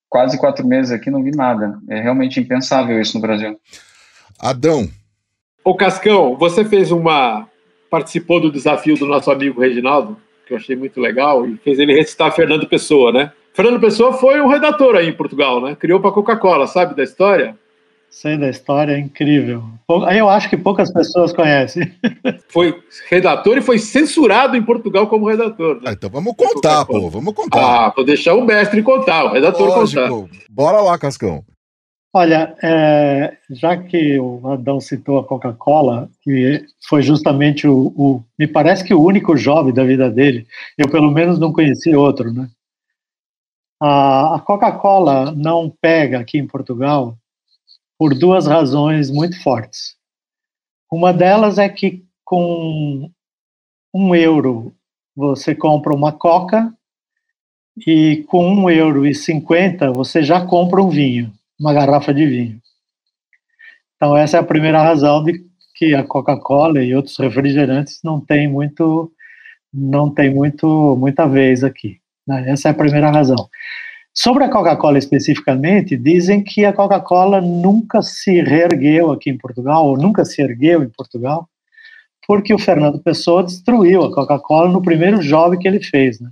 quase 0.08 0.38
quatro 0.38 0.66
meses 0.66 0.92
aqui, 0.92 1.10
não 1.10 1.22
vi 1.22 1.30
nada. 1.30 1.78
É 1.88 2.00
realmente 2.00 2.38
impensável 2.38 3.00
isso 3.00 3.16
no 3.16 3.22
Brasil. 3.22 3.58
Adão, 4.38 4.88
Ô 5.64 5.74
Cascão, 5.74 6.36
você 6.36 6.64
fez 6.64 6.90
uma. 6.90 7.48
participou 7.90 8.40
do 8.40 8.50
desafio 8.50 8.96
do 8.96 9.06
nosso 9.06 9.30
amigo 9.30 9.60
Reginaldo, 9.60 10.16
que 10.46 10.52
eu 10.52 10.56
achei 10.56 10.74
muito 10.74 11.00
legal, 11.00 11.46
e 11.46 11.56
fez 11.56 11.78
ele 11.78 11.94
recitar 11.94 12.34
Fernando 12.34 12.66
Pessoa, 12.66 13.12
né? 13.12 13.32
Fernando 13.54 13.80
Pessoa 13.80 14.14
foi 14.14 14.40
um 14.40 14.48
redator 14.48 14.96
aí 14.96 15.08
em 15.08 15.12
Portugal, 15.12 15.60
né? 15.60 15.76
Criou 15.78 16.00
para 16.00 16.10
Coca-Cola, 16.10 16.66
sabe 16.66 16.96
da 16.96 17.02
história? 17.02 17.56
Sei 18.10 18.36
da 18.36 18.50
história, 18.50 18.92
é 18.92 18.98
incrível. 18.98 19.64
Eu 19.88 20.28
acho 20.28 20.50
que 20.50 20.56
poucas 20.56 20.92
pessoas 20.92 21.32
conhecem. 21.32 21.90
Foi 22.48 22.78
redator 23.08 23.56
e 23.56 23.62
foi 23.62 23.78
censurado 23.78 24.54
em 24.54 24.62
Portugal 24.62 25.06
como 25.06 25.26
redator. 25.26 25.76
Né? 25.76 25.82
Ah, 25.86 25.92
então 25.92 26.10
vamos 26.10 26.34
contar, 26.36 26.84
pô, 26.84 27.08
vamos 27.08 27.32
contar. 27.32 27.86
Ah, 27.86 27.92
vou 27.96 28.04
deixar 28.04 28.34
o 28.34 28.44
mestre 28.44 28.82
contar, 28.82 29.24
o 29.24 29.32
redator 29.32 29.66
Lógico. 29.66 30.08
contar. 30.08 30.38
Bora 30.50 30.82
lá, 30.82 30.98
Cascão. 30.98 31.42
Olha, 32.14 32.54
é, 32.62 33.38
já 33.48 33.74
que 33.74 34.20
o 34.20 34.46
Adão 34.46 34.78
citou 34.78 35.18
a 35.18 35.24
Coca-Cola, 35.24 36.10
que 36.20 36.62
foi 36.86 37.00
justamente 37.00 37.66
o, 37.66 37.86
o, 37.96 38.24
me 38.38 38.46
parece 38.46 38.84
que 38.84 38.92
o 38.92 39.02
único 39.02 39.34
jovem 39.34 39.72
da 39.72 39.82
vida 39.82 40.10
dele, 40.10 40.46
eu 40.76 40.90
pelo 40.90 41.10
menos 41.10 41.38
não 41.38 41.54
conheci 41.54 41.96
outro, 41.96 42.30
né? 42.30 42.50
A, 43.80 44.36
a 44.36 44.40
Coca-Cola 44.40 45.32
não 45.32 45.70
pega 45.70 46.20
aqui 46.20 46.36
em 46.36 46.46
Portugal 46.46 47.16
por 47.98 48.14
duas 48.14 48.46
razões 48.46 49.10
muito 49.10 49.42
fortes. 49.42 49.96
Uma 50.90 51.14
delas 51.14 51.56
é 51.56 51.66
que 51.66 52.04
com 52.26 53.10
um 53.94 54.14
euro 54.14 54.74
você 55.16 55.54
compra 55.54 55.94
uma 55.94 56.12
Coca 56.12 56.74
e 57.86 58.22
com 58.28 58.52
um 58.52 58.68
euro 58.68 59.06
e 59.06 59.14
cinquenta 59.14 59.90
você 59.90 60.22
já 60.22 60.44
compra 60.44 60.82
um 60.82 60.90
vinho 60.90 61.32
uma 61.62 61.72
garrafa 61.72 62.12
de 62.12 62.26
vinho. 62.26 62.60
Então 63.94 64.16
essa 64.16 64.36
é 64.36 64.40
a 64.40 64.44
primeira 64.44 64.82
razão 64.82 65.22
de 65.22 65.40
que 65.76 65.94
a 65.94 66.02
Coca-Cola 66.02 66.82
e 66.82 66.94
outros 66.94 67.16
refrigerantes 67.16 68.00
não 68.02 68.20
tem 68.20 68.48
muito 68.48 69.12
não 69.72 70.12
tem 70.12 70.34
muito 70.34 70.96
muita 70.98 71.26
vez 71.26 71.62
aqui. 71.62 72.00
Né? 72.26 72.50
Essa 72.50 72.68
é 72.68 72.70
a 72.72 72.74
primeira 72.74 73.10
razão. 73.10 73.48
Sobre 74.12 74.44
a 74.44 74.50
Coca-Cola 74.50 74.98
especificamente, 74.98 75.96
dizem 75.96 76.42
que 76.42 76.64
a 76.66 76.72
Coca-Cola 76.72 77.40
nunca 77.40 78.02
se 78.02 78.42
reergueu 78.42 79.10
aqui 79.10 79.30
em 79.30 79.38
Portugal, 79.38 79.86
ou 79.86 79.96
nunca 79.96 80.24
se 80.24 80.42
ergueu 80.42 80.82
em 80.82 80.90
Portugal, 80.90 81.48
porque 82.26 82.52
o 82.52 82.58
Fernando 82.58 83.00
Pessoa 83.00 83.42
destruiu 83.42 84.02
a 84.02 84.12
Coca-Cola 84.12 84.68
no 84.68 84.82
primeiro 84.82 85.20
job 85.20 85.56
que 85.56 85.66
ele 85.66 85.82
fez. 85.82 86.20
Né? 86.20 86.30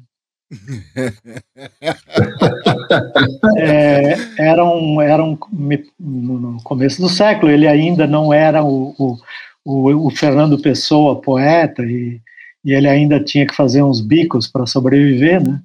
é, 3.57 4.17
era 4.39 4.65
um, 4.65 5.01
era 5.01 5.25
um, 5.25 5.39
no 5.99 6.63
começo 6.65 7.01
do 7.01 7.09
século, 7.09 7.53
ele 7.53 7.69
ainda 7.69 8.05
não 8.07 8.33
era 8.33 8.65
o, 8.65 8.95
o, 8.99 9.17
o, 9.65 10.07
o 10.07 10.11
Fernando 10.11 10.61
Pessoa, 10.61 11.21
poeta, 11.21 11.83
e, 11.85 12.21
e 12.65 12.73
ele 12.73 12.89
ainda 12.89 13.23
tinha 13.23 13.47
que 13.47 13.55
fazer 13.55 13.83
uns 13.83 14.01
bicos 14.01 14.49
para 14.49 14.67
sobreviver, 14.67 15.41
né? 15.43 15.61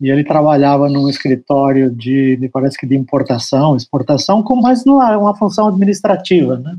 E 0.00 0.10
ele 0.10 0.22
trabalhava 0.22 0.88
num 0.88 1.08
escritório 1.08 1.90
de, 1.90 2.36
me 2.40 2.48
parece 2.48 2.78
que 2.78 2.86
de 2.86 2.96
importação, 2.96 3.74
exportação, 3.74 4.44
com 4.44 4.54
mais 4.54 4.86
uma 4.86 5.36
função 5.36 5.66
administrativa, 5.66 6.56
né? 6.56 6.76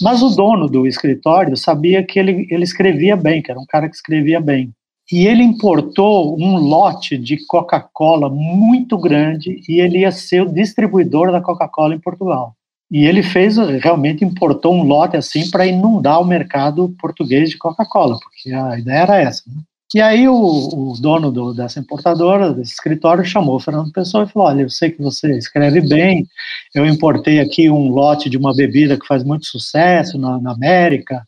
Mas 0.00 0.22
o 0.22 0.30
dono 0.30 0.68
do 0.68 0.86
escritório 0.86 1.54
sabia 1.56 2.02
que 2.02 2.18
ele, 2.18 2.46
ele 2.50 2.64
escrevia 2.64 3.14
bem, 3.14 3.42
que 3.42 3.50
era 3.50 3.60
um 3.60 3.66
cara 3.66 3.88
que 3.88 3.94
escrevia 3.94 4.40
bem 4.40 4.72
e 5.12 5.26
ele 5.26 5.42
importou 5.42 6.34
um 6.40 6.56
lote 6.56 7.18
de 7.18 7.36
Coca-Cola 7.46 8.30
muito 8.30 8.96
grande 8.96 9.60
e 9.68 9.78
ele 9.78 9.98
ia 9.98 10.10
ser 10.10 10.40
o 10.40 10.52
distribuidor 10.52 11.30
da 11.30 11.40
Coca-Cola 11.40 11.94
em 11.94 12.00
Portugal. 12.00 12.56
E 12.90 13.04
ele 13.04 13.22
fez, 13.22 13.58
realmente 13.58 14.24
importou 14.24 14.74
um 14.74 14.82
lote 14.82 15.16
assim 15.16 15.50
para 15.50 15.66
inundar 15.66 16.18
o 16.20 16.24
mercado 16.24 16.94
português 16.98 17.50
de 17.50 17.58
Coca-Cola, 17.58 18.18
porque 18.22 18.54
a 18.54 18.78
ideia 18.78 18.98
era 19.00 19.20
essa. 19.20 19.42
Né? 19.46 19.62
E 19.94 20.00
aí 20.00 20.26
o, 20.26 20.34
o 20.34 20.94
dono 20.98 21.30
do, 21.30 21.52
dessa 21.52 21.78
importadora, 21.78 22.54
desse 22.54 22.72
escritório, 22.72 23.22
chamou 23.22 23.56
o 23.56 23.60
Fernando 23.60 23.92
Pessoa 23.92 24.24
e 24.24 24.28
falou, 24.28 24.48
olha, 24.48 24.62
eu 24.62 24.70
sei 24.70 24.90
que 24.90 25.02
você 25.02 25.36
escreve 25.36 25.82
bem, 25.82 26.26
eu 26.74 26.86
importei 26.86 27.38
aqui 27.38 27.68
um 27.68 27.90
lote 27.90 28.30
de 28.30 28.38
uma 28.38 28.54
bebida 28.54 28.98
que 28.98 29.06
faz 29.06 29.22
muito 29.22 29.44
sucesso 29.44 30.16
na, 30.16 30.40
na 30.40 30.52
América, 30.52 31.22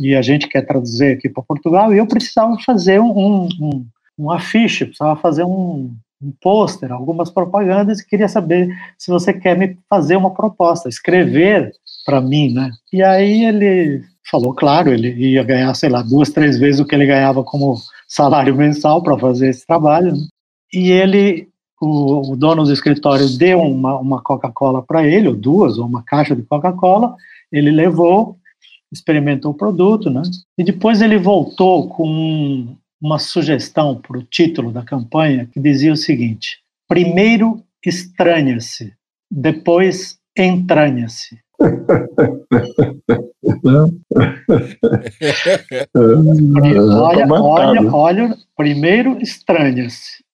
e 0.00 0.16
a 0.16 0.22
gente 0.22 0.48
quer 0.48 0.62
traduzir 0.62 1.12
aqui 1.12 1.28
para 1.28 1.42
Portugal, 1.42 1.92
e 1.92 1.98
eu 1.98 2.06
precisava 2.06 2.56
fazer 2.64 3.00
um, 3.00 3.48
um, 3.60 3.86
um 4.18 4.30
afiche, 4.30 4.86
precisava 4.86 5.14
fazer 5.20 5.44
um, 5.44 5.94
um 6.22 6.32
pôster, 6.40 6.90
algumas 6.90 7.30
propagandas, 7.30 8.00
e 8.00 8.06
queria 8.06 8.28
saber 8.28 8.68
se 8.98 9.10
você 9.10 9.32
quer 9.32 9.56
me 9.56 9.76
fazer 9.88 10.16
uma 10.16 10.32
proposta, 10.32 10.88
escrever 10.88 11.70
para 12.06 12.20
mim, 12.20 12.52
né? 12.52 12.70
E 12.92 13.02
aí 13.02 13.44
ele 13.44 14.02
falou, 14.30 14.54
claro, 14.54 14.90
ele 14.90 15.12
ia 15.12 15.42
ganhar, 15.42 15.74
sei 15.74 15.90
lá, 15.90 16.02
duas, 16.02 16.30
três 16.30 16.58
vezes 16.58 16.80
o 16.80 16.86
que 16.86 16.94
ele 16.94 17.06
ganhava 17.06 17.44
como 17.44 17.76
salário 18.08 18.56
mensal 18.56 19.02
para 19.02 19.18
fazer 19.18 19.50
esse 19.50 19.66
trabalho, 19.66 20.12
né? 20.12 20.26
E 20.72 20.90
ele 20.90 21.48
o, 21.80 22.32
o, 22.32 22.36
dono 22.36 22.64
do 22.64 22.72
escritório 22.72 23.26
deu 23.38 23.60
uma, 23.60 23.98
uma 23.98 24.22
Coca-Cola 24.22 24.82
para 24.82 25.06
ele, 25.06 25.28
ou 25.28 25.34
duas, 25.34 25.78
ou 25.78 25.86
uma 25.86 26.02
caixa 26.02 26.36
de 26.36 26.42
Coca-Cola, 26.42 27.16
ele 27.50 27.70
levou, 27.70 28.36
experimentou 28.92 29.52
o 29.52 29.56
produto, 29.56 30.10
né? 30.10 30.22
E 30.58 30.64
depois 30.64 31.00
ele 31.00 31.18
voltou 31.18 31.88
com 31.88 32.76
uma 33.00 33.18
sugestão 33.18 33.96
para 33.96 34.18
o 34.18 34.22
título 34.22 34.72
da 34.72 34.82
campanha 34.82 35.48
que 35.52 35.58
dizia 35.60 35.92
o 35.92 35.96
seguinte: 35.96 36.58
primeiro 36.88 37.62
estranha-se, 37.84 38.92
depois 39.30 40.18
entranha-se. 40.36 41.38
olha, 45.94 47.26
olha, 47.28 47.92
olha, 47.92 48.36
primeiro 48.56 49.20
estranha-se, 49.20 50.24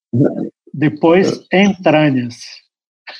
depois 0.73 1.45
entranha-se. 1.51 2.65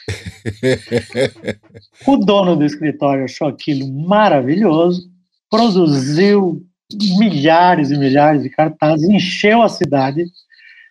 o 2.06 2.18
dono 2.18 2.56
do 2.56 2.66
escritório 2.66 3.24
achou 3.24 3.48
aquilo 3.48 3.88
maravilhoso, 3.88 5.10
produziu 5.50 6.62
milhares 7.18 7.92
e 7.92 7.98
milhares 7.98 8.44
de 8.44 8.50
cartazes, 8.50 9.10
encheu 9.10 9.62
a 9.62 9.70
cidade 9.70 10.26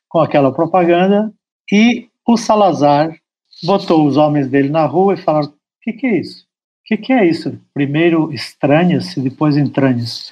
com 0.09 0.21
aquela 0.21 0.53
propaganda 0.53 1.33
e 1.71 2.09
o 2.27 2.37
Salazar 2.37 3.17
botou 3.63 4.07
os 4.07 4.17
homens 4.17 4.49
dele 4.49 4.69
na 4.69 4.85
rua 4.85 5.15
e 5.15 5.19
falaram: 5.19 5.49
o 5.49 5.53
que, 5.83 5.93
que 5.93 6.07
é 6.07 6.19
isso? 6.19 6.45
O 6.45 6.87
que, 6.87 6.97
que 6.97 7.13
é 7.13 7.27
isso? 7.27 7.59
Primeiro 7.75 8.33
estranhas-se, 8.33 9.21
depois 9.21 9.57
entranhas. 9.57 10.31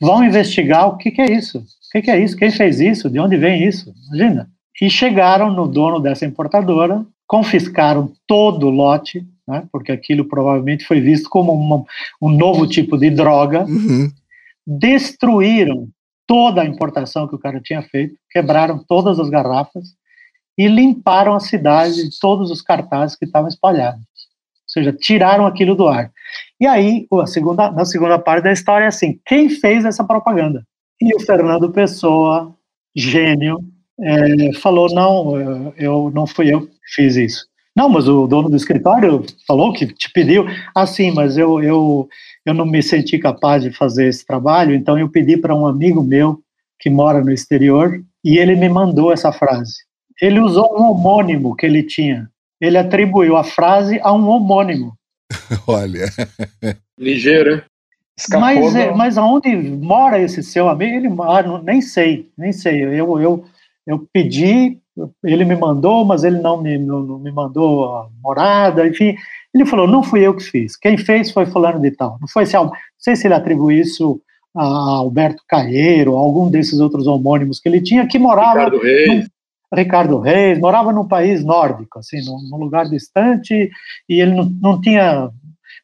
Vão 0.00 0.24
investigar 0.24 0.88
o 0.88 0.96
que, 0.96 1.10
que 1.10 1.20
é 1.20 1.32
isso? 1.32 1.58
O 1.58 1.92
que, 1.92 2.02
que 2.02 2.10
é 2.10 2.18
isso? 2.18 2.36
Quem 2.36 2.50
fez 2.50 2.80
isso? 2.80 3.10
De 3.10 3.20
onde 3.20 3.36
vem 3.36 3.66
isso? 3.66 3.94
Imagina. 4.06 4.50
E 4.80 4.90
chegaram 4.90 5.50
no 5.52 5.66
dono 5.66 6.00
dessa 6.00 6.26
importadora, 6.26 7.04
confiscaram 7.26 8.12
todo 8.26 8.66
o 8.66 8.70
lote, 8.70 9.26
né, 9.46 9.66
porque 9.70 9.92
aquilo 9.92 10.24
provavelmente 10.24 10.84
foi 10.84 11.00
visto 11.00 11.28
como 11.28 11.52
uma, 11.52 11.84
um 12.20 12.28
novo 12.28 12.66
tipo 12.66 12.98
de 12.98 13.10
droga, 13.10 13.64
uhum. 13.64 14.10
destruíram 14.66 15.88
toda 16.26 16.62
a 16.62 16.66
importação 16.66 17.28
que 17.28 17.34
o 17.34 17.38
cara 17.38 17.60
tinha 17.60 17.82
feito, 17.82 18.16
quebraram 18.30 18.82
todas 18.86 19.20
as 19.20 19.30
garrafas 19.30 19.94
e 20.58 20.66
limparam 20.66 21.34
a 21.34 21.40
cidade 21.40 22.08
de 22.08 22.18
todos 22.18 22.50
os 22.50 22.62
cartazes 22.62 23.16
que 23.16 23.24
estavam 23.24 23.48
espalhados. 23.48 24.00
Ou 24.00 24.68
seja, 24.68 24.92
tiraram 24.92 25.46
aquilo 25.46 25.76
do 25.76 25.86
ar. 25.86 26.10
E 26.60 26.66
aí, 26.66 27.06
a 27.12 27.26
segunda, 27.26 27.70
na 27.70 27.84
segunda 27.84 28.18
parte 28.18 28.44
da 28.44 28.52
história 28.52 28.86
é 28.86 28.88
assim: 28.88 29.20
quem 29.24 29.48
fez 29.48 29.84
essa 29.84 30.02
propaganda? 30.02 30.66
E 31.00 31.14
o 31.14 31.20
Fernando 31.20 31.70
Pessoa, 31.70 32.52
gênio, 32.94 33.60
é, 34.00 34.52
falou: 34.54 34.92
não, 34.92 35.74
eu 35.76 36.10
não 36.12 36.26
fui 36.26 36.52
eu 36.52 36.66
que 36.66 36.72
fiz 36.94 37.16
isso. 37.16 37.46
Não, 37.76 37.90
mas 37.90 38.08
o 38.08 38.26
dono 38.26 38.48
do 38.48 38.56
escritório 38.56 39.22
falou 39.46 39.72
que 39.72 39.86
te 39.86 40.10
pediu. 40.10 40.46
Assim, 40.74 41.10
mas 41.10 41.36
eu, 41.36 41.62
eu, 41.62 42.08
eu 42.46 42.54
não 42.54 42.64
me 42.64 42.82
senti 42.82 43.18
capaz 43.18 43.62
de 43.62 43.70
fazer 43.70 44.08
esse 44.08 44.26
trabalho, 44.26 44.74
então 44.74 44.98
eu 44.98 45.10
pedi 45.10 45.36
para 45.36 45.54
um 45.54 45.66
amigo 45.66 46.02
meu 46.02 46.40
que 46.80 46.88
mora 46.88 47.22
no 47.22 47.32
exterior 47.32 48.02
e 48.24 48.38
ele 48.38 48.56
me 48.56 48.68
mandou 48.68 49.12
essa 49.12 49.30
frase. 49.30 49.74
Ele 50.20 50.40
usou 50.40 50.74
um 50.78 50.90
homônimo 50.90 51.54
que 51.54 51.66
ele 51.66 51.82
tinha. 51.82 52.30
Ele 52.58 52.78
atribuiu 52.78 53.36
a 53.36 53.44
frase 53.44 54.00
a 54.02 54.10
um 54.12 54.26
homônimo. 54.28 54.96
Olha. 55.68 56.06
Ligeiro, 56.98 57.62
mas, 58.30 58.74
é, 58.74 58.94
mas 58.94 59.18
aonde 59.18 59.54
mora 59.54 60.18
esse 60.18 60.42
seu 60.42 60.68
amigo? 60.68 60.96
Ele 60.96 61.08
mora, 61.08 61.60
nem 61.62 61.82
sei, 61.82 62.30
nem 62.36 62.50
sei. 62.50 62.82
Eu, 62.82 63.20
eu, 63.20 63.44
eu 63.86 64.08
pedi 64.10 64.78
ele 65.24 65.44
me 65.44 65.56
mandou, 65.56 66.04
mas 66.04 66.24
ele 66.24 66.38
não 66.38 66.60
me, 66.60 66.78
não, 66.78 67.00
não 67.00 67.18
me 67.18 67.30
mandou 67.30 67.96
a 67.96 68.08
morada, 68.22 68.86
enfim. 68.86 69.14
Ele 69.54 69.66
falou, 69.66 69.86
não 69.86 70.02
fui 70.02 70.20
eu 70.20 70.34
que 70.34 70.42
fiz, 70.42 70.76
quem 70.76 70.96
fez 70.96 71.30
foi 71.30 71.46
fulano 71.46 71.80
de 71.80 71.90
tal. 71.90 72.18
Não 72.20 72.28
foi 72.28 72.46
se, 72.46 72.54
não 72.56 72.70
sei 72.98 73.16
se 73.16 73.26
ele 73.26 73.34
atribui 73.34 73.80
isso 73.80 74.20
a 74.54 74.64
Alberto 74.64 75.42
Caeiro, 75.46 76.16
a 76.16 76.18
algum 76.18 76.50
desses 76.50 76.80
outros 76.80 77.06
homônimos 77.06 77.60
que 77.60 77.68
ele 77.68 77.80
tinha, 77.80 78.06
que 78.06 78.18
morava... 78.18 78.64
Ricardo 78.64 78.78
Reis. 78.80 79.08
Num, 79.08 79.26
Ricardo 79.74 80.18
Reis, 80.20 80.58
morava 80.58 80.92
num 80.92 81.06
país 81.06 81.44
nórdico, 81.44 81.98
assim, 81.98 82.24
num, 82.24 82.38
num 82.50 82.56
lugar 82.56 82.88
distante, 82.88 83.68
e 84.08 84.20
ele 84.20 84.34
não, 84.34 84.44
não 84.62 84.80
tinha 84.80 85.30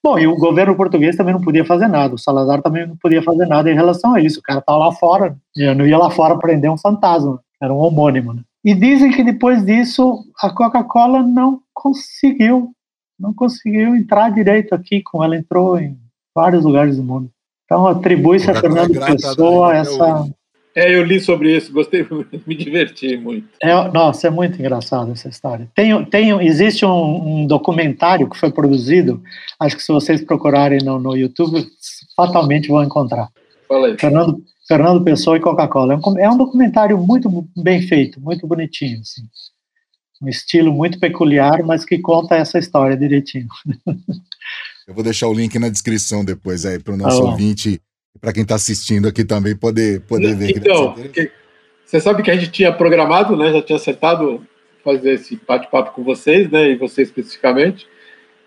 Bom, 0.03 0.19
e 0.19 0.27
o 0.27 0.37
governo 0.37 0.75
português 0.75 1.15
também 1.15 1.33
não 1.33 1.41
podia 1.41 1.65
fazer 1.65 1.87
nada, 1.87 2.15
o 2.15 2.19
Salazar 2.19 2.61
também 2.61 2.87
não 2.87 2.97
podia 2.97 3.23
fazer 3.23 3.47
nada 3.47 3.71
em 3.71 3.75
relação 3.75 4.15
a 4.15 4.21
isso. 4.21 4.41
O 4.41 4.43
cara 4.43 4.59
estava 4.59 4.79
lá 4.79 4.93
fora, 4.93 5.37
eu 5.57 5.77
não 5.77 5.87
ia 5.87 5.97
lá 5.97 6.11
fora 6.11 6.37
prender 6.39 6.69
um 6.69 6.77
fantasma, 6.77 7.41
era 7.63 7.73
um 7.73 7.79
homônimo. 7.79 8.35
Né? 8.35 8.43
E 8.65 8.75
dizem 8.75 9.11
que 9.11 9.25
depois 9.25 9.65
disso 9.65 10.25
a 10.41 10.51
Coca-Cola 10.51 11.23
não 11.23 11.61
conseguiu, 11.75 12.71
não 13.19 13.35
conseguiu 13.35 13.97
entrar 13.97 14.31
direito 14.31 14.75
aqui, 14.75 15.03
como 15.03 15.25
ela 15.25 15.37
entrou 15.37 15.79
em 15.79 15.99
vários 16.35 16.65
lugares 16.65 16.97
do 16.97 17.03
mundo. 17.03 17.31
Então 17.65 17.87
atribui-se 17.87 18.51
a 18.51 18.55
Fernando 18.55 18.99
Pessoa 19.05 19.75
essa. 19.75 20.27
É, 20.75 20.95
eu 20.95 21.05
li 21.05 21.21
sobre 21.21 21.55
isso, 21.55 21.73
gostei, 21.73 22.07
me 22.47 22.55
diverti 22.55 23.17
muito. 23.17 23.47
É, 23.63 23.75
nossa, 23.91 24.29
é 24.29 24.31
muito 24.31 24.59
engraçado 24.59 25.11
essa 25.13 25.29
história. 25.29 25.69
Tem, 25.75 26.05
tem, 26.07 26.31
existe 26.47 26.85
um, 26.87 27.43
um, 27.43 27.47
documentário 27.47 28.29
que 28.29 28.39
foi 28.39 28.51
produzido, 28.51 29.23
acho 29.61 29.77
que 29.77 29.83
se 29.83 29.93
vocês 29.93 30.25
procurarem 30.25 30.79
no, 30.83 30.99
no 30.99 31.17
YouTube, 31.17 31.67
fatalmente 32.17 32.69
vão 32.69 32.83
encontrar. 32.83 33.29
Fala 33.69 33.89
aí. 33.89 33.99
Fernando, 33.99 34.43
Fernando 34.67 35.03
Pessoa 35.05 35.37
e 35.37 35.41
Coca-Cola. 35.41 35.95
É, 35.95 35.97
um, 35.97 36.19
é 36.19 36.31
um 36.31 36.37
documentário 36.37 36.99
muito 36.99 37.29
bem 37.57 37.83
feito, 37.83 38.21
muito 38.21 38.47
bonitinho, 38.47 39.01
assim. 39.01 39.23
Um 40.23 40.29
estilo 40.29 40.73
muito 40.73 41.01
peculiar, 41.01 41.63
mas 41.65 41.85
que 41.85 41.99
conta 41.99 42.37
essa 42.37 42.59
história 42.59 42.97
direitinho. 42.97 43.49
Eu 44.87 44.95
vou 44.95 45.03
deixar 45.03 45.29
o 45.29 45.35
link 45.35 45.59
na 45.59 45.69
descrição 45.69 46.25
depois 46.25 46.65
aí 46.65 46.79
para 46.79 46.95
o 46.95 46.97
nosso 46.97 47.23
ah, 47.23 47.31
ouvinte 47.31 47.81
e 48.15 48.19
para 48.21 48.33
quem 48.33 48.43
está 48.43 48.57
assistindo 48.57 49.09
aqui 49.09 49.25
também 49.25 49.57
poder, 49.57 50.01
poder 50.03 50.35
ver. 50.37 50.57
Então, 50.57 50.95
você 51.85 52.01
sabe 52.01 52.23
que 52.23 52.31
a 52.31 52.37
gente 52.37 52.51
tinha 52.51 52.73
programado, 52.73 53.37
né? 53.37 53.53
Já 53.53 53.63
tinha 53.63 53.77
acertado 53.77 54.47
fazer 54.85 55.15
esse 55.15 55.41
bate-papo 55.47 55.93
com 55.93 56.03
vocês, 56.03 56.51
né? 56.51 56.71
E 56.71 56.77
você 56.77 57.03
especificamente. 57.03 57.87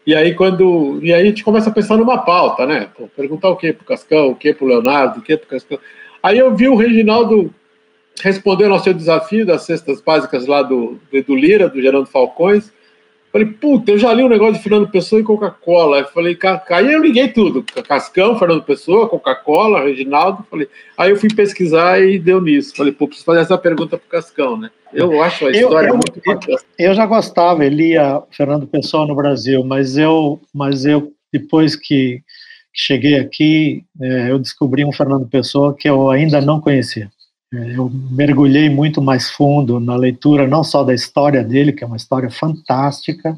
E 0.05 0.13
aí 0.13 0.35
quando 0.35 0.99
e 1.01 1.13
aí 1.13 1.23
a 1.23 1.25
gente 1.25 1.43
começa 1.43 1.69
a 1.69 1.73
pensar 1.73 1.97
numa 1.97 2.19
pauta, 2.19 2.65
né? 2.65 2.89
Pô, 2.95 3.07
perguntar 3.07 3.49
o 3.49 3.55
que 3.55 3.73
para 3.73 3.83
o 3.83 3.87
Cascão, 3.87 4.29
o 4.29 4.35
que 4.35 4.53
para 4.53 4.65
o 4.65 4.67
Leonardo, 4.67 5.19
o 5.19 5.21
que 5.23 5.35
para 5.35 5.45
o 5.45 5.49
Cascão. 5.49 5.79
Aí 6.25 6.39
eu 6.39 6.55
vi 6.55 6.67
o 6.67 6.75
Reginaldo 6.75 7.53
respondendo 8.19 8.71
ao 8.71 8.79
seu 8.79 8.95
desafio 8.95 9.45
das 9.45 9.61
cestas 9.61 10.01
básicas 10.01 10.47
lá 10.47 10.63
do, 10.63 10.99
do 11.11 11.17
Edu 11.17 11.35
Lira, 11.35 11.69
do 11.69 11.79
Gerando 11.79 12.07
Falcões. 12.07 12.73
Falei, 13.31 13.45
puta, 13.45 13.91
eu 13.91 13.99
já 13.99 14.11
li 14.11 14.23
um 14.23 14.27
negócio 14.27 14.55
de 14.55 14.63
Fernando 14.63 14.89
Pessoa 14.89 15.21
e 15.21 15.23
Coca-Cola. 15.23 16.03
Falei, 16.05 16.35
aí 16.71 16.91
eu 16.91 16.99
liguei 16.99 17.27
tudo. 17.27 17.63
Cascão, 17.87 18.39
Fernando 18.39 18.63
Pessoa, 18.63 19.07
Coca-Cola, 19.07 19.83
Reginaldo. 19.83 20.43
Falei, 20.49 20.67
aí 20.97 21.11
eu 21.11 21.15
fui 21.15 21.29
pesquisar 21.31 22.01
e 22.01 22.17
deu 22.17 22.41
nisso. 22.41 22.75
Falei, 22.75 22.91
pô, 22.91 23.05
preciso 23.05 23.25
fazer 23.27 23.41
essa 23.41 23.57
pergunta 23.59 23.95
pro 23.95 24.09
Cascão, 24.09 24.57
né? 24.57 24.71
Eu 24.91 25.21
acho 25.21 25.45
a 25.45 25.51
história 25.51 25.89
eu, 25.89 25.93
eu, 25.93 25.97
muito 25.97 26.19
bacana. 26.25 26.57
Eu 26.79 26.95
já 26.95 27.05
gostava, 27.05 27.63
eu 27.63 27.69
lia 27.69 28.23
Fernando 28.31 28.65
Pessoa 28.65 29.05
no 29.05 29.13
Brasil, 29.13 29.63
mas 29.63 29.95
eu, 29.95 30.41
mas 30.51 30.85
eu 30.85 31.13
depois 31.31 31.75
que 31.75 32.23
cheguei 32.75 33.17
aqui, 33.17 33.85
é, 34.01 34.31
eu 34.31 34.37
descobri 34.37 34.83
um 34.83 34.91
Fernando 34.91 35.27
Pessoa 35.27 35.73
que 35.73 35.89
eu 35.89 36.09
ainda 36.09 36.41
não 36.41 36.59
conhecia. 36.59 37.09
É, 37.53 37.77
eu 37.77 37.89
mergulhei 38.11 38.69
muito 38.69 39.01
mais 39.01 39.29
fundo 39.29 39.79
na 39.79 39.95
leitura, 39.95 40.45
não 40.47 40.63
só 40.63 40.83
da 40.83 40.93
história 40.93 41.43
dele, 41.43 41.71
que 41.71 41.83
é 41.83 41.87
uma 41.87 41.95
história 41.95 42.29
fantástica, 42.29 43.35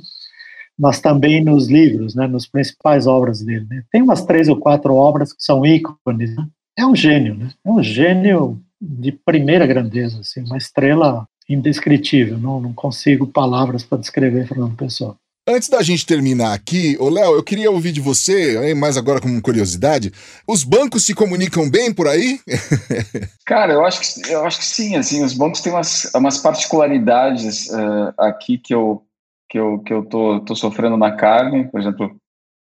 mas 0.78 1.00
também 1.00 1.44
nos 1.44 1.68
livros, 1.68 2.16
né, 2.16 2.28
nas 2.28 2.48
principais 2.48 3.06
obras 3.06 3.42
dele. 3.42 3.66
Né. 3.70 3.84
Tem 3.92 4.02
umas 4.02 4.26
três 4.26 4.48
ou 4.48 4.58
quatro 4.58 4.94
obras 4.96 5.32
que 5.34 5.44
são 5.44 5.66
ícones. 5.66 6.36
Né. 6.36 6.48
É 6.78 6.86
um 6.86 6.96
gênio, 6.96 7.36
né? 7.36 7.50
é 7.66 7.70
um 7.70 7.82
gênio 7.82 8.60
de 8.80 9.12
primeira 9.12 9.66
grandeza, 9.66 10.20
assim, 10.20 10.44
uma 10.44 10.58
estrela 10.58 11.28
indescritível. 11.50 12.38
Não, 12.38 12.60
não 12.60 12.74
consigo 12.74 13.28
palavras 13.28 13.84
para 13.84 13.98
descrever 13.98 14.48
Fernando 14.48 14.76
Pessoa. 14.76 15.18
Antes 15.50 15.70
da 15.70 15.82
gente 15.82 16.06
terminar 16.06 16.54
aqui, 16.54 16.98
ô 17.00 17.10
Léo, 17.10 17.36
eu 17.36 17.44
queria 17.44 17.72
ouvir 17.72 17.94
de 17.94 18.02
você, 18.02 18.74
mais 18.76 18.98
agora 18.98 19.22
como 19.22 19.42
curiosidade, 19.42 20.12
os 20.46 20.62
bancos 20.62 21.06
se 21.06 21.16
comunicam 21.16 21.70
bem 21.70 21.94
por 21.94 22.06
aí? 22.06 22.38
Cara, 23.48 23.72
eu 23.72 23.86
acho 23.86 24.02
que, 24.02 24.30
eu 24.30 24.46
acho 24.46 24.60
que 24.60 24.66
sim, 24.66 24.98
assim, 24.98 25.24
os 25.24 25.34
bancos 25.34 25.62
têm 25.62 25.72
umas, 25.72 26.12
umas 26.14 26.38
particularidades 26.38 27.70
uh, 27.70 28.14
aqui 28.18 28.58
que 28.58 28.76
eu, 28.76 29.02
que 29.50 29.58
eu, 29.58 29.80
que 29.80 29.94
eu 29.94 30.04
tô, 30.04 30.42
tô 30.42 30.54
sofrendo 30.54 30.98
na 30.98 31.16
carne, 31.16 31.66
por 31.72 31.80
exemplo, 31.80 32.14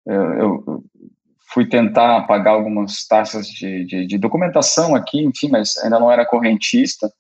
eu, 0.07 0.33
eu 0.35 0.85
fui 1.55 1.67
tentar 1.67 2.27
pagar 2.27 2.51
algumas 2.51 3.07
taxas 3.07 3.47
de, 3.47 3.87
de, 3.87 4.07
de 4.07 4.19
documentação 4.19 4.95
aqui, 4.95 5.25
enfim, 5.25 5.49
mas 5.49 5.79
ainda 5.79 5.99
não 5.99 6.13
era 6.13 6.27
correntista, 6.27 7.11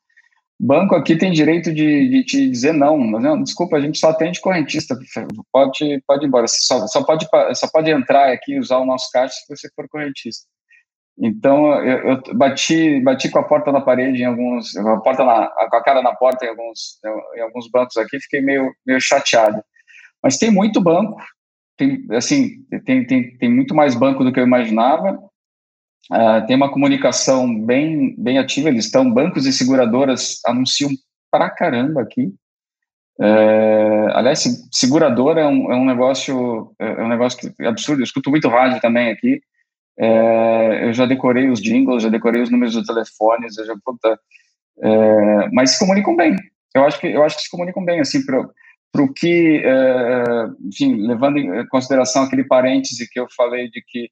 banco 0.58 0.94
aqui 0.94 1.16
tem 1.16 1.32
direito 1.32 1.72
de, 1.72 2.08
de 2.08 2.24
te 2.24 2.50
dizer 2.50 2.72
não, 2.72 2.98
não, 2.98 3.42
desculpa, 3.42 3.76
a 3.76 3.80
gente 3.80 3.98
só 3.98 4.10
atende 4.10 4.40
correntista, 4.40 4.96
pode, 5.52 6.02
pode 6.06 6.24
ir 6.24 6.28
embora, 6.28 6.46
só, 6.48 6.86
só, 6.86 7.04
pode, 7.04 7.26
só 7.54 7.68
pode 7.68 7.90
entrar 7.90 8.32
aqui 8.32 8.52
e 8.52 8.58
usar 8.58 8.78
o 8.78 8.86
nosso 8.86 9.10
caixa 9.12 9.34
se 9.34 9.54
você 9.54 9.68
for 9.74 9.86
correntista. 9.88 10.46
Então 11.18 11.72
eu, 11.82 12.10
eu, 12.10 12.34
bati, 12.34 13.00
bati 13.00 13.30
com 13.30 13.38
a 13.38 13.42
porta 13.42 13.72
na 13.72 13.80
parede 13.80 14.22
em 14.22 14.26
alguns, 14.26 14.76
a 14.76 14.98
porta 14.98 15.24
na, 15.24 15.48
com 15.48 15.76
a 15.76 15.82
cara 15.82 16.02
na 16.02 16.14
porta 16.14 16.44
em 16.44 16.48
alguns, 16.50 16.98
em 17.34 17.40
alguns 17.40 17.70
bancos 17.70 17.96
aqui, 17.96 18.20
fiquei 18.20 18.40
meio, 18.40 18.70
meio 18.86 19.00
chateado. 19.00 19.62
Mas 20.22 20.38
tem 20.38 20.50
muito 20.50 20.80
banco, 20.80 21.16
tem, 21.76 22.06
assim, 22.12 22.64
tem, 22.84 23.06
tem, 23.06 23.36
tem 23.36 23.50
muito 23.50 23.74
mais 23.74 23.94
banco 23.94 24.24
do 24.24 24.32
que 24.32 24.40
eu 24.40 24.44
imaginava. 24.44 25.18
Uh, 26.12 26.46
tem 26.46 26.56
uma 26.56 26.70
comunicação 26.70 27.52
bem, 27.64 28.14
bem 28.16 28.38
ativa, 28.38 28.68
eles 28.68 28.84
estão, 28.84 29.12
bancos 29.12 29.44
e 29.44 29.52
seguradoras 29.52 30.40
anunciam 30.46 30.90
pra 31.30 31.50
caramba 31.50 32.02
aqui. 32.02 32.32
É, 33.18 34.08
aliás, 34.12 34.44
seguradora 34.70 35.40
é 35.40 35.46
um, 35.46 35.72
é 35.72 35.76
um 35.76 35.86
negócio 35.86 36.74
é 36.78 37.02
um 37.02 37.08
negócio 37.08 37.38
que 37.38 37.62
é 37.62 37.66
absurdo. 37.66 38.00
Eu 38.00 38.04
escuto 38.04 38.30
muito 38.30 38.48
rádio 38.48 38.80
também 38.80 39.10
aqui. 39.10 39.40
É, 39.98 40.86
eu 40.86 40.92
já 40.92 41.06
decorei 41.06 41.48
os 41.48 41.60
jingles, 41.60 42.02
já 42.02 42.10
decorei 42.10 42.42
os 42.42 42.50
números 42.50 42.74
dos 42.74 42.86
telefones, 42.86 43.56
eu 43.56 43.64
já 43.64 43.74
puta, 43.82 44.18
é, 44.82 45.48
mas 45.52 45.70
se 45.70 45.78
comunicam 45.78 46.14
bem. 46.14 46.36
Eu 46.74 46.84
acho 46.84 47.00
que 47.00 47.06
eu 47.06 47.22
acho 47.24 47.36
que 47.36 47.42
se 47.42 47.50
comunicam 47.50 47.82
bem 47.84 48.00
assim 48.00 48.24
para 48.26 49.02
o 49.02 49.12
que, 49.14 49.62
é, 49.64 50.24
enfim, 50.66 51.06
levando 51.06 51.38
em 51.38 51.66
consideração 51.68 52.24
aquele 52.24 52.44
parêntese 52.44 53.08
que 53.10 53.18
eu 53.18 53.26
falei 53.34 53.70
de 53.70 53.82
que 53.86 54.10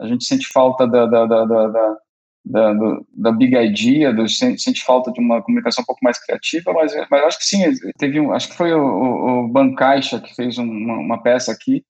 a 0.00 0.06
gente 0.06 0.24
sente 0.24 0.48
falta 0.48 0.86
da, 0.86 1.06
da, 1.06 1.26
da, 1.26 1.44
da 1.44 1.96
da, 2.44 2.72
do, 2.72 3.06
da 3.14 3.32
Big 3.32 3.54
Idea, 3.54 4.12
do, 4.12 4.28
sente, 4.28 4.82
falta 4.82 5.12
de 5.12 5.20
uma 5.20 5.42
comunicação 5.42 5.82
um 5.82 5.86
pouco 5.86 6.02
mais 6.02 6.18
criativa, 6.18 6.72
mas, 6.72 6.92
mas 7.10 7.24
acho 7.24 7.38
que 7.38 7.44
sim, 7.44 7.62
teve 7.98 8.18
um, 8.18 8.32
acho 8.32 8.48
que 8.48 8.56
foi 8.56 8.72
o, 8.72 9.44
o, 9.44 9.48
Bancaixa 9.48 10.20
que 10.20 10.34
fez 10.34 10.56
uma, 10.58 10.94
uma, 10.94 11.22
peça 11.22 11.52
aqui, 11.52 11.84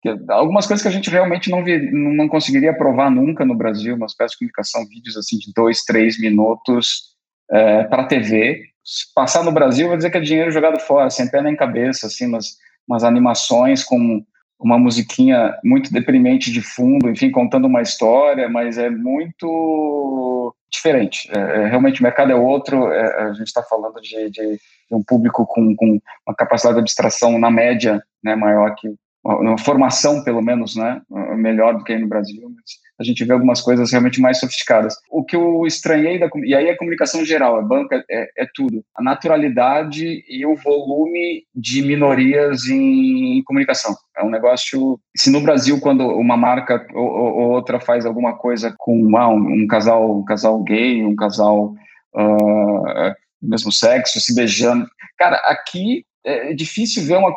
que, 0.00 0.14
algumas 0.28 0.66
coisas 0.66 0.82
que 0.82 0.88
a 0.88 0.92
gente 0.92 1.10
realmente 1.10 1.50
não, 1.50 1.64
vi, 1.64 1.90
não 1.90 2.28
conseguiria 2.28 2.76
provar 2.76 3.10
nunca 3.10 3.44
no 3.44 3.54
Brasil, 3.54 3.96
umas 3.96 4.14
peças 4.14 4.32
de 4.32 4.38
comunicação, 4.38 4.86
vídeos 4.86 5.16
assim 5.16 5.38
de 5.38 5.52
dois, 5.54 5.82
três 5.82 6.18
minutos 6.20 7.16
é, 7.50 7.84
para 7.84 8.06
TV, 8.06 8.62
se 8.84 9.12
passar 9.12 9.42
no 9.42 9.52
Brasil, 9.52 9.88
vai 9.88 9.96
dizer 9.96 10.10
que 10.10 10.18
é 10.18 10.20
dinheiro 10.20 10.52
jogado 10.52 10.78
fora, 10.78 11.10
sem 11.10 11.28
pé 11.28 11.42
nem 11.42 11.56
cabeça, 11.56 12.06
assim, 12.06 12.26
umas, 12.26 12.56
umas 12.88 13.02
animações 13.02 13.82
com 13.82 14.24
uma 14.58 14.78
musiquinha 14.78 15.54
muito 15.62 15.92
deprimente 15.92 16.50
de 16.50 16.62
fundo, 16.62 17.10
enfim, 17.10 17.30
contando 17.30 17.66
uma 17.66 17.82
história, 17.82 18.48
mas 18.48 18.78
é 18.78 18.88
muito 18.88 20.54
diferente. 20.70 21.30
É, 21.34 21.38
é 21.38 21.66
realmente 21.66 22.00
o 22.00 22.02
mercado 22.02 22.32
é 22.32 22.34
outro, 22.34 22.90
é, 22.90 23.24
a 23.24 23.32
gente 23.32 23.46
está 23.46 23.62
falando 23.62 24.00
de, 24.00 24.30
de, 24.30 24.58
um 24.90 25.02
público 25.02 25.46
com, 25.46 25.74
com 25.74 26.00
uma 26.26 26.34
capacidade 26.36 26.76
de 26.76 26.80
abstração 26.80 27.38
na 27.38 27.50
média 27.50 28.02
né, 28.22 28.34
maior 28.34 28.74
que 28.74 28.88
uma 29.24 29.58
formação, 29.58 30.22
pelo 30.22 30.40
menos, 30.40 30.76
né, 30.76 31.02
melhor 31.36 31.76
do 31.76 31.82
que 31.82 31.98
no 31.98 32.06
Brasil, 32.06 32.48
mas 32.54 32.85
a 32.98 33.04
gente 33.04 33.24
vê 33.24 33.32
algumas 33.32 33.60
coisas 33.60 33.90
realmente 33.90 34.20
mais 34.20 34.38
sofisticadas. 34.40 34.94
O 35.10 35.24
que 35.24 35.36
eu 35.36 35.66
estranhei, 35.66 36.18
da, 36.18 36.28
e 36.44 36.54
aí 36.54 36.68
é 36.68 36.76
comunicação 36.76 37.24
geral, 37.24 37.56
a 37.56 37.62
banca 37.62 38.02
é, 38.10 38.28
é 38.38 38.46
tudo, 38.54 38.82
a 38.94 39.02
naturalidade 39.02 40.24
e 40.28 40.46
o 40.46 40.56
volume 40.56 41.44
de 41.54 41.82
minorias 41.82 42.66
em, 42.66 43.38
em, 43.38 43.42
comunicação. 43.44 43.94
É 44.16 44.24
um 44.24 44.30
negócio, 44.30 44.98
se 45.16 45.30
no 45.30 45.40
Brasil, 45.40 45.78
quando 45.80 46.06
uma 46.06 46.36
marca 46.36 46.86
ou, 46.94 47.06
ou 47.06 47.50
outra 47.50 47.78
faz 47.78 48.06
alguma 48.06 48.36
coisa 48.36 48.74
com 48.78 49.16
ah, 49.16 49.28
um, 49.28 49.62
um, 49.62 49.66
casal, 49.66 50.18
um 50.18 50.24
casal 50.24 50.62
gay, 50.62 51.04
um 51.04 51.14
casal 51.14 51.74
uh, 52.14 53.14
do 53.42 53.50
mesmo 53.50 53.70
sexo, 53.70 54.20
se 54.20 54.34
beijando, 54.34 54.86
cara, 55.18 55.36
aqui 55.44 56.04
é 56.24 56.52
difícil 56.54 57.04
ver 57.04 57.16
uma 57.16 57.32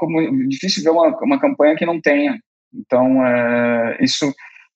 difícil 0.47 0.83
ver 0.83 0.89
uma, 0.89 1.15
uma 1.21 1.39
campanha 1.39 1.75
que 1.75 1.85
não 1.85 2.01
tenha. 2.01 2.39
Então, 2.73 3.25
é, 3.25 3.97
isso 4.01 4.33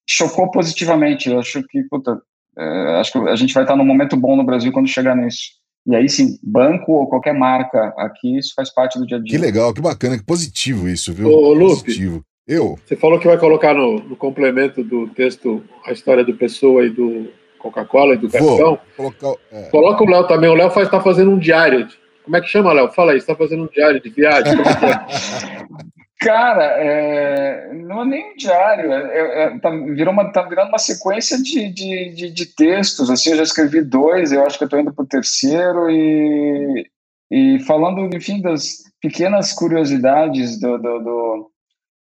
chocou 0.08 0.50
positivamente. 0.52 1.30
Eu 1.30 1.40
acho 1.40 1.62
que, 1.64 1.84
puta, 1.90 2.20
é, 2.58 3.00
acho 3.00 3.12
que 3.12 3.18
a 3.30 3.36
gente 3.36 3.54
vai 3.54 3.64
estar 3.64 3.76
num 3.76 3.86
momento 3.86 4.16
bom 4.16 4.36
no 4.36 4.44
Brasil 4.44 4.72
quando 4.72 4.88
chegar 4.88 5.16
nisso. 5.16 5.62
E 5.86 5.96
aí 5.96 6.08
sim, 6.08 6.38
banco 6.42 6.94
ou 6.94 7.08
qualquer 7.08 7.34
marca 7.34 7.94
aqui, 7.98 8.38
isso 8.38 8.54
faz 8.56 8.74
parte 8.74 8.98
do 8.98 9.06
dia 9.06 9.18
a 9.18 9.20
dia. 9.20 9.38
Que 9.38 9.44
legal, 9.44 9.74
que 9.74 9.82
bacana, 9.82 10.18
que 10.18 10.26
positivo 10.26 10.88
isso, 10.88 11.14
viu? 11.14 11.28
Ô, 11.28 11.54
Lupe, 11.54 11.84
positivo. 11.84 12.24
Eu? 12.48 12.78
Você 12.86 12.96
falou 12.96 13.20
que 13.20 13.28
vai 13.28 13.38
colocar 13.38 13.74
no, 13.74 14.00
no 14.00 14.16
complemento 14.16 14.84
do 14.84 15.08
texto 15.10 15.64
a 15.86 15.92
história 15.92 16.24
do 16.24 16.34
Pessoa 16.36 16.86
e 16.86 16.90
do 16.90 17.30
Coca-Cola 17.60 18.14
e 18.14 18.18
do. 18.18 18.30
Colocar, 18.30 19.34
é. 19.52 19.64
Coloca 19.64 20.04
o 20.04 20.10
Léo 20.10 20.28
também. 20.28 20.50
O 20.50 20.54
Léo 20.54 20.68
está 20.68 21.02
fazendo 21.02 21.32
um 21.32 21.38
diário 21.38 21.88
como 22.24 22.38
é 22.38 22.42
que 22.42 22.48
chama, 22.48 22.72
Léo? 22.72 22.90
Fala 22.92 23.12
aí, 23.12 23.20
você 23.20 23.24
está 23.24 23.36
fazendo 23.36 23.64
um 23.64 23.68
diário 23.68 24.02
de 24.02 24.10
viagem? 24.10 24.54
Cara, 26.20 26.64
é, 26.64 27.74
não 27.74 28.04
é 28.04 28.06
nem 28.06 28.32
um 28.32 28.36
diário, 28.36 28.94
é, 28.94 29.18
é, 29.18 29.44
é, 29.44 29.60
tá, 29.60 29.70
virou 29.70 30.14
uma, 30.14 30.32
tá 30.32 30.42
virando 30.44 30.70
uma 30.70 30.78
sequência 30.78 31.38
de, 31.42 31.70
de, 31.70 32.14
de, 32.14 32.32
de, 32.32 32.46
textos. 32.46 33.10
Assim, 33.10 33.32
eu 33.32 33.38
já 33.38 33.44
escrevi 33.44 33.82
dois, 33.82 34.32
eu 34.32 34.46
acho 34.46 34.58
que 34.58 34.64
eu 34.64 34.68
estou 34.68 34.80
indo 34.80 34.94
para 34.94 35.04
o 35.04 35.08
terceiro 35.08 35.90
e, 35.90 36.90
e 37.30 37.60
falando, 37.66 38.16
enfim, 38.16 38.42
das 38.42 38.84
pequenas 39.02 39.52
curiosidades 39.52 40.60
do. 40.60 40.78
do, 40.78 41.00
do 41.00 41.50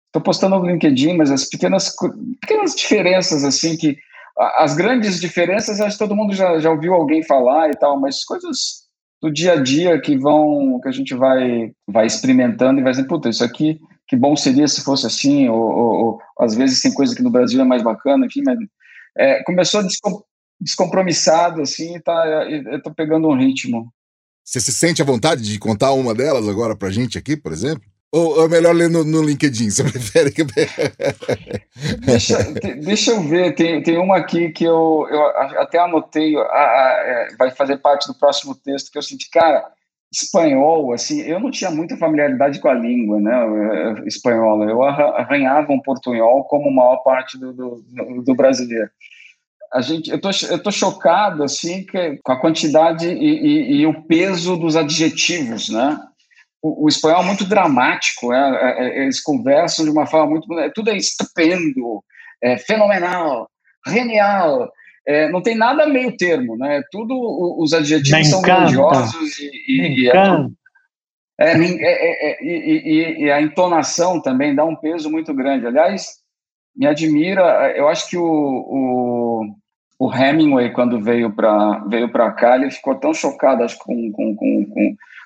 Estou 0.08 0.24
postando 0.24 0.58
no 0.58 0.66
LinkedIn, 0.66 1.16
mas 1.16 1.30
as 1.30 1.46
pequenas, 1.46 1.96
pequenas 2.42 2.74
diferenças, 2.74 3.44
assim, 3.44 3.78
que 3.78 3.96
as 4.58 4.76
grandes 4.76 5.20
diferenças, 5.22 5.80
acho 5.80 5.98
que 5.98 6.04
todo 6.04 6.16
mundo 6.16 6.34
já, 6.34 6.58
já 6.60 6.72
ouviu 6.72 6.96
alguém 6.96 7.22
falar 7.22 7.70
e 7.70 7.76
tal, 7.76 8.00
mas 8.00 8.24
coisas 8.24 8.88
do 9.22 9.32
dia 9.32 9.54
a 9.54 9.62
dia 9.62 10.00
que 10.02 10.18
vão 10.18 10.80
que 10.82 10.88
a 10.88 10.92
gente 10.92 11.14
vai 11.14 11.72
vai 11.88 12.08
experimentando 12.08 12.80
e 12.80 12.84
vai 12.84 12.92
dizendo, 12.92 13.08
puta, 13.08 13.30
isso 13.30 13.44
aqui 13.44 13.80
que 14.10 14.16
bom 14.16 14.36
seria 14.36 14.68
se 14.68 14.84
fosse 14.84 15.06
assim, 15.06 15.48
ou, 15.48 15.62
ou, 15.62 15.94
ou 16.06 16.22
às 16.40 16.56
vezes 16.56 16.82
tem 16.82 16.92
coisa 16.92 17.16
que 17.16 17.22
no 17.22 17.30
Brasil 17.30 17.62
é 17.62 17.64
mais 17.64 17.84
bacana, 17.84 18.26
enfim, 18.26 18.42
mas 18.44 18.58
é, 19.16 19.44
começou 19.44 19.84
descom, 19.84 20.24
descompromissado, 20.60 21.62
assim, 21.62 21.96
e 21.96 22.02
tá, 22.02 22.26
eu 22.50 22.82
tô 22.82 22.92
pegando 22.92 23.28
um 23.28 23.38
ritmo. 23.38 23.94
Você 24.44 24.60
se 24.60 24.74
sente 24.74 25.00
à 25.00 25.06
vontade 25.06 25.44
de 25.44 25.60
contar 25.60 25.92
uma 25.92 26.16
delas 26.16 26.48
agora 26.48 26.76
pra 26.76 26.90
gente 26.90 27.20
aqui, 27.20 27.38
por 27.38 27.52
exemplo? 27.52 27.88
Ou, 28.12 28.44
é 28.44 28.48
melhor 28.48 28.74
ler 28.74 28.90
no, 28.90 29.04
no, 29.04 29.22
LinkedIn? 29.22 29.70
Você 29.70 29.84
prefere 29.88 30.32
que. 30.32 30.44
deixa, 32.04 32.44
deixa 32.82 33.12
eu 33.12 33.22
ver, 33.22 33.54
tem, 33.54 33.84
tem 33.84 34.00
uma 34.00 34.18
aqui 34.18 34.50
que 34.50 34.64
eu, 34.64 35.06
eu 35.08 35.22
até 35.62 35.78
anotei, 35.78 36.36
a, 36.36 36.42
a, 36.42 37.04
é, 37.06 37.36
vai 37.38 37.52
fazer 37.52 37.78
parte 37.78 38.08
do 38.08 38.16
próximo 38.16 38.56
texto, 38.56 38.92
que 38.92 38.98
eu 38.98 39.04
senti, 39.04 39.30
cara, 39.30 39.72
espanhol, 40.12 40.92
assim, 40.94 41.22
eu 41.22 41.40
não 41.40 41.52
tinha 41.52 41.70
muita 41.70 41.98
familiaridade 41.98 42.60
com 42.60 42.68
a 42.68 42.74
língua, 42.74 43.20
né, 43.20 43.32
é, 43.32 44.08
espanhola. 44.08 44.66
Eu 44.66 44.84
arranhava 44.84 45.72
um 45.72 45.82
portunhol 45.82 46.44
como 46.46 46.72
maior 46.72 46.98
parte 46.98 47.38
do, 47.38 47.54
do, 47.54 48.22
do 48.24 48.36
brasileiro. 48.36 48.90
A 49.72 49.82
gente, 49.82 50.10
eu 50.10 50.20
tô, 50.20 50.30
eu 50.50 50.64
tô 50.64 50.72
chocado, 50.72 51.44
assim, 51.44 51.86
que, 51.86 52.18
com 52.24 52.32
a 52.32 52.42
quantidade 52.42 53.08
e, 53.08 53.14
e, 53.14 53.82
e 53.82 53.86
o 53.86 54.02
peso 54.04 54.58
dos 54.58 54.76
adjetivos, 54.76 55.70
né? 55.70 56.00
o, 56.62 56.86
o, 56.86 56.90
espanhol 56.90 57.24
é 57.24 57.26
muito 57.26 57.46
dramático, 57.46 58.34
é, 58.34 58.38
é, 58.38 58.84
é, 58.84 59.04
eles 59.04 59.22
conversam 59.22 59.86
de 59.86 59.92
uma 59.92 60.06
forma 60.06 60.32
muito. 60.32 60.60
É, 60.60 60.70
tudo 60.70 60.90
é 60.90 60.98
estupendo, 60.98 62.04
é 62.42 62.58
fenomenal, 62.58 63.50
genial. 63.88 64.72
É, 65.08 65.30
não 65.30 65.42
tem 65.42 65.56
nada 65.56 65.88
meio 65.88 66.16
termo, 66.16 66.56
né? 66.58 66.82
Tudo 66.92 67.16
os 67.60 67.74
adjetivos 67.74 68.28
são 68.28 68.42
grandiosos 68.42 69.40
e, 69.40 69.52
e, 69.68 70.04
e, 70.04 70.10
é, 71.40 72.44
e, 72.44 73.24
e, 73.24 73.32
a 73.32 73.42
entonação 73.42 74.22
também 74.22 74.54
dá 74.54 74.66
um 74.66 74.76
peso 74.76 75.10
muito 75.10 75.34
grande. 75.34 75.66
Aliás, 75.66 76.18
me 76.76 76.86
admira, 76.86 77.74
eu 77.78 77.88
acho 77.88 78.10
que 78.10 78.18
o, 78.18 78.24
o, 78.24 79.56
o 80.00 80.14
Hemingway, 80.14 80.72
quando 80.72 81.02
veio 81.02 81.34
para 81.34 81.80
veio 81.88 82.12
cá, 82.12 82.58
ele 82.58 82.70
ficou 82.70 82.96
tão 82.96 83.14
chocado 83.14 83.64
acho, 83.64 83.78
com, 83.80 84.12
com, 84.12 84.36
com, 84.36 84.66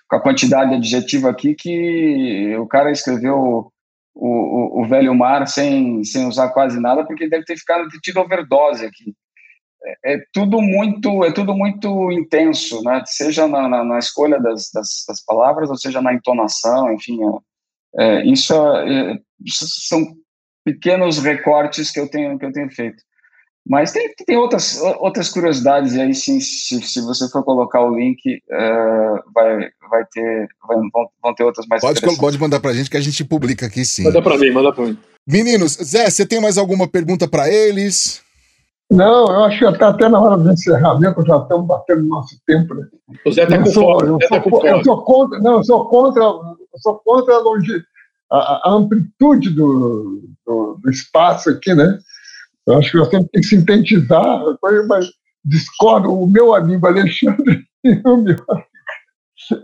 com 0.07 0.15
a 0.15 0.19
quantidade 0.19 0.69
de 0.69 0.75
adjetivo 0.77 1.27
aqui 1.27 1.55
que 1.55 2.55
o 2.57 2.67
cara 2.67 2.91
escreveu 2.91 3.35
o, 3.35 3.71
o, 4.15 4.81
o, 4.81 4.85
velho 4.85 5.15
mar 5.15 5.47
sem, 5.47 6.03
sem 6.03 6.27
usar 6.27 6.49
quase 6.49 6.79
nada, 6.79 7.03
porque 7.05 7.27
deve 7.27 7.45
ter 7.45 7.57
ficado 7.57 7.87
tido 8.01 8.19
overdose 8.19 8.85
aqui. 8.85 9.15
É, 9.85 10.13
é, 10.13 10.23
tudo 10.31 10.61
muito 10.61 11.23
é 11.23 11.31
tudo 11.31 11.53
muito 11.53 12.11
intenso, 12.11 12.81
né? 12.83 13.03
Seja 13.05 13.47
na, 13.47 13.67
na, 13.67 13.83
na 13.83 13.99
escolha 13.99 14.39
das, 14.39 14.69
das, 14.73 15.03
das, 15.07 15.23
palavras, 15.23 15.69
ou 15.69 15.77
seja 15.77 16.01
na 16.01 16.13
entonação, 16.13 16.93
enfim. 16.93 17.19
É, 17.97 18.05
é 18.05 18.25
isso 18.25 18.53
é, 18.53 19.19
são 19.45 20.05
pequenos 20.63 21.19
recortes 21.19 21.91
que 21.91 21.99
eu 21.99 22.09
tenho 22.09 22.39
que 22.39 22.45
eu 22.45 22.53
tenho 22.53 22.71
feito. 22.71 23.03
Mas 23.65 23.93
tem, 23.93 24.13
tem 24.25 24.35
outras, 24.35 24.77
outras 24.99 25.29
curiosidades, 25.29 25.93
e 25.93 26.01
aí 26.01 26.13
sim, 26.13 26.41
se, 26.41 26.81
se 26.81 26.99
você 26.99 27.29
for 27.29 27.45
colocar 27.45 27.81
o 27.81 27.95
link, 27.95 28.19
uh, 28.51 29.31
vai, 29.33 29.69
vai 29.89 30.05
ter, 30.11 30.49
vai, 30.67 30.77
vão, 30.91 31.07
vão, 31.23 31.33
ter 31.33 31.45
outras 31.45 31.65
mais 31.67 31.81
pode, 31.81 32.01
pode 32.17 32.37
mandar 32.37 32.59
para 32.59 32.71
a 32.71 32.73
gente 32.73 32.89
que 32.89 32.97
a 32.97 33.01
gente 33.01 33.23
publica 33.23 33.65
aqui 33.65 33.85
sim. 33.85 34.03
Manda 34.03 34.21
para 34.21 34.37
mim, 34.37 34.51
manda 34.51 34.73
para 34.73 34.85
mim. 34.87 34.97
Meninos, 35.25 35.77
Zé, 35.81 36.09
você 36.09 36.25
tem 36.25 36.41
mais 36.41 36.57
alguma 36.57 36.89
pergunta 36.89 37.25
para 37.25 37.49
eles? 37.49 38.22
Não, 38.91 39.25
eu 39.27 39.43
acho 39.45 39.59
que 39.59 39.65
está 39.65 39.89
até 39.89 40.07
na 40.07 40.19
hora 40.19 40.37
do 40.37 40.51
encerramento, 40.51 41.25
já 41.25 41.37
estamos 41.37 41.65
batendo 41.65 42.03
nosso 42.03 42.35
tempo. 42.45 42.75
Né? 42.75 42.87
O 43.25 43.31
Zé 43.31 43.43
está 43.43 43.57
com 43.57 43.71
fome. 43.71 44.09
Eu, 44.09 44.19
sou, 44.21 44.65
eu 44.65 44.83
sou 44.83 45.03
contra, 45.03 45.39
não, 45.39 45.53
eu 45.57 45.63
sou 45.63 45.85
contra, 45.85 46.23
eu 46.23 46.79
sou 46.79 47.01
contra 47.03 47.35
a, 47.35 47.39
longe, 47.39 47.83
a, 48.31 48.69
a 48.69 48.71
amplitude 48.73 49.49
do, 49.49 50.21
do, 50.45 50.79
do 50.81 50.89
espaço 50.89 51.49
aqui, 51.49 51.73
né? 51.73 51.97
Eu 52.67 52.77
acho 52.77 52.91
que 52.91 52.97
nós 52.97 53.09
temos 53.09 53.27
que 53.33 53.43
sintetizar, 53.43 54.41
mas 54.87 55.07
discordo, 55.43 56.13
o 56.13 56.27
meu 56.27 56.53
amigo 56.53 56.87
Alexandre 56.87 57.63
e 57.83 58.01
o 58.05 58.17
meu 58.17 58.37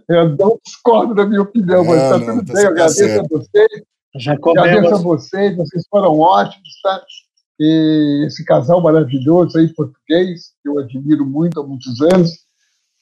eu 0.10 0.36
não 0.38 0.60
discordo 0.66 1.16
da 1.16 1.26
minha 1.26 1.42
opinião, 1.42 1.86
mas 1.86 2.02
está 2.02 2.20
tudo 2.20 2.46
tá 2.46 2.54
bem. 2.54 2.64
Eu 2.64 2.70
agradeço 2.70 2.98
certo. 2.98 3.26
a 3.26 3.38
vocês. 3.38 3.84
Já 4.16 4.34
agradeço 4.34 4.96
a 4.96 4.98
vocês, 4.98 5.56
vocês 5.56 5.84
foram 5.90 6.20
ótimos, 6.20 6.82
tá? 6.82 7.02
E 7.60 8.26
esse 8.26 8.46
casal 8.46 8.82
maravilhoso 8.82 9.58
aí, 9.58 9.68
português, 9.74 10.54
que 10.62 10.70
eu 10.70 10.80
admiro 10.80 11.26
muito 11.26 11.60
há 11.60 11.68
muitos 11.68 12.00
anos. 12.02 12.32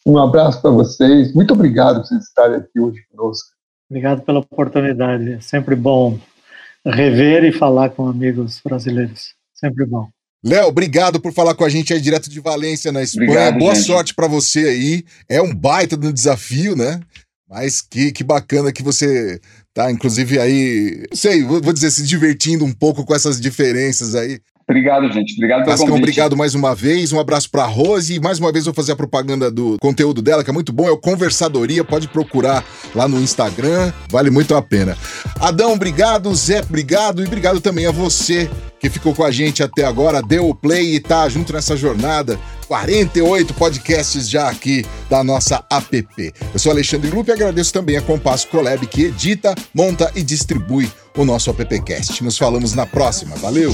Um 0.06 0.18
abraço 0.18 0.62
para 0.62 0.72
vocês. 0.72 1.34
Muito 1.34 1.54
obrigado 1.54 1.98
por 1.98 2.08
vocês 2.08 2.24
estarem 2.24 2.58
aqui 2.58 2.80
hoje 2.80 3.04
conosco. 3.12 3.50
Obrigado 3.90 4.22
pela 4.24 4.40
oportunidade. 4.40 5.34
É 5.34 5.40
sempre 5.40 5.76
bom 5.76 6.20
rever 6.86 7.44
e 7.44 7.52
falar 7.52 7.90
com 7.90 8.08
amigos 8.08 8.62
brasileiros. 8.64 9.36
Sempre 9.54 9.86
bom. 9.86 10.10
Léo, 10.44 10.68
obrigado 10.68 11.20
por 11.20 11.34
falar 11.34 11.56
com 11.56 11.66
a 11.66 11.70
gente 11.70 11.94
aí 11.94 12.00
direto 12.00 12.30
de 12.30 12.40
Valência, 12.40 12.92
na 12.92 13.02
Espanha. 13.02 13.30
Obrigado, 13.30 13.60
Boa 13.60 13.76
gente. 13.76 13.86
sorte 13.86 14.14
para 14.14 14.28
você 14.28 14.60
aí. 14.60 15.04
É 15.28 15.42
um 15.42 15.54
baita 15.54 15.98
de 15.98 16.08
um 16.08 16.14
desafio, 16.14 16.76
né? 16.76 17.02
Mas 17.50 17.82
que, 17.82 18.12
que 18.12 18.24
bacana 18.24 18.72
que 18.72 18.84
você 18.84 19.40
tá, 19.78 19.92
inclusive 19.92 20.40
aí, 20.40 21.04
sei, 21.14 21.44
vou 21.44 21.72
dizer, 21.72 21.92
se 21.92 22.02
divertindo 22.02 22.66
um 22.66 22.74
pouco 22.74 23.06
com 23.06 23.14
essas 23.14 23.40
diferenças 23.40 24.16
aí. 24.16 24.40
Obrigado, 24.70 25.10
gente. 25.14 25.34
Obrigado 25.36 25.64
pelo 25.64 25.78
Cascão, 25.78 25.96
obrigado 25.96 26.36
mais 26.36 26.54
uma 26.54 26.76
vez. 26.76 27.14
Um 27.14 27.20
abraço 27.20 27.50
para 27.50 27.66
Rose. 27.66 28.16
E 28.16 28.20
mais 28.20 28.38
uma 28.38 28.52
vez 28.52 28.66
vou 28.66 28.74
fazer 28.74 28.92
a 28.92 28.96
propaganda 28.98 29.50
do 29.50 29.78
conteúdo 29.80 30.22
dela, 30.22 30.44
que 30.44 30.50
é 30.50 30.54
muito 30.54 30.74
bom. 30.74 30.88
É 30.88 30.92
o 30.92 30.98
Conversadoria. 30.98 31.86
Pode 31.86 32.10
procurar 32.10 32.66
lá 32.94 33.08
no 33.08 33.18
Instagram. 33.22 33.94
Vale 34.12 34.30
muito 34.30 34.54
a 34.56 34.62
pena. 34.62 34.98
Adão, 35.40 35.72
obrigado. 35.72 36.34
Zé, 36.36 36.60
obrigado. 36.60 37.24
E 37.24 37.28
obrigado 37.28 37.62
também 37.62 37.86
a 37.86 37.92
você 37.92 38.50
que 38.80 38.90
ficou 38.90 39.16
com 39.16 39.24
a 39.24 39.32
gente 39.32 39.64
até 39.64 39.86
agora, 39.86 40.22
deu 40.22 40.48
o 40.48 40.54
play 40.54 40.96
e 40.96 41.00
tá 41.00 41.28
junto 41.30 41.52
nessa 41.54 41.76
jornada. 41.76 42.38
48 42.68 43.54
podcasts 43.54 44.30
já 44.30 44.50
aqui 44.50 44.86
da 45.10 45.24
nossa 45.24 45.64
app. 45.72 46.34
Eu 46.54 46.60
sou 46.60 46.72
Alexandre 46.72 47.10
Lupe 47.10 47.32
e 47.32 47.34
agradeço 47.34 47.74
também 47.74 47.98
a 47.98 48.02
Compasso 48.02 48.48
Colab 48.50 48.86
que 48.86 49.06
edita, 49.06 49.56
monta 49.74 50.12
e 50.14 50.22
distribui 50.22 50.92
o 51.16 51.24
nosso 51.24 51.50
appcast. 51.50 52.24
Nos 52.24 52.38
falamos 52.38 52.74
na 52.74 52.86
próxima. 52.86 53.36
Valeu! 53.38 53.74